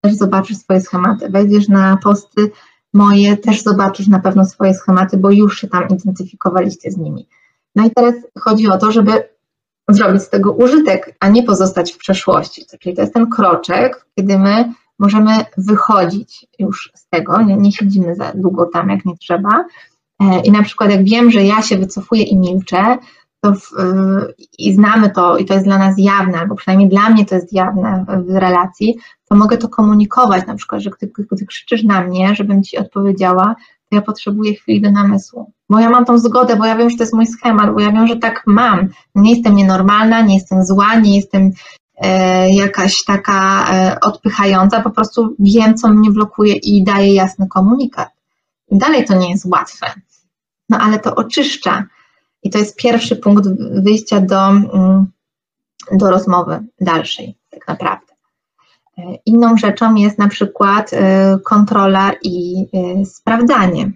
[0.00, 1.28] też zobaczysz swoje schematy.
[1.28, 2.50] Wejdziesz na posty
[2.92, 7.28] moje, też zobaczysz na pewno swoje schematy, bo już się tam identyfikowaliście z nimi.
[7.76, 9.28] No i teraz chodzi o to, żeby
[9.88, 12.64] zrobić z tego użytek, a nie pozostać w przeszłości.
[12.80, 18.14] Czyli to jest ten kroczek, kiedy my możemy wychodzić już z tego, nie, nie siedzimy
[18.14, 19.64] za długo tam, jak nie trzeba.
[20.20, 22.98] E, I na przykład, jak wiem, że ja się wycofuję i milczę,
[23.40, 23.70] to w,
[24.58, 27.52] i znamy to, i to jest dla nas jawne, albo przynajmniej dla mnie to jest
[27.52, 28.98] jawne w relacji,
[29.28, 33.54] to mogę to komunikować, na przykład, że gdy, gdy krzyczysz na mnie, żebym ci odpowiedziała,
[33.90, 35.52] to ja potrzebuję chwili do namysłu.
[35.70, 37.92] Bo ja mam tą zgodę, bo ja wiem, że to jest mój schemat, bo ja
[37.92, 38.88] wiem, że tak mam.
[39.14, 41.50] Nie jestem nienormalna, nie jestem zła, nie jestem
[41.96, 48.08] e, jakaś taka e, odpychająca, po prostu wiem, co mnie blokuje i daję jasny komunikat.
[48.70, 49.86] I dalej to nie jest łatwe,
[50.68, 51.84] no ale to oczyszcza.
[52.42, 53.48] I to jest pierwszy punkt
[53.82, 55.06] wyjścia do, mm,
[55.92, 58.06] do rozmowy dalszej, tak naprawdę.
[59.26, 60.96] Inną rzeczą jest na przykład y,
[61.44, 62.66] kontrola i
[63.02, 63.92] y, sprawdzanie.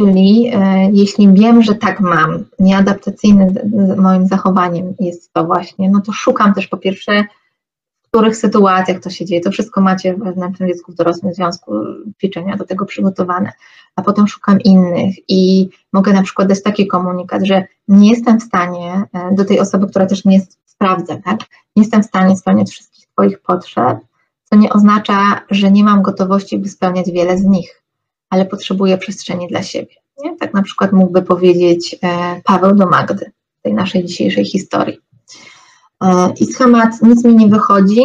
[0.00, 0.52] Czyli
[0.92, 3.54] jeśli wiem, że tak mam, nieadaptacyjny
[3.96, 7.24] moim zachowaniem jest to właśnie, no to szukam też po pierwsze,
[8.14, 9.40] których sytuacjach to się dzieje.
[9.40, 11.72] To wszystko macie w wewnętrznym dziecku w dorosłym związku
[12.16, 13.52] ćwiczenia do tego przygotowane,
[13.96, 18.42] a potem szukam innych i mogę na przykład dać taki komunikat, że nie jestem w
[18.42, 21.40] stanie do tej osoby, która też nie sprawdza, tak?
[21.76, 23.98] Nie jestem w stanie spełniać wszystkich swoich potrzeb,
[24.44, 27.82] co nie oznacza, że nie mam gotowości, by spełniać wiele z nich,
[28.30, 29.94] ale potrzebuję przestrzeni dla siebie.
[30.24, 30.36] Nie?
[30.36, 33.30] Tak na przykład mógłby powiedzieć e, Paweł do Magdy
[33.62, 34.98] tej naszej dzisiejszej historii.
[36.04, 38.02] E, I schemat nic mi nie wychodzi,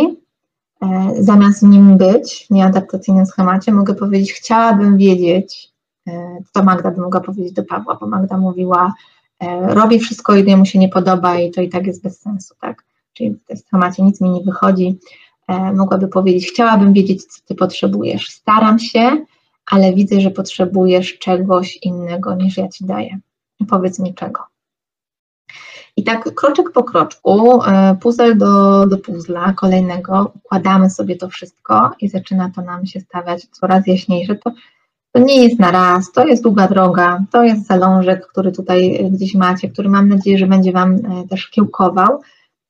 [0.82, 5.70] e, zamiast nim być, nieadaptacyjnym schemacie, mogę powiedzieć, chciałabym wiedzieć,
[6.54, 8.94] co Magda by mogła powiedzieć do Pawła, bo Magda mówiła,
[9.62, 12.84] robi wszystko i mu się nie podoba i to i tak jest bez sensu, tak?
[13.20, 14.98] czyli w tym schemacie nic mi nie wychodzi,
[15.48, 18.30] e, mogłaby powiedzieć, chciałabym wiedzieć, co ty potrzebujesz.
[18.30, 19.26] Staram się,
[19.72, 23.20] ale widzę, że potrzebujesz czegoś innego niż ja ci daję.
[23.70, 24.44] Powiedz mi czego.
[26.00, 31.92] I tak kroczek po kroczku, e, puzzle do, do puzzla kolejnego, układamy sobie to wszystko
[32.02, 34.36] i zaczyna to nam się stawiać coraz jaśniejsze.
[34.36, 34.52] To,
[35.12, 39.36] to nie jest na raz, to jest długa droga, to jest zalążek, który tutaj gdzieś
[39.36, 42.22] macie, który mam nadzieję, że będzie Wam e, też kiełkował,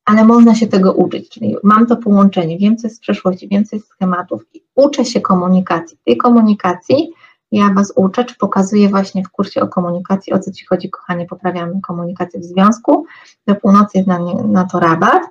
[0.04, 3.64] ale można się tego uczyć, czyli mam to połączenie, wiem co jest z przeszłości, wiem
[3.64, 5.98] co jest z schematów i uczę się komunikacji.
[6.04, 7.12] Tej komunikacji
[7.52, 11.26] ja Was uczę, czy pokazuję właśnie w kursie o komunikacji, o co Ci chodzi, kochanie,
[11.26, 13.06] poprawiamy komunikację w związku.
[13.46, 15.22] Do północy jest na, mnie, na to rabat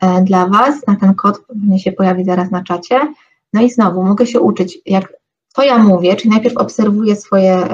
[0.00, 3.00] e, dla Was, na ten kod pewnie się pojawi zaraz na czacie.
[3.52, 5.12] No i znowu mogę się uczyć, jak
[5.48, 7.68] co ja mówię, czyli najpierw obserwuję swoje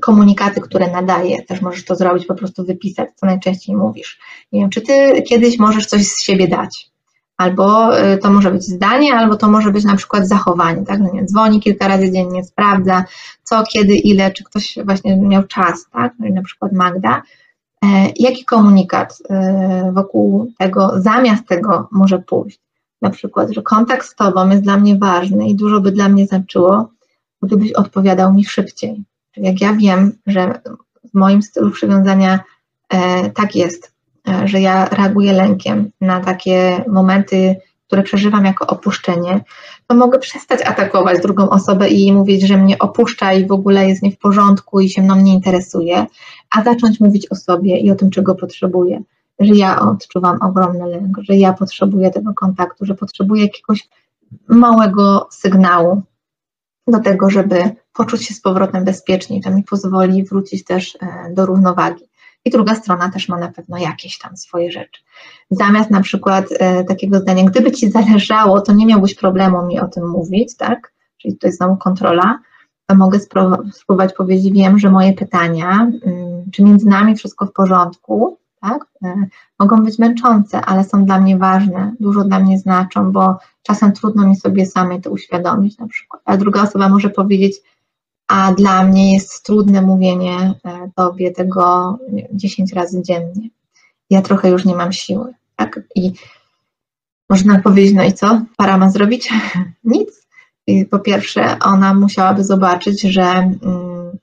[0.00, 4.18] komunikaty, które nadaję, też możesz to zrobić, po prostu wypisać, co najczęściej mówisz.
[4.52, 6.91] Nie wiem, czy ty kiedyś możesz coś z siebie dać,
[7.36, 11.10] albo y, to może być zdanie, albo to może być na przykład zachowanie, tak, no
[11.12, 13.04] nie, dzwoni kilka razy dziennie, sprawdza
[13.42, 17.22] co, kiedy, ile, czy ktoś właśnie miał czas, tak, no na przykład Magda,
[17.84, 17.86] e,
[18.16, 22.60] jaki komunikat e, wokół tego, zamiast tego może pójść,
[23.02, 26.26] na przykład, że kontakt z Tobą jest dla mnie ważny i dużo by dla mnie
[26.26, 26.88] znaczyło,
[27.42, 29.02] gdybyś odpowiadał mi szybciej,
[29.36, 30.60] jak ja wiem, że
[31.10, 32.40] w moim stylu przywiązania
[32.88, 33.91] e, tak jest,
[34.44, 39.40] że ja reaguję lękiem na takie momenty, które przeżywam jako opuszczenie,
[39.86, 44.02] to mogę przestać atakować drugą osobę i mówić, że mnie opuszcza i w ogóle jest
[44.02, 46.06] nie w porządku i się mną nie interesuje,
[46.56, 49.02] a zacząć mówić o sobie i o tym, czego potrzebuję.
[49.40, 53.88] Że ja odczuwam ogromny lęk, że ja potrzebuję tego kontaktu, że potrzebuję jakiegoś
[54.48, 56.02] małego sygnału
[56.86, 59.42] do tego, żeby poczuć się z powrotem bezpiecznie.
[59.42, 62.04] To mi pozwoli wrócić też e, do równowagi.
[62.44, 65.02] I druga strona też ma na pewno jakieś tam swoje rzeczy.
[65.50, 69.88] Zamiast na przykład e, takiego zdania, gdyby ci zależało, to nie miałbyś problemu mi o
[69.88, 70.92] tym mówić, tak?
[71.18, 72.38] Czyli to jest znowu kontrola.
[72.86, 73.18] to mogę
[73.72, 78.86] spróbować powiedzieć, wiem, że moje pytania, mm, czy między nami wszystko w porządku, tak?
[79.04, 79.26] E,
[79.58, 84.26] mogą być męczące, ale są dla mnie ważne, dużo dla mnie znaczą, bo czasem trudno
[84.26, 86.22] mi sobie samej to uświadomić na przykład.
[86.24, 87.54] A druga osoba może powiedzieć,
[88.28, 91.98] a dla mnie jest trudne mówienie e, tobie tego
[92.32, 93.48] 10 razy dziennie.
[94.10, 95.34] Ja trochę już nie mam siły.
[95.56, 95.80] Tak?
[95.94, 96.12] I
[97.30, 98.42] można powiedzieć, no i co?
[98.56, 99.28] Para ma zrobić?
[99.84, 100.26] Nic.
[100.66, 104.18] I po pierwsze, ona musiałaby zobaczyć, że, mm,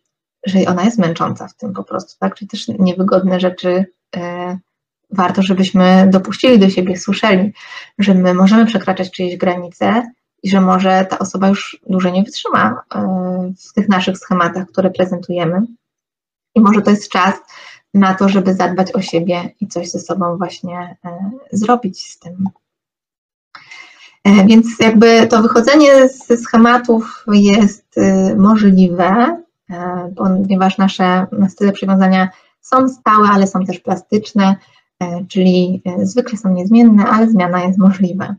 [0.46, 2.36] że ona jest męcząca w tym po prostu, tak?
[2.36, 3.86] Czyli też niewygodne rzeczy
[4.16, 4.58] e,
[5.12, 7.54] warto, żebyśmy dopuścili do siebie, słyszeli,
[8.00, 10.12] że my możemy przekraczać czyjeś granice
[10.44, 13.02] i że może ta osoba już dłużej nie wytrzyma e,
[13.70, 15.62] w tych naszych schematach, które prezentujemy.
[16.56, 17.36] I może to jest czas
[17.94, 22.50] na to, żeby zadbać o siebie i coś ze sobą właśnie e, zrobić z tym.
[24.24, 27.96] E, więc jakby to wychodzenie ze schematów jest
[28.38, 29.42] możliwe,
[30.16, 32.30] ponieważ nasze style przywiązania
[32.62, 34.56] są stałe, ale są też plastyczne,
[35.28, 38.36] czyli zwykle są niezmienne, ale zmiana jest możliwa.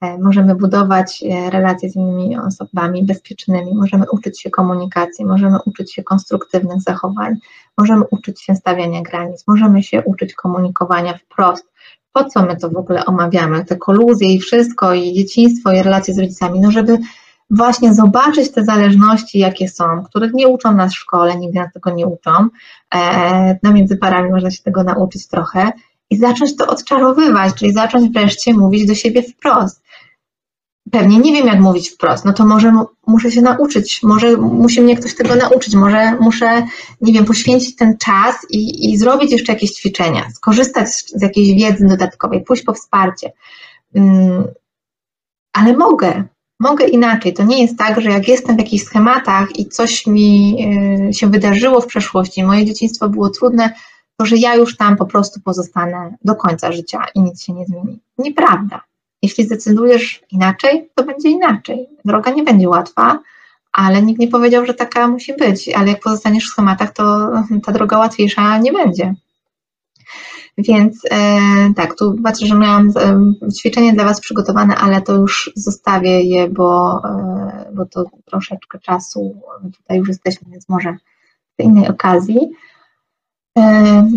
[0.00, 5.94] E, możemy budować e, relacje z innymi osobami bezpiecznymi, możemy uczyć się komunikacji, możemy uczyć
[5.94, 7.34] się konstruktywnych zachowań,
[7.78, 11.68] możemy uczyć się stawiania granic, możemy się uczyć komunikowania wprost.
[12.12, 13.64] Po co my to w ogóle omawiamy?
[13.64, 16.98] Te koluzje i wszystko, i dzieciństwo, i relacje z rodzicami, no żeby
[17.50, 21.90] właśnie zobaczyć te zależności, jakie są, których nie uczą nas w szkole, nigdy nas tego
[21.90, 22.48] nie uczą.
[22.94, 25.72] E, no między parami można się tego nauczyć trochę
[26.10, 29.87] i zacząć to odczarowywać, czyli zacząć wreszcie mówić do siebie wprost
[30.92, 32.72] pewnie nie wiem, jak mówić wprost, no to może
[33.06, 36.66] muszę się nauczyć, może musi mnie ktoś tego nauczyć, może muszę,
[37.00, 41.86] nie wiem, poświęcić ten czas i, i zrobić jeszcze jakieś ćwiczenia, skorzystać z jakiejś wiedzy
[41.86, 43.32] dodatkowej, pójść po wsparcie.
[43.94, 44.44] Um,
[45.52, 46.24] ale mogę,
[46.60, 47.32] mogę inaczej.
[47.34, 50.56] To nie jest tak, że jak jestem w jakichś schematach i coś mi
[51.10, 53.72] y, się wydarzyło w przeszłości, moje dzieciństwo było trudne,
[54.16, 57.66] to że ja już tam po prostu pozostanę do końca życia i nic się nie
[57.66, 58.00] zmieni.
[58.18, 58.87] Nieprawda.
[59.22, 61.88] Jeśli zdecydujesz inaczej, to będzie inaczej.
[62.04, 63.18] Droga nie będzie łatwa,
[63.72, 65.68] ale nikt nie powiedział, że taka musi być.
[65.68, 67.30] Ale jak pozostaniesz w schematach, to
[67.64, 69.14] ta droga łatwiejsza nie będzie.
[70.58, 71.38] Więc e,
[71.76, 76.48] tak, tu patrzę, że miałam e, ćwiczenie dla Was przygotowane, ale to już zostawię je,
[76.48, 79.40] bo, e, bo to troszeczkę czasu
[79.76, 80.96] tutaj już jesteśmy, więc może
[81.58, 82.38] w innej okazji.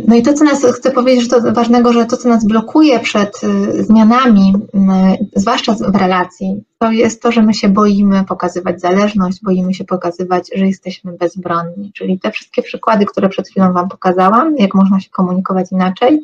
[0.08, 3.00] No i to, co nas, chcę powiedzieć, że to ważnego, że to, co nas blokuje
[3.00, 4.54] przed y, zmianami,
[5.36, 10.50] zwłaszcza w relacji, to jest to, że my się boimy pokazywać zależność, boimy się pokazywać,
[10.56, 11.92] że jesteśmy bezbronni.
[11.94, 16.22] Czyli te wszystkie przykłady, które przed chwilą Wam pokazałam, jak można się komunikować inaczej,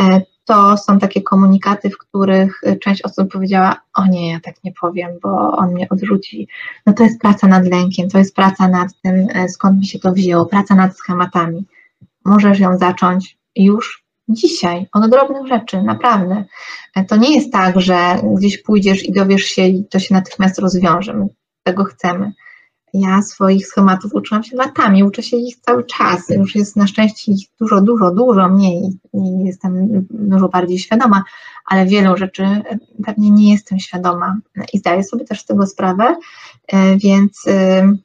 [0.00, 4.72] e, to są takie komunikaty, w których część osób powiedziała: O nie, ja tak nie
[4.80, 6.48] powiem, bo on mnie odrzuci.
[6.86, 9.98] No to jest praca nad lękiem, to jest praca nad tym, e, skąd mi się
[9.98, 11.64] to wzięło, praca nad schematami
[12.24, 16.44] możesz ją zacząć już dzisiaj, od drobnych rzeczy, naprawdę.
[17.08, 17.96] To nie jest tak, że
[18.36, 21.14] gdzieś pójdziesz i dowiesz się i to się natychmiast rozwiąże.
[21.14, 21.26] My
[21.62, 22.32] tego chcemy.
[22.94, 26.28] Ja swoich schematów uczyłam się latami, uczę się ich cały czas.
[26.30, 31.24] Już jest na szczęście ich dużo, dużo, dużo mniej i jestem dużo bardziej świadoma,
[31.66, 32.62] ale wielu rzeczy
[33.04, 34.36] pewnie nie jestem świadoma
[34.72, 36.16] i zdaję sobie też z tego sprawę,
[36.96, 37.98] więc y,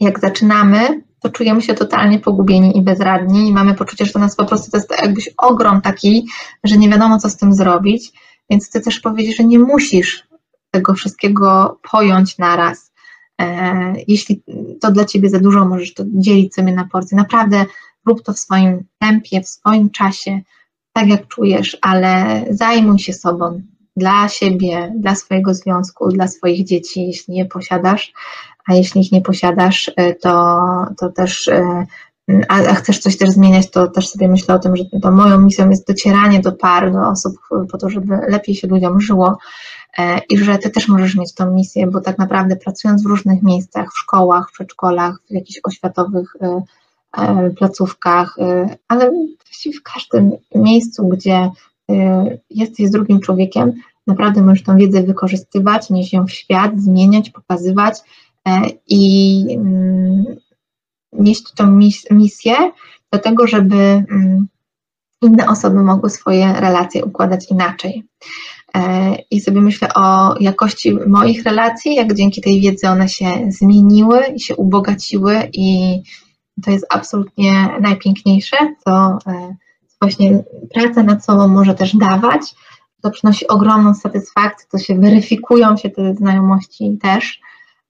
[0.00, 4.36] jak zaczynamy, to czujemy się totalnie pogubieni i bezradni i mamy poczucie, że to nas
[4.36, 6.26] po prostu to jest jakbyś ogrom taki,
[6.64, 8.12] że nie wiadomo, co z tym zrobić.
[8.50, 10.28] Więc chcę też powiedzieć, że nie musisz
[10.70, 12.92] tego wszystkiego pojąć naraz.
[13.40, 14.42] E, jeśli
[14.80, 17.16] to dla ciebie za dużo, możesz to dzielić sobie na porcje.
[17.16, 17.64] Naprawdę
[18.06, 20.40] rób to w swoim tempie, w swoim czasie,
[20.92, 23.62] tak jak czujesz, ale zajmuj się sobą
[23.96, 28.12] dla siebie, dla swojego związku, dla swoich dzieci, jeśli je posiadasz,
[28.66, 30.58] a jeśli ich nie posiadasz, y, to,
[30.98, 31.86] to też y,
[32.48, 35.40] a, a, chcesz coś też zmieniać, to też sobie myślę o tym, że to moją
[35.40, 37.34] misją jest docieranie do par, do osób
[37.72, 39.38] po to, żeby lepiej się ludziom żyło
[39.98, 43.42] e, i że ty też możesz mieć tą misję, bo tak naprawdę pracując w różnych
[43.42, 46.62] miejscach, w szkołach, w przedszkolach, w jakichś oświatowych e,
[47.50, 48.36] placówkach,
[48.88, 49.10] ale
[49.46, 51.50] właściwie w każdym miejscu, gdzie
[52.50, 53.72] jesteś z drugim człowiekiem,
[54.06, 58.31] naprawdę możesz tą wiedzę wykorzystywać, nieść ją w świat, zmieniać, pokazywać E,
[58.86, 60.24] i mm,
[61.12, 61.78] nieść tą
[62.10, 62.54] misję
[63.12, 64.48] do tego, żeby mm,
[65.22, 68.04] inne osoby mogły swoje relacje układać inaczej.
[68.74, 74.20] E, I sobie myślę o jakości moich relacji, jak dzięki tej wiedzy one się zmieniły
[74.34, 75.98] i się ubogaciły, i
[76.64, 79.56] to jest absolutnie najpiękniejsze, co e,
[80.00, 80.42] właśnie
[80.74, 82.42] praca nad sobą może też dawać.
[83.02, 87.40] To przynosi ogromną satysfakcję, to się weryfikują się te znajomości też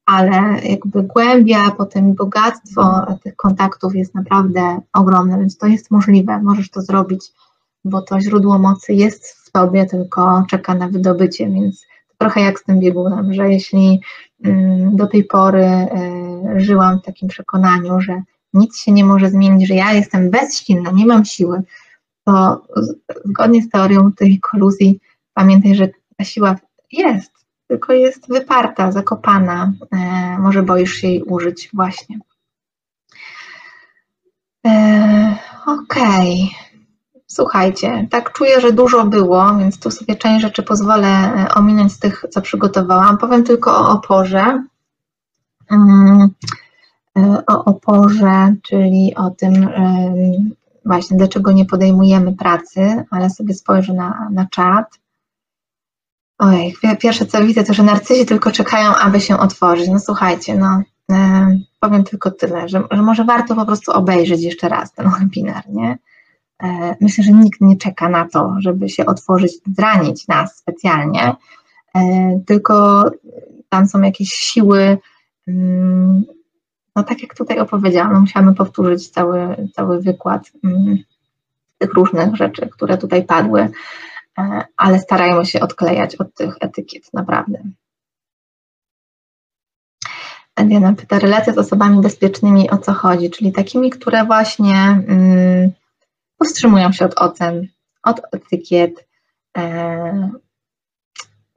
[0.06, 6.70] ale jakby głębia, potem bogactwo tych kontaktów jest naprawdę ogromne, więc to jest możliwe, możesz
[6.70, 7.32] to zrobić,
[7.84, 11.86] bo to źródło mocy jest w tobie, tylko czeka na wydobycie, więc
[12.18, 14.00] trochę jak z tym biegunem, że jeśli
[14.44, 15.90] mm, do tej pory e,
[16.56, 18.22] żyłam w takim przekonaniu, że
[18.54, 21.62] nic się nie może zmienić, że ja jestem bezsilna, nie mam siły,
[22.24, 22.62] to
[23.24, 25.00] zgodnie z teorią tej koluzji
[25.34, 26.56] pamiętaj, że ta siła
[26.92, 27.30] jest,
[27.68, 32.18] tylko jest wyparta, zakopana, e, może boisz się jej użyć właśnie.
[34.66, 35.36] E,
[35.66, 36.50] okej.
[36.52, 36.72] Okay.
[37.26, 41.98] Słuchajcie, tak czuję, że dużo było, więc tu sobie część rzeczy pozwolę e, ominąć z
[41.98, 43.18] tych, co przygotowałam.
[43.18, 44.64] Powiem tylko o oporze.
[45.70, 46.28] Mm,
[47.46, 49.68] o oporze, czyli o tym
[50.84, 55.01] właśnie, dlaczego nie podejmujemy pracy, ale sobie spojrzę na, na czat.
[56.42, 59.88] Ojej, pierwsze co widzę, to że narcyzi tylko czekają, aby się otworzyć.
[59.88, 60.82] No słuchajcie, no
[61.80, 65.98] powiem tylko tyle, że, że może warto po prostu obejrzeć jeszcze raz ten webinar, nie?
[66.62, 71.34] E, myślę, że nikt nie czeka na to, żeby się otworzyć, zranić nas specjalnie,
[71.94, 73.04] e, tylko
[73.68, 74.98] tam są jakieś siły,
[75.48, 76.24] mm,
[76.96, 80.98] no tak jak tutaj opowiedziałam, no musiałam powtórzyć cały, cały wykład mm,
[81.78, 83.68] tych różnych rzeczy, które tutaj padły, e,
[84.76, 87.58] ale starajmy się odklejać od tych etykiet, naprawdę.
[90.56, 95.70] Diana pyta, relacje z osobami bezpiecznymi o co chodzi, czyli takimi, które właśnie mm,
[96.38, 97.68] powstrzymują się od ocen,
[98.02, 99.06] od etykiet,
[99.56, 100.30] e,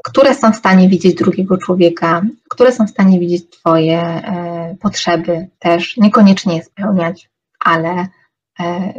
[0.04, 5.48] które są w stanie widzieć drugiego człowieka, które są w stanie widzieć Twoje e, potrzeby
[5.60, 7.30] też, niekoniecznie je spełniać,
[7.60, 8.08] ale e,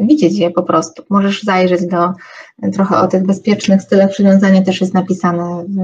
[0.00, 1.02] widzieć je po prostu.
[1.10, 2.12] Możesz zajrzeć do
[2.72, 5.76] trochę o tych bezpiecznych stylach przywiązania, też jest napisane w,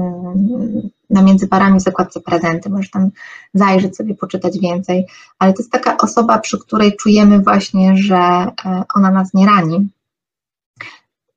[1.09, 2.69] na między parami w zakładce prezenty.
[2.69, 3.09] Możesz tam
[3.53, 5.07] zajrzeć sobie, poczytać więcej,
[5.39, 9.89] ale to jest taka osoba, przy której czujemy właśnie, że e, ona nas nie rani.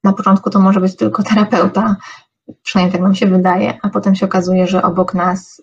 [0.05, 1.97] Na początku to może być tylko terapeuta,
[2.63, 5.63] przynajmniej tak nam się wydaje, a potem się okazuje, że obok nas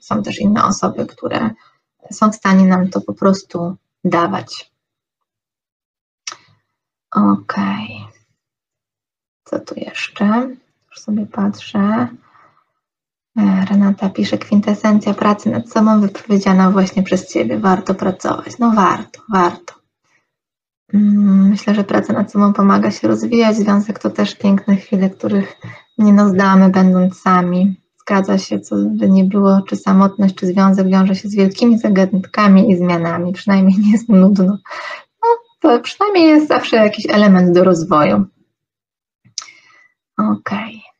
[0.00, 1.50] są też inne osoby, które
[2.10, 4.71] są w stanie nam to po prostu dawać.
[7.12, 7.54] Ok.
[9.44, 10.56] Co tu jeszcze?
[10.90, 12.08] Już sobie patrzę.
[13.38, 17.58] E, Renata pisze, kwintesencja pracy nad sobą wypowiedziana właśnie przez Ciebie.
[17.58, 18.58] Warto pracować.
[18.58, 19.74] No warto, warto.
[20.94, 23.56] Mm, myślę, że praca nad sobą pomaga się rozwijać.
[23.56, 25.56] Związek to też piękne chwile, których
[25.98, 27.76] nie rozdamy, będąc sami.
[28.00, 32.70] Zgadza się, co by nie było, czy samotność, czy związek wiąże się z wielkimi zagadnieniami
[32.70, 33.32] i zmianami.
[33.32, 34.58] Przynajmniej nie jest nudno.
[35.62, 38.24] To przynajmniej jest zawsze jakiś element do rozwoju.
[40.18, 40.36] Okej.
[40.36, 40.92] Okay.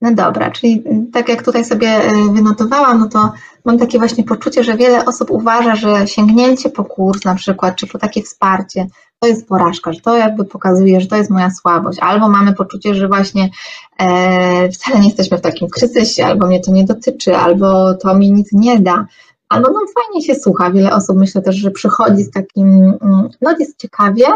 [0.00, 0.82] No dobra, czyli
[1.12, 3.32] tak jak tutaj sobie e, wynotowałam, no to
[3.64, 7.86] mam takie właśnie poczucie, że wiele osób uważa, że sięgnięcie po kurs na przykład, czy
[7.86, 8.86] po takie wsparcie,
[9.18, 12.94] to jest porażka, że to jakby pokazuje, że to jest moja słabość, albo mamy poczucie,
[12.94, 13.50] że właśnie
[13.98, 18.32] e, wcale nie jesteśmy w takim kryzysie, albo mnie to nie dotyczy, albo to mi
[18.32, 19.06] nic nie da,
[19.48, 20.70] albo no fajnie się słucha.
[20.70, 22.68] Wiele osób myślę też, że przychodzi z takim,
[23.02, 24.26] mm, no jest ciekawie,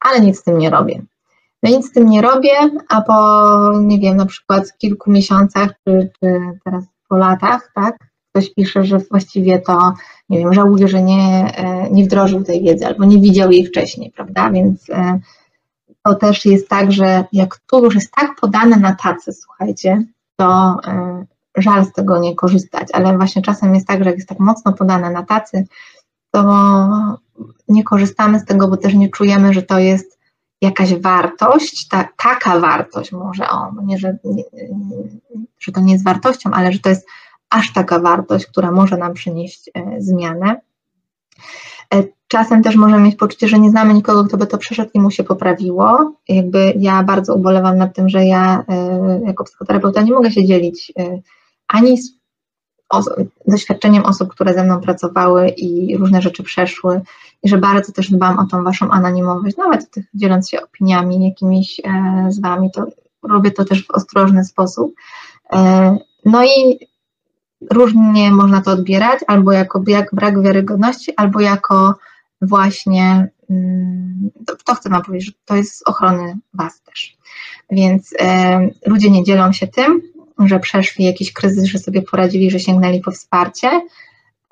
[0.00, 1.02] ale nic z tym nie robię.
[1.62, 2.54] No nic z tym nie robię,
[2.88, 7.96] a po, nie wiem, na przykład kilku miesiącach, czy, czy teraz po latach, tak,
[8.30, 9.94] ktoś pisze, że właściwie to,
[10.28, 14.12] nie wiem, żałuje, że nie, e, nie wdrożył tej wiedzy albo nie widział jej wcześniej,
[14.16, 14.50] prawda?
[14.50, 15.20] Więc e,
[16.04, 20.04] to też jest tak, że jak tu już jest tak podane na tacy, słuchajcie,
[20.36, 21.26] to e,
[21.56, 24.72] żal z tego nie korzystać, ale właśnie czasem jest tak, że jak jest tak mocno
[24.72, 25.64] podane na tacy,
[26.30, 26.88] to
[27.68, 30.18] nie korzystamy z tego, bo też nie czujemy, że to jest
[30.60, 34.44] jakaś wartość, ta, taka wartość może, o, nie, że, nie,
[35.58, 37.06] że to nie jest wartością, ale że to jest
[37.50, 40.60] aż taka wartość, która może nam przynieść e, zmianę.
[41.94, 45.00] E, czasem też możemy mieć poczucie, że nie znamy nikogo, kto by to przeszedł i
[45.00, 46.12] mu się poprawiło.
[46.28, 50.92] Jakby ja bardzo ubolewam nad tym, że ja e, jako psychoterapeuta nie mogę się dzielić
[51.68, 52.16] ani z
[53.46, 57.00] doświadczeniem osób, które ze mną pracowały i różne rzeczy przeszły,
[57.42, 61.80] i że bardzo też dbam o tą waszą anonimowość, nawet tych, dzieląc się opiniami jakimiś
[62.28, 62.86] z wami, to
[63.22, 64.94] robię to też w ostrożny sposób.
[66.24, 66.78] No i
[67.70, 71.94] różnie można to odbierać, albo jako jak brak wiarygodności, albo jako
[72.42, 77.16] właśnie, mm, to, to chcę Wam powiedzieć, że to jest z ochrony Was też.
[77.70, 80.02] Więc e, ludzie nie dzielą się tym,
[80.38, 83.68] że przeszli jakiś kryzys, że sobie poradzili, że sięgnęli po wsparcie,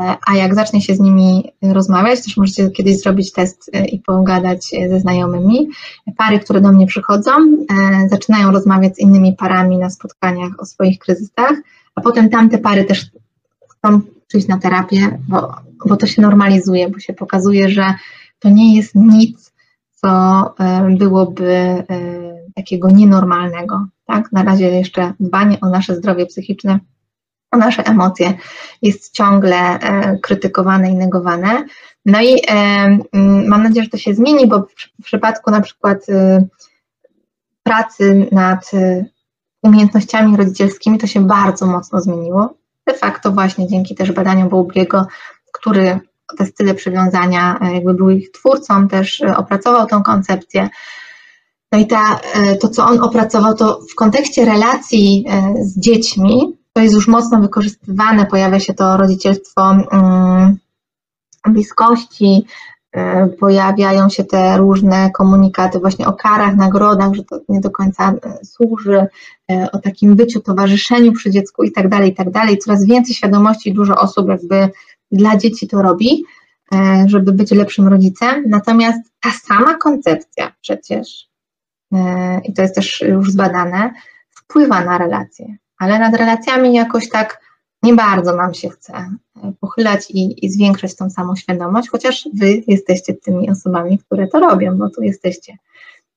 [0.02, 4.00] e, a jak zacznie się z nimi rozmawiać, też możecie kiedyś zrobić test e, i
[4.00, 5.68] pogadać ze znajomymi.
[6.16, 10.98] Pary, które do mnie przychodzą, e, zaczynają rozmawiać z innymi parami na spotkaniach o swoich
[10.98, 11.52] kryzysach,
[11.94, 13.10] a potem tamte pary też
[13.70, 15.54] chcą przyjść na terapię, bo,
[15.86, 17.94] bo to się normalizuje, bo się pokazuje, że
[18.38, 19.52] to nie jest nic,
[19.94, 20.54] co
[20.98, 21.84] byłoby
[22.54, 23.86] takiego nienormalnego.
[24.06, 24.32] Tak?
[24.32, 26.78] Na razie jeszcze dbanie o nasze zdrowie psychiczne,
[27.50, 28.34] o nasze emocje
[28.82, 29.78] jest ciągle
[30.22, 31.64] krytykowane i negowane.
[32.06, 32.42] No i
[33.46, 34.66] mam nadzieję, że to się zmieni, bo
[35.00, 36.06] w przypadku na przykład
[37.62, 38.70] pracy nad
[39.62, 42.54] umiejętnościami rodzicielskimi to się bardzo mocno zmieniło.
[42.86, 45.06] De facto właśnie dzięki też badaniom Bowlbiego,
[45.52, 46.00] który
[46.38, 50.68] te style przywiązania e, jakby był ich twórcą, też e, opracował tą koncepcję.
[51.74, 55.26] No i ta, e, to, co on opracował, to w kontekście relacji
[55.60, 60.56] z dziećmi, to jest już mocno wykorzystywane, pojawia się to rodzicielstwo mm,
[61.48, 62.46] bliskości,
[62.94, 68.12] E, pojawiają się te różne komunikaty właśnie o karach, nagrodach, że to nie do końca
[68.12, 69.06] e, służy,
[69.50, 72.58] e, o takim byciu, towarzyszeniu przy dziecku i tak dalej, i tak dalej.
[72.58, 74.68] Coraz więcej świadomości, dużo osób jakby
[75.12, 76.24] dla dzieci to robi,
[77.06, 78.44] żeby być lepszym rodzicem.
[78.46, 81.28] Natomiast ta sama koncepcja przecież,
[82.44, 83.90] i to jest też już zbadane,
[84.30, 87.40] wpływa na relacje, ale nad relacjami jakoś tak
[87.84, 92.62] nie bardzo nam się chce e, pochylać i, i zwiększać tą samą świadomość, chociaż Wy
[92.66, 95.58] jesteście tymi osobami, które to robią, bo tu jesteście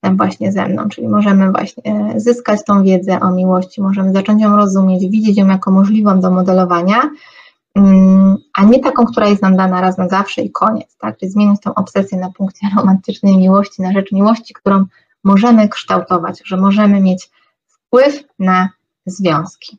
[0.04, 4.56] właśnie ze mną, czyli możemy właśnie e, zyskać tą wiedzę o miłości, możemy zacząć ją
[4.56, 7.02] rozumieć, widzieć ją jako możliwą do modelowania,
[7.76, 11.18] mm, a nie taką, która jest nam dana raz na zawsze i koniec, tak?
[11.18, 14.86] Czyli zmienić tą obsesję na punkcie romantycznej miłości, na rzecz miłości, którą
[15.28, 17.30] możemy kształtować, że możemy mieć
[17.68, 18.70] wpływ na
[19.06, 19.78] związki.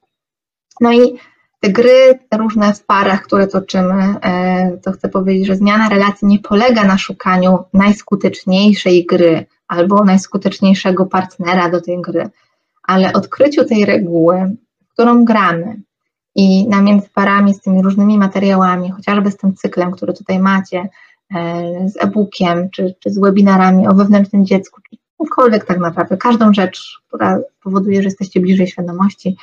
[0.80, 1.18] No i
[1.60, 6.38] te gry różne w parach, które toczymy, e, to chcę powiedzieć, że zmiana relacji nie
[6.38, 12.30] polega na szukaniu najskuteczniejszej gry albo najskuteczniejszego partnera do tej gry,
[12.82, 14.56] ale odkryciu tej reguły,
[14.92, 15.80] którą gramy
[16.34, 20.88] i namiędzy parami z tymi różnymi materiałami, chociażby z tym cyklem, który tutaj macie,
[21.34, 26.52] e, z e-bookiem, czy, czy z webinarami o wewnętrznym dziecku, czy cokolwiek tak naprawdę, każdą
[26.52, 29.36] rzecz, która powoduje, że jesteście bliżej świadomości,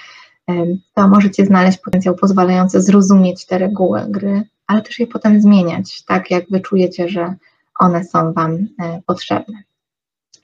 [0.94, 6.32] to możecie znaleźć potencjał pozwalający zrozumieć te reguły gry, ale też je potem zmieniać, tak
[6.32, 7.36] jak wyczujecie, że
[7.80, 9.64] one są Wam e, potrzebne.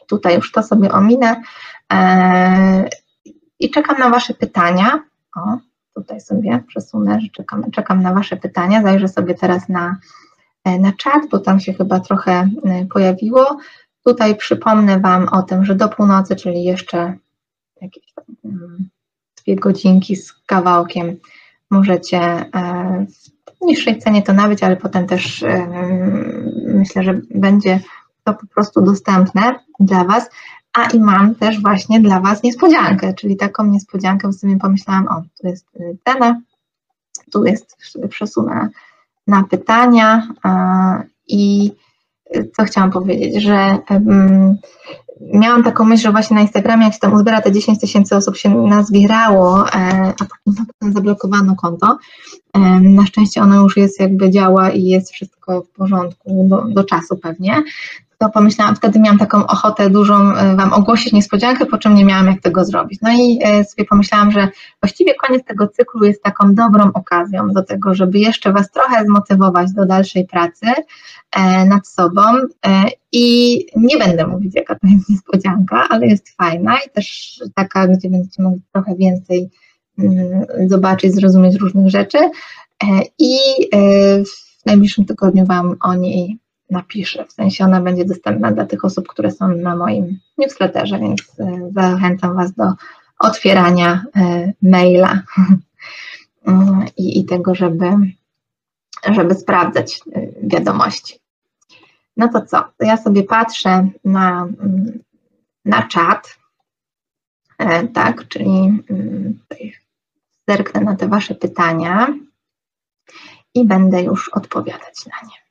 [0.07, 1.41] Tutaj już to sobie ominę
[1.93, 2.89] e,
[3.59, 5.03] i czekam na Wasze pytania.
[5.35, 5.57] O,
[5.95, 8.81] tutaj sobie przesunę, że czekam, czekam na Wasze pytania.
[8.81, 9.97] Zajrzę sobie teraz na,
[10.63, 12.49] e, na czat, bo tam się chyba trochę
[12.93, 13.57] pojawiło.
[14.05, 17.17] Tutaj przypomnę Wam o tym, że do północy, czyli jeszcze
[17.81, 18.13] jakieś
[18.45, 18.89] mm,
[19.37, 21.17] dwie godzinki z kawałkiem
[21.69, 23.05] możecie e,
[23.61, 25.67] w niższej cenie to nabyć, ale potem też e,
[26.65, 27.79] myślę, że będzie
[28.23, 30.29] to po prostu dostępne dla Was.
[30.73, 35.21] A i mam też właśnie dla Was niespodziankę, czyli taką niespodziankę, bo sobie pomyślałam, o,
[35.41, 35.65] tu jest
[36.05, 36.41] cena,
[37.31, 37.77] tu jest,
[38.09, 38.69] przesunę
[39.27, 40.27] na pytania
[41.27, 41.71] i
[42.57, 43.77] co chciałam powiedzieć, że
[45.33, 48.37] miałam taką myśl, że właśnie na Instagramie, jak się tam uzbiera te 10 tysięcy osób
[48.37, 49.73] się nazbierało, e,
[50.19, 51.97] a potem zablokowano konto.
[52.53, 56.83] E, na szczęście ono już jest jakby działa i jest wszystko w porządku do, do
[56.83, 57.63] czasu pewnie
[58.22, 62.27] to pomyślałam, wtedy miałam taką ochotę dużą e, Wam ogłosić niespodziankę, po czym nie miałam
[62.27, 62.99] jak tego zrobić.
[63.02, 64.48] No i e, sobie pomyślałam, że
[64.81, 69.73] właściwie koniec tego cyklu jest taką dobrą okazją do tego, żeby jeszcze Was trochę zmotywować
[69.73, 70.65] do dalszej pracy
[71.31, 72.22] e, nad sobą
[73.11, 78.10] i nie będę mówić, jaka to jest niespodzianka, ale jest fajna i też taka, gdzie
[78.10, 79.49] będziecie mogli trochę więcej
[79.99, 82.18] mm, zobaczyć, zrozumieć różnych rzeczy
[83.19, 83.38] i
[84.61, 86.39] w najbliższym tygodniu Wam o niej
[86.72, 87.26] napiszę.
[87.26, 91.72] W sensie ona będzie dostępna dla tych osób, które są na moim newsletterze, więc e,
[91.72, 92.73] zachęcam Was do
[93.19, 95.22] otwierania e, maila
[96.48, 97.85] mm, i, i tego, żeby,
[99.11, 101.19] żeby sprawdzać e, wiadomości.
[102.18, 102.64] No to co?
[102.80, 104.99] Ja sobie patrzę na, mm,
[105.65, 106.41] na czat,
[107.93, 109.39] tak, czyli mm,
[110.48, 112.14] zerknę na te Wasze pytania
[113.53, 115.50] i będę już odpowiadać na nie.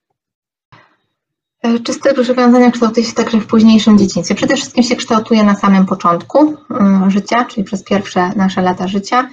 [1.62, 4.35] E, czy styl przywiązania kształtuje się także w późniejszym dzieciństwie?
[4.35, 9.31] Przede wszystkim się kształtuje na samym początku e, życia, czyli przez pierwsze nasze lata życia.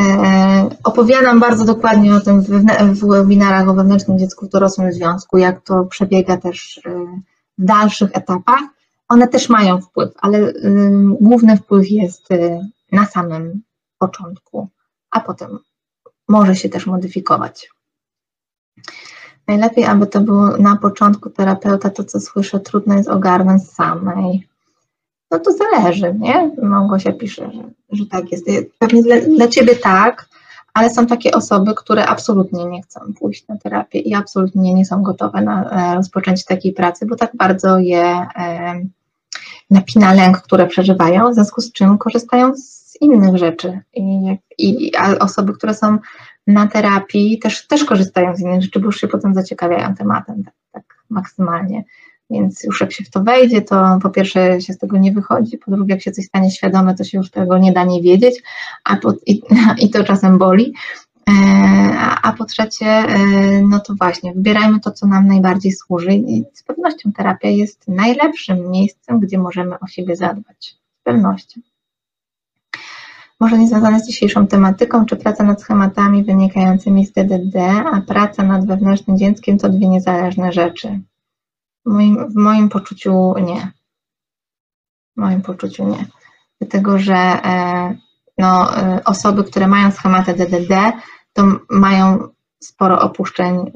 [0.00, 2.42] E, opowiadam bardzo dokładnie o tym
[2.94, 6.80] w webinarach o wewnętrznym dziecku w dorosłym związku, jak to przebiega też
[7.58, 8.60] w dalszych etapach.
[9.08, 10.52] One też mają wpływ, ale
[11.20, 12.28] główny wpływ jest
[12.92, 13.62] na samym
[13.98, 14.68] początku,
[15.10, 15.58] a potem
[16.28, 17.70] może się też modyfikować.
[19.50, 24.48] Najlepiej, aby to było na początku terapeuta, to co słyszę, trudno jest ogarnąć samej.
[25.30, 26.50] No to zależy, nie?
[26.62, 27.62] Małgosia pisze, że,
[27.92, 28.44] że tak jest.
[28.78, 30.28] Pewnie dla, dla Ciebie tak,
[30.74, 35.02] ale są takie osoby, które absolutnie nie chcą pójść na terapię i absolutnie nie są
[35.02, 38.80] gotowe na e, rozpoczęcie takiej pracy, bo tak bardzo je e,
[39.70, 43.80] napina lęk, które przeżywają, w związku z czym korzystają z innych rzeczy.
[43.94, 45.98] I, i a osoby, które są
[46.46, 50.54] na terapii, też, też korzystają z innych rzeczy, bo już się potem zaciekawiają tematem tak,
[50.72, 51.84] tak maksymalnie.
[52.30, 55.58] Więc już jak się w to wejdzie, to po pierwsze się z tego nie wychodzi,
[55.58, 58.42] po drugie jak się coś stanie świadome, to się już tego nie da nie wiedzieć,
[58.84, 59.42] a po, i,
[59.78, 60.74] i to czasem boli.
[61.28, 61.32] E,
[61.98, 63.16] a, a po trzecie, e,
[63.68, 68.70] no to właśnie, wybierajmy to, co nam najbardziej służy i z pewnością terapia jest najlepszym
[68.70, 70.76] miejscem, gdzie możemy o siebie zadbać.
[71.00, 71.60] Z pewnością.
[73.40, 77.56] Może nie związane z dzisiejszą tematyką, czy praca nad schematami wynikającymi z DDD,
[77.92, 81.00] a praca nad wewnętrznym dzieckiem to dwie niezależne rzeczy.
[81.86, 83.72] W moim, w moim poczuciu nie.
[85.16, 86.06] W moim poczuciu nie.
[86.60, 87.96] Dlatego, że e,
[88.38, 90.92] no, e, osoby, które mają schematy DDD,
[91.32, 92.28] to mają
[92.62, 93.72] sporo opuszczeń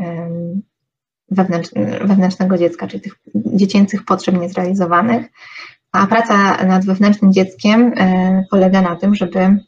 [2.05, 5.27] wewnętrznego dziecka, czyli tych dziecięcych potrzeb niezrealizowanych.
[5.95, 9.59] A praca nad wewnętrznym dzieckiem e, polega na tym, żeby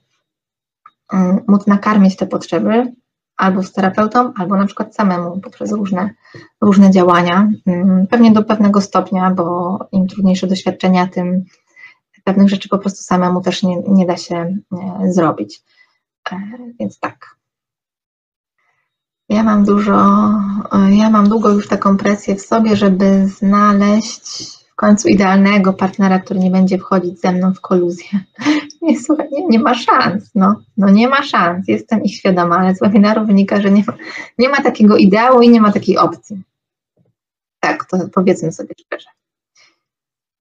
[1.49, 2.93] móc nakarmić te potrzeby
[3.37, 6.11] albo z terapeutą, albo na przykład samemu poprzez różne,
[6.61, 7.51] różne działania.
[7.67, 11.45] Mm, pewnie do pewnego stopnia, bo im trudniejsze doświadczenia, tym
[12.25, 15.63] pewnych rzeczy po prostu samemu też nie, nie da się e, zrobić.
[16.33, 16.41] E,
[16.81, 17.37] więc tak.
[19.29, 19.95] Ja mam dużo,
[20.73, 26.41] e, ja mam długo już taką presję w sobie, żeby znaleźć końcu idealnego partnera, który
[26.41, 28.09] nie będzie wchodzić ze mną w koluzję.
[28.83, 32.75] Nie, słuchaj, nie, nie ma szans, no, no nie ma szans, jestem ich świadoma, ale
[32.75, 33.93] z webinaru wynika, że nie ma,
[34.39, 36.43] nie ma takiego ideału i nie ma takiej opcji.
[37.61, 39.09] Tak, to powiedzmy sobie szczerze.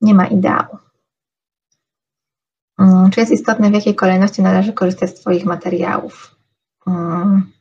[0.02, 0.78] Nie ma ideału.
[2.78, 6.36] Hmm, czy jest istotne, w jakiej kolejności należy korzystać z Twoich materiałów?
[6.86, 7.55] Hmm.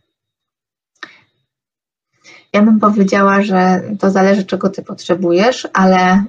[2.54, 6.24] Ja bym powiedziała, że to zależy, czego ty potrzebujesz, ale e,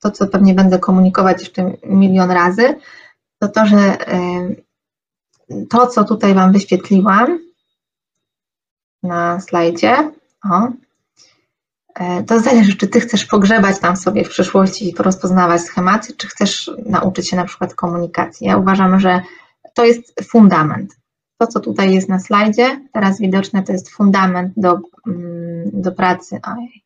[0.00, 2.74] to, co pewnie będę komunikować jeszcze milion razy,
[3.38, 4.48] to to, że e,
[5.70, 7.38] to, co tutaj Wam wyświetliłam
[9.02, 10.10] na slajdzie,
[10.50, 10.68] o,
[11.94, 16.28] e, to zależy, czy Ty chcesz pogrzebać tam sobie w przyszłości i rozpoznawać schematy, czy
[16.28, 18.46] chcesz nauczyć się na przykład komunikacji.
[18.46, 19.22] Ja uważam, że
[19.74, 20.99] to jest fundament
[21.40, 26.40] to, co tutaj jest na slajdzie, teraz widoczne, to jest fundament do, mm, do pracy,
[26.56, 26.84] ojej,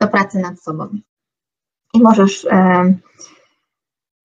[0.00, 0.88] do pracy nad sobą.
[1.94, 2.94] I możesz, e,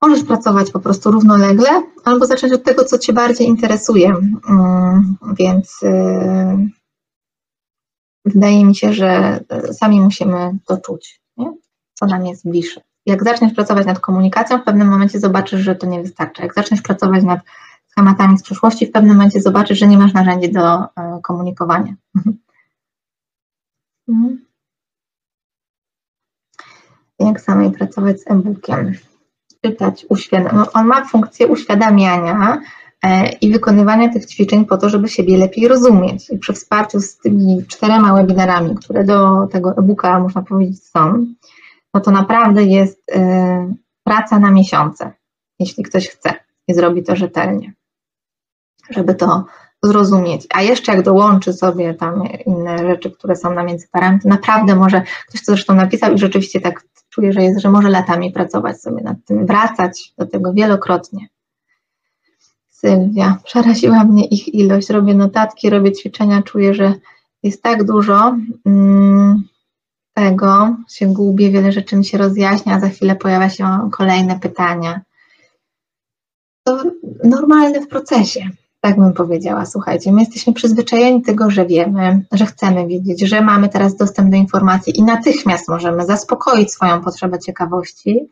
[0.01, 1.69] możesz pracować po prostu równolegle,
[2.03, 4.15] albo zacząć od tego, co Cię bardziej interesuje.
[4.49, 6.67] Mm, więc e,
[8.25, 9.39] wydaje mi się, że
[9.73, 11.53] sami musimy to czuć, nie?
[11.93, 12.81] co nam jest bliższe.
[13.05, 16.43] Jak zaczniesz pracować nad komunikacją, w pewnym momencie zobaczysz, że to nie wystarcza.
[16.43, 17.39] Jak zaczniesz pracować nad
[17.91, 20.87] schematami z przeszłości, w pewnym momencie zobaczysz, że nie masz narzędzi do e,
[21.23, 21.95] komunikowania.
[22.15, 22.37] Mhm.
[24.09, 24.45] Mhm.
[27.19, 28.93] Jak samej pracować z e-bookiem?
[29.65, 30.53] Czytać, uświadamiać.
[30.53, 32.61] No, on ma funkcję uświadamiania
[33.03, 36.29] e, i wykonywania tych ćwiczeń po to, żeby siebie lepiej rozumieć.
[36.29, 41.25] I przy wsparciu z tymi czterema webinarami, które do tego e-booka, można powiedzieć, są,
[41.93, 43.73] no to naprawdę jest e,
[44.03, 45.11] praca na miesiące,
[45.59, 46.33] jeśli ktoś chce
[46.67, 47.73] i zrobi to rzetelnie
[48.93, 49.45] żeby to
[49.83, 50.47] zrozumieć.
[50.53, 55.01] A jeszcze jak dołączy sobie tam inne rzeczy, które są na międzyparami, to naprawdę może,
[55.27, 59.03] ktoś to zresztą napisał i rzeczywiście tak czuję, że jest, że może latami pracować sobie
[59.03, 61.27] nad tym, wracać do tego wielokrotnie.
[62.69, 66.93] Sylwia, przeraziła mnie ich ilość, robię notatki, robię ćwiczenia, czuję, że
[67.43, 69.43] jest tak dużo mm,
[70.13, 75.01] tego, się gubię, wiele rzeczy mi się rozjaśnia, a za chwilę pojawia się kolejne pytania.
[76.63, 76.83] To
[77.23, 78.49] normalne w procesie
[78.81, 83.69] tak bym powiedziała, słuchajcie, my jesteśmy przyzwyczajeni tego, że wiemy, że chcemy wiedzieć, że mamy
[83.69, 88.29] teraz dostęp do informacji i natychmiast możemy zaspokoić swoją potrzebę ciekawości,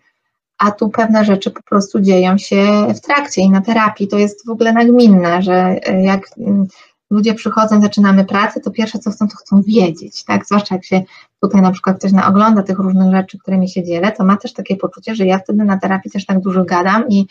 [0.57, 4.07] a tu pewne rzeczy po prostu dzieją się w trakcie i na terapii.
[4.07, 6.67] To jest w ogóle nagminne, że e, jak mm,
[7.09, 10.45] ludzie przychodzą, zaczynamy pracę, to pierwsze co chcą, to chcą wiedzieć, tak?
[10.45, 11.01] Zwłaszcza jak się
[11.41, 14.75] tutaj na przykład ktoś ogląda tych różnych rzeczy, którymi się dzielę, to ma też takie
[14.75, 17.27] poczucie, że ja wtedy na terapii też tak dużo gadam i,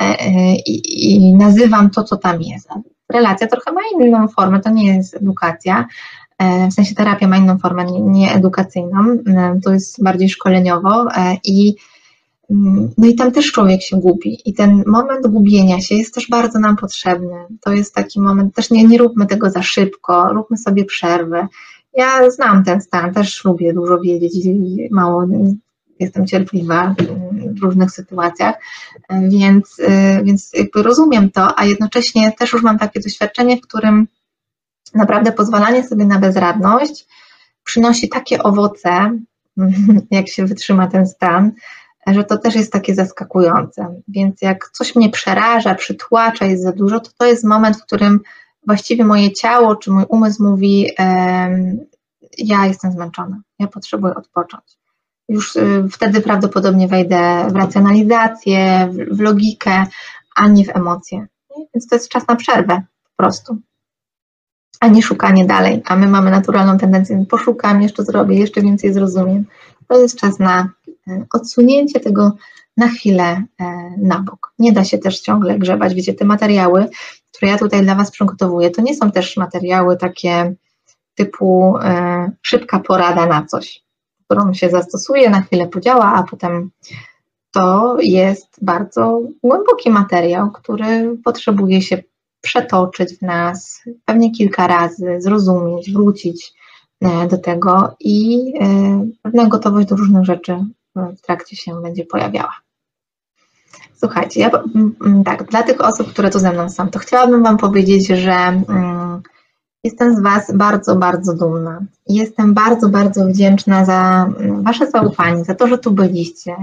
[0.00, 2.68] e, e, i, i nazywam to, co tam jest.
[3.12, 5.86] Relacja trochę ma inną formę, to nie jest edukacja,
[6.38, 9.18] e, w sensie terapia ma inną formę, nie, edukacyjną,
[9.64, 11.06] to jest bardziej szkoleniowo
[11.44, 11.74] i
[12.98, 16.58] no i tam też człowiek się gubi i ten moment gubienia się jest też bardzo
[16.58, 17.36] nam potrzebny.
[17.60, 21.46] To jest taki moment, też nie, nie róbmy tego za szybko, róbmy sobie przerwy.
[21.94, 25.26] Ja znam ten stan, też lubię dużo wiedzieć i mało
[26.00, 26.94] jestem cierpliwa
[27.58, 28.54] w różnych sytuacjach,
[29.10, 29.80] więc,
[30.22, 34.06] więc jakby rozumiem to, a jednocześnie też już mam takie doświadczenie, w którym
[34.94, 37.06] naprawdę pozwalanie sobie na bezradność
[37.64, 39.18] przynosi takie owoce,
[40.10, 41.52] jak się wytrzyma ten stan,
[42.06, 44.02] że to też jest takie zaskakujące.
[44.08, 48.20] Więc jak coś mnie przeraża, przytłacza, jest za dużo, to to jest moment, w którym
[48.66, 50.90] właściwie moje ciało czy mój umysł mówi:
[52.38, 54.64] Ja jestem zmęczona, ja potrzebuję odpocząć.
[55.28, 59.86] Już y, wtedy prawdopodobnie wejdę w racjonalizację, w, logikę,
[60.36, 61.26] a nie w emocje.
[61.74, 63.58] Więc to jest czas na przerwę po prostu
[64.80, 65.82] a nie szukanie dalej.
[65.86, 69.44] A my mamy naturalną tendencję, poszukam, jeszcze zrobię, jeszcze więcej zrozumiem.
[69.88, 70.68] To jest czas na
[71.32, 72.32] odsunięcie tego
[72.76, 73.64] na chwilę e,
[73.98, 74.52] na bok.
[74.58, 75.94] Nie da się też ciągle grzebać.
[75.94, 76.88] Wiecie, te materiały,
[77.32, 80.54] które ja tutaj dla Was przygotowuję, to nie są też materiały takie
[81.14, 83.84] typu e, szybka porada na coś,
[84.24, 86.70] którą się zastosuje, na chwilę podziała, a potem
[87.50, 92.02] to jest bardzo głęboki materiał, który potrzebuje się
[92.40, 96.52] przetoczyć w nas pewnie kilka razy, zrozumieć, wrócić
[97.00, 100.64] e, do tego i e, pewna gotowość do różnych rzeczy
[100.96, 102.52] w trakcie się będzie pojawiała.
[103.96, 104.50] Słuchajcie, ja
[105.24, 109.22] tak, dla tych osób, które tu ze mną są, to chciałabym Wam powiedzieć, że mm,
[109.84, 111.80] jestem z Was bardzo, bardzo dumna.
[112.08, 116.56] Jestem bardzo, bardzo wdzięczna za mm, Wasze zaufanie, za to, że tu byliście.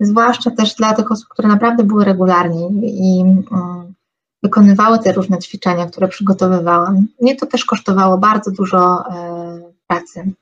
[0.00, 3.94] Zwłaszcza też dla tych osób, które naprawdę były regularnie i mm,
[4.42, 7.06] wykonywały te różne ćwiczenia, które przygotowywałam.
[7.20, 10.32] Mnie to też kosztowało bardzo dużo e, pracy.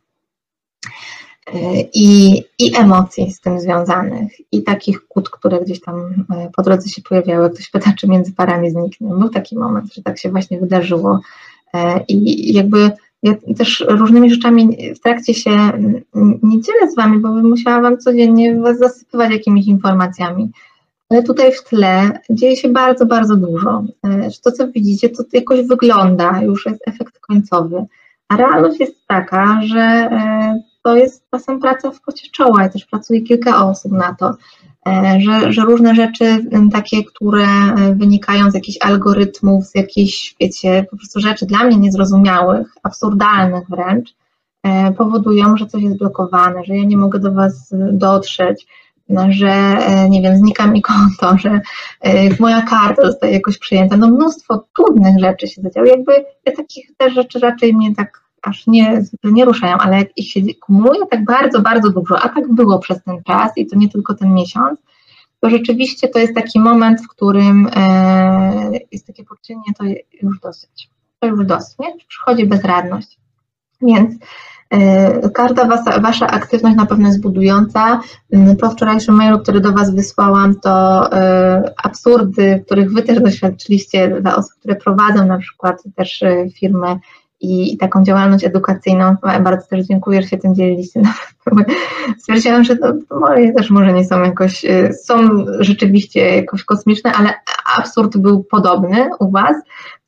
[1.47, 6.63] E, I, I emocji z tym związanych, i takich kłód, które gdzieś tam e, po
[6.63, 7.51] drodze się pojawiały.
[7.51, 9.09] Ktoś pyta, czy między parami zniknie.
[9.09, 11.21] Był taki moment, że tak się właśnie wydarzyło.
[12.09, 12.91] I jakby
[13.23, 15.51] ja też różnymi rzeczami w trakcie się
[16.43, 20.53] nie dzielę z Wami, bo bym musiała Wam codziennie Was zasypywać jakimiś informacjami
[21.13, 23.85] ale tutaj w tle dzieje się bardzo, bardzo dużo.
[24.05, 27.85] E, to, co widzicie, to jakoś wygląda, już jest efekt końcowy,
[28.29, 32.63] a realność jest taka, że e, to jest czasem praca w kocie czoła.
[32.63, 34.35] Ja też pracuje kilka osób na to,
[34.87, 37.47] e, że, że różne rzeczy takie, które
[37.95, 44.15] wynikają z jakichś algorytmów, z jakichś, wiecie, po prostu rzeczy dla mnie niezrozumiałych, absurdalnych wręcz,
[44.99, 48.67] powodują, że coś jest blokowane, że ja nie mogę do Was dotrzeć,
[49.29, 51.61] że e, nie wiem, znika mi konto, że
[52.01, 53.97] e, moja karta zostaje jakoś przyjęta.
[53.97, 55.87] No mnóstwo trudnych rzeczy się zadziało.
[55.87, 56.13] Jakby
[56.47, 60.41] ja takich też rzeczy raczej mnie tak aż nie, nie ruszają, ale jak ich się
[60.61, 64.15] kumuluje tak bardzo, bardzo dużo, a tak było przez ten czas i to nie tylko
[64.15, 64.81] ten miesiąc,
[65.41, 69.85] to rzeczywiście to jest taki moment, w którym e, jest takie poczucie, to
[70.23, 70.91] już dosyć,
[71.21, 71.87] to już dosyć, nie?
[72.09, 73.19] Przychodzi bezradność.
[73.83, 74.15] Więc
[74.73, 78.01] E, każda wasza, wasza aktywność na pewno jest budująca.
[78.33, 84.21] Mm, po wczorajszym mailu, który do Was wysłałam, to e, absurdy, których Wy też doświadczyliście
[84.21, 86.99] dla osób, które prowadzą na przykład też e, firmy
[87.43, 89.17] i, taką działalność edukacyjną.
[89.45, 91.03] Bardzo też dziękuję, że się tym dzieliliście.
[92.19, 94.65] Stwierdziłam, że to, moje też może nie są jakoś,
[95.05, 95.17] są
[95.59, 97.35] rzeczywiście jakoś kosmiczne, ale
[97.77, 99.57] absurd był podobny u Was.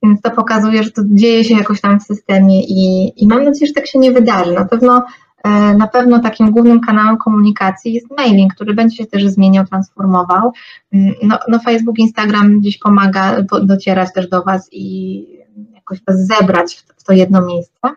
[0.02, 3.66] Więc to pokazuje, że to dzieje się jakoś tam w systemie i, i mam nadzieję,
[3.66, 4.52] że tak się nie wydarzy.
[4.52, 5.04] Na pewno,
[5.44, 10.52] e, na pewno takim głównym kanałem komunikacji jest mailing, który będzie się też zmieniał, transformował.
[10.92, 15.43] Mm, no, no Facebook, Instagram gdzieś pomaga docierać też do Was i
[15.84, 17.88] jakoś Was zebrać w to jedno miejsce.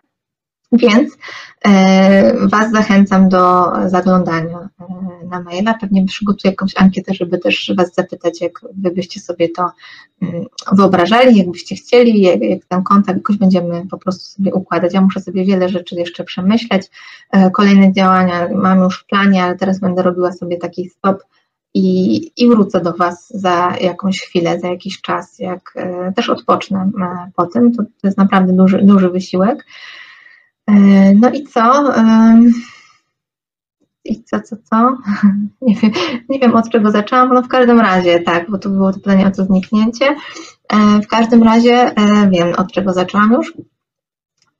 [0.72, 1.16] Więc
[1.64, 5.74] e, Was zachęcam do zaglądania e, na maila.
[5.74, 9.70] Pewnie przygotuję jakąś ankietę, żeby też Was zapytać, jak Wy byście sobie to
[10.22, 14.94] mm, wyobrażali, jakbyście chcieli, jak, jak ten kontakt jakoś będziemy po prostu sobie układać.
[14.94, 16.90] Ja muszę sobie wiele rzeczy jeszcze przemyśleć.
[17.32, 21.22] E, kolejne działania mam już w planie, ale teraz będę robiła sobie taki stop
[21.78, 25.74] i, i wrócę do Was za jakąś chwilę, za jakiś czas, jak
[26.16, 26.90] też odpocznę
[27.36, 27.74] po tym.
[27.74, 29.66] To, to jest naprawdę duży, duży wysiłek.
[30.66, 30.74] E,
[31.14, 31.94] no i co?
[34.04, 34.96] I co, co, co?
[35.62, 35.92] Nie wiem,
[36.28, 39.26] nie wiem od czego zaczęłam, no w każdym razie, tak, bo tu było to pytanie
[39.26, 40.06] o to zniknięcie.
[40.68, 43.52] E, w każdym razie e, wiem, od czego zaczęłam już.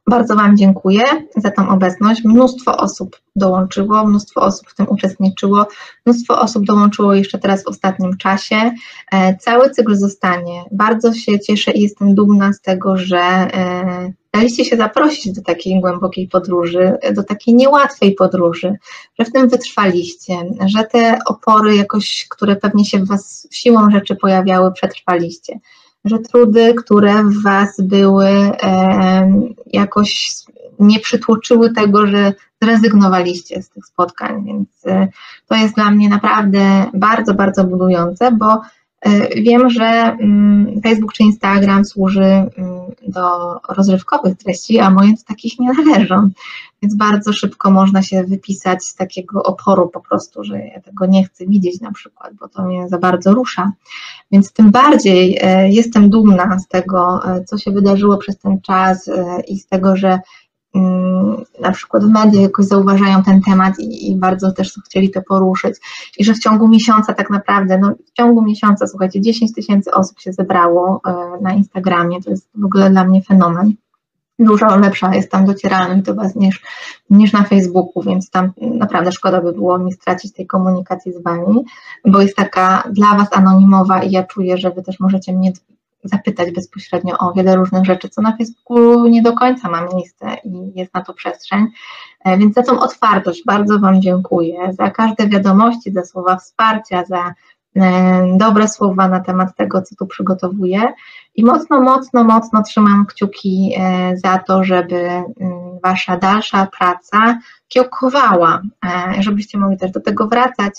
[0.09, 1.05] Bardzo Wam dziękuję
[1.37, 2.25] za tą obecność.
[2.25, 5.67] Mnóstwo osób dołączyło, mnóstwo osób w tym uczestniczyło,
[6.07, 8.57] mnóstwo osób dołączyło jeszcze teraz w ostatnim czasie.
[9.41, 10.65] Cały cykl zostanie.
[10.73, 13.51] Bardzo się cieszę i jestem dumna z tego, że
[14.33, 18.77] daliście się zaprosić do takiej głębokiej podróży, do takiej niełatwej podróży,
[19.19, 20.35] że w tym wytrwaliście,
[20.67, 25.59] że te opory jakoś, które pewnie się w Was siłą rzeczy pojawiały, przetrwaliście,
[26.09, 28.29] że trudy, które w Was były,
[29.73, 30.31] jakoś
[30.79, 32.33] nie przytłoczyły tego, że
[32.63, 35.09] zrezygnowaliście z tych spotkań, więc e,
[35.49, 38.61] to jest dla mnie naprawdę bardzo, bardzo budujące, bo
[39.37, 42.51] wiem, że mm, Facebook czy Instagram służy mm,
[43.09, 46.31] do rozrywkowych treści, a moje do takich nie należą.
[46.83, 51.25] Więc bardzo szybko można się wypisać z takiego oporu po prostu, że ja tego nie
[51.25, 53.73] chcę widzieć na przykład, bo to mnie za bardzo rusza.
[54.31, 59.11] Więc tym bardziej e, jestem dumna z tego, e, co się wydarzyło przez ten czas
[59.49, 60.19] i z tego, że
[61.61, 65.77] na przykład w mediach jakoś zauważają ten temat i, i, bardzo też chcieli to poruszyć.
[66.19, 70.21] I że w ciągu miesiąca tak naprawdę, no w ciągu miesiąca, słuchajcie, 10 tysięcy osób
[70.21, 71.13] się zebrało e,
[71.43, 73.75] na Instagramie, to jest w ogóle dla mnie fenomen.
[74.39, 76.63] Dużo lepsza jest tam docieralność do Was niż,
[77.11, 81.65] niż na Facebooku, więc tam naprawdę szkoda by było mi stracić tej komunikacji z Wami,
[82.07, 85.53] bo jest taka dla Was anonimowa i ja czuję, że Wy też możecie mnie
[86.09, 90.73] zapytać bezpośrednio o wiele różnych rzeczy, co na Facebooku nie do końca ma miejsce i
[90.75, 91.67] jest na to przestrzeń.
[92.25, 97.35] E, więc za tą otwartość bardzo Wam dziękuję, za każde wiadomości, za słowa wsparcia, za
[97.77, 100.93] e, dobre słowa na temat tego, co tu przygotowuję
[101.35, 108.63] i mocno, mocno, mocno trzymam kciuki e, za to, żeby mm, Wasza dalsza praca kiełkowała,
[109.19, 110.75] żebyście mogli też do tego wracać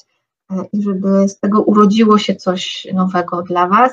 [0.74, 3.92] i żeby z tego urodziło się coś nowego dla Was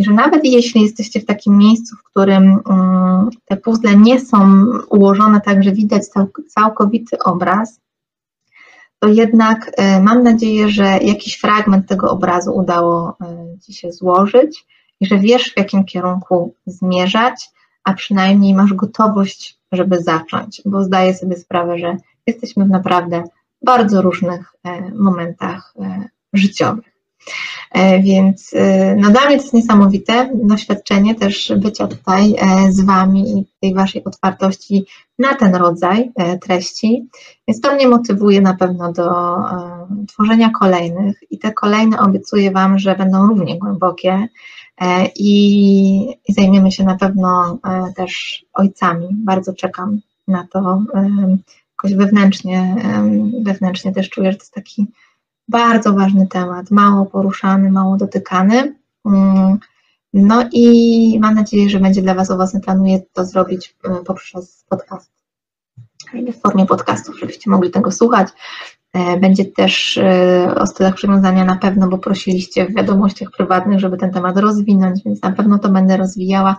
[0.00, 4.64] i że nawet jeśli jesteście w takim miejscu, w którym mm, te puzzle nie są
[4.90, 6.02] ułożone tak, że widać
[6.48, 7.80] całkowity obraz,
[8.98, 14.66] to jednak e, mam nadzieję, że jakiś fragment tego obrazu udało e, Ci się złożyć
[15.00, 17.50] i że wiesz, w jakim kierunku zmierzać,
[17.84, 21.96] a przynajmniej masz gotowość, żeby zacząć, bo zdaję sobie sprawę, że
[22.26, 23.24] jesteśmy w naprawdę
[23.62, 25.74] bardzo różnych e, momentach
[26.32, 26.89] życiowych.
[27.70, 32.80] E, więc e, no dla mnie to jest niesamowite doświadczenie też bycia tutaj e, z
[32.80, 34.84] Wami i tej Waszej otwartości
[35.18, 37.08] na ten rodzaj treści.
[37.48, 39.36] Więc to mnie motywuje na pewno do
[40.08, 44.28] tworzenia kolejnych i te kolejne obiecuję Wam, że będą równie głębokie
[45.16, 47.58] i, zajmiemy się na pewno
[47.96, 49.08] też ojcami.
[49.12, 50.82] Bardzo czekam na to.
[51.70, 52.76] Jakoś wewnętrznie,
[53.42, 54.86] wewnętrznie też czuję, że to jest taki
[55.50, 58.74] bardzo ważny temat, mało poruszany, mało dotykany.
[59.06, 59.58] Mm,
[60.14, 62.60] no i mam nadzieję, że będzie dla Was owocne.
[62.60, 65.10] Planuję to zrobić e, poprzez podcast,
[66.12, 68.28] w formie podcastów, żebyście mogli tego słuchać.
[68.92, 73.96] E, będzie też e, o stylach przywiązania na pewno, bo prosiliście w wiadomościach prywatnych, żeby
[73.96, 76.56] ten temat rozwinąć, więc na pewno to będę rozwijała.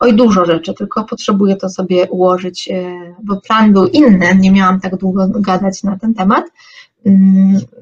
[0.00, 2.68] Oj, dużo rzeczy, tylko potrzebuję to sobie ułożyć,
[3.22, 6.44] bo plan był inny, nie miałam tak długo gadać na ten temat,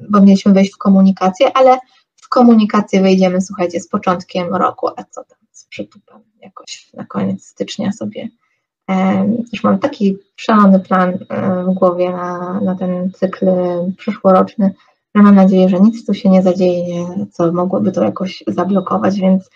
[0.09, 1.77] bo mieliśmy wejść w komunikację, ale
[2.15, 7.45] w komunikację wejdziemy, słuchajcie, z początkiem roku, a co tam z przytupem, jakoś na koniec
[7.45, 8.29] stycznia sobie.
[9.53, 11.17] Już mam taki szalony plan
[11.67, 13.45] w głowie na, na ten cykl
[13.97, 14.73] przyszłoroczny,
[15.15, 19.49] że mam nadzieję, że nic tu się nie zadzieje, co mogłoby to jakoś zablokować, więc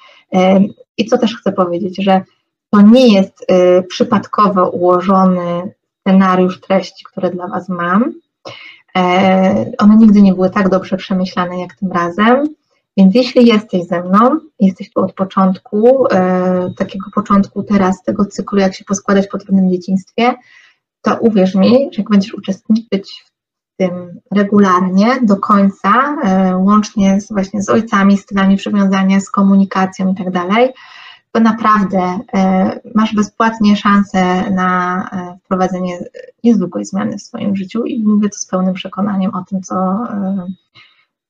[0.97, 2.21] i co też chcę powiedzieć, że
[2.69, 8.13] to nie jest e, przypadkowo ułożony scenariusz treści, które dla Was mam,
[9.77, 12.47] one nigdy nie były tak dobrze przemyślane jak tym razem.
[12.97, 18.59] Więc jeśli jesteś ze mną, jesteś tu od początku, e, takiego początku teraz tego cyklu,
[18.59, 20.33] jak się poskładać po trudnym dzieciństwie,
[21.01, 23.31] to uwierz mi, że jak będziesz uczestniczyć w
[23.77, 30.15] tym regularnie do końca, e, łącznie z, właśnie z ojcami, stylami przywiązania, z komunikacją i
[30.15, 30.69] tak dalej,
[31.31, 35.99] to naprawdę e, masz bezpłatnie szansę na e, wprowadzenie
[36.43, 39.75] niezwykłej zmiany w swoim życiu i mówię to z pełnym przekonaniem o tym, co,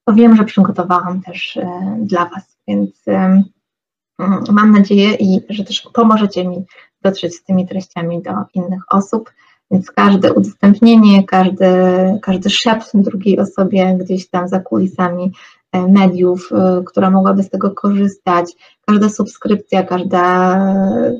[0.06, 3.06] co wiem, że przygotowałam też e, dla Was, więc
[4.52, 6.66] mam nadzieję, i że też pomożecie mi
[7.02, 9.34] dotrzeć z tymi treściami do innych osób.
[9.72, 11.66] Więc każde udostępnienie, każdy,
[12.22, 17.72] każdy szept drugiej osobie gdzieś tam za kulisami E, mediów, e, która mogłaby z tego
[17.72, 18.52] korzystać.
[18.86, 20.58] Każda subskrypcja, każda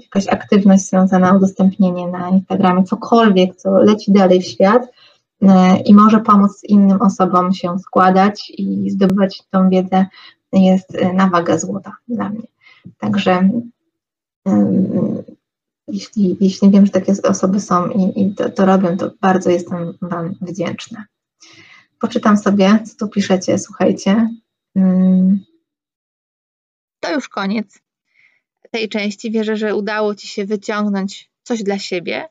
[0.02, 4.88] jakaś aktywność związana, udostępnienie na Instagramie, cokolwiek, co leci dalej w świat
[5.42, 10.06] e, i może pomóc innym osobom się składać i zdobywać tą wiedzę,
[10.54, 12.48] jest na wagę złota dla mnie.
[12.98, 13.50] Także
[15.88, 19.94] jeśli, jeśli wiem, że takie osoby są i, i to, to robią, to bardzo jestem
[20.02, 21.06] Wam wdzięczna.
[22.00, 24.30] Poczytam sobie, co tu piszecie, słuchajcie.
[24.76, 25.46] Mm.
[27.00, 27.80] To już koniec
[28.72, 29.32] tej części.
[29.32, 32.30] Wierzę, że udało Ci się wyciągnąć coś dla siebie.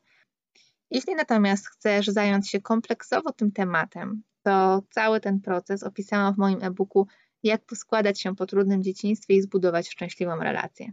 [0.90, 6.62] Jeśli natomiast chcesz zająć się kompleksowo tym tematem, to cały ten proces opisałam w moim
[6.62, 7.06] e-booku
[7.42, 10.92] Jak poskładać się po trudnym dzieciństwie i zbudować szczęśliwą relację.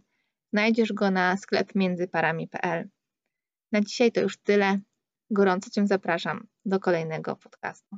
[0.53, 2.89] Znajdziesz go na sklep międzyparami.pl.
[3.71, 4.79] Na dzisiaj to już tyle.
[5.31, 7.97] Gorąco Cię zapraszam do kolejnego podcastu.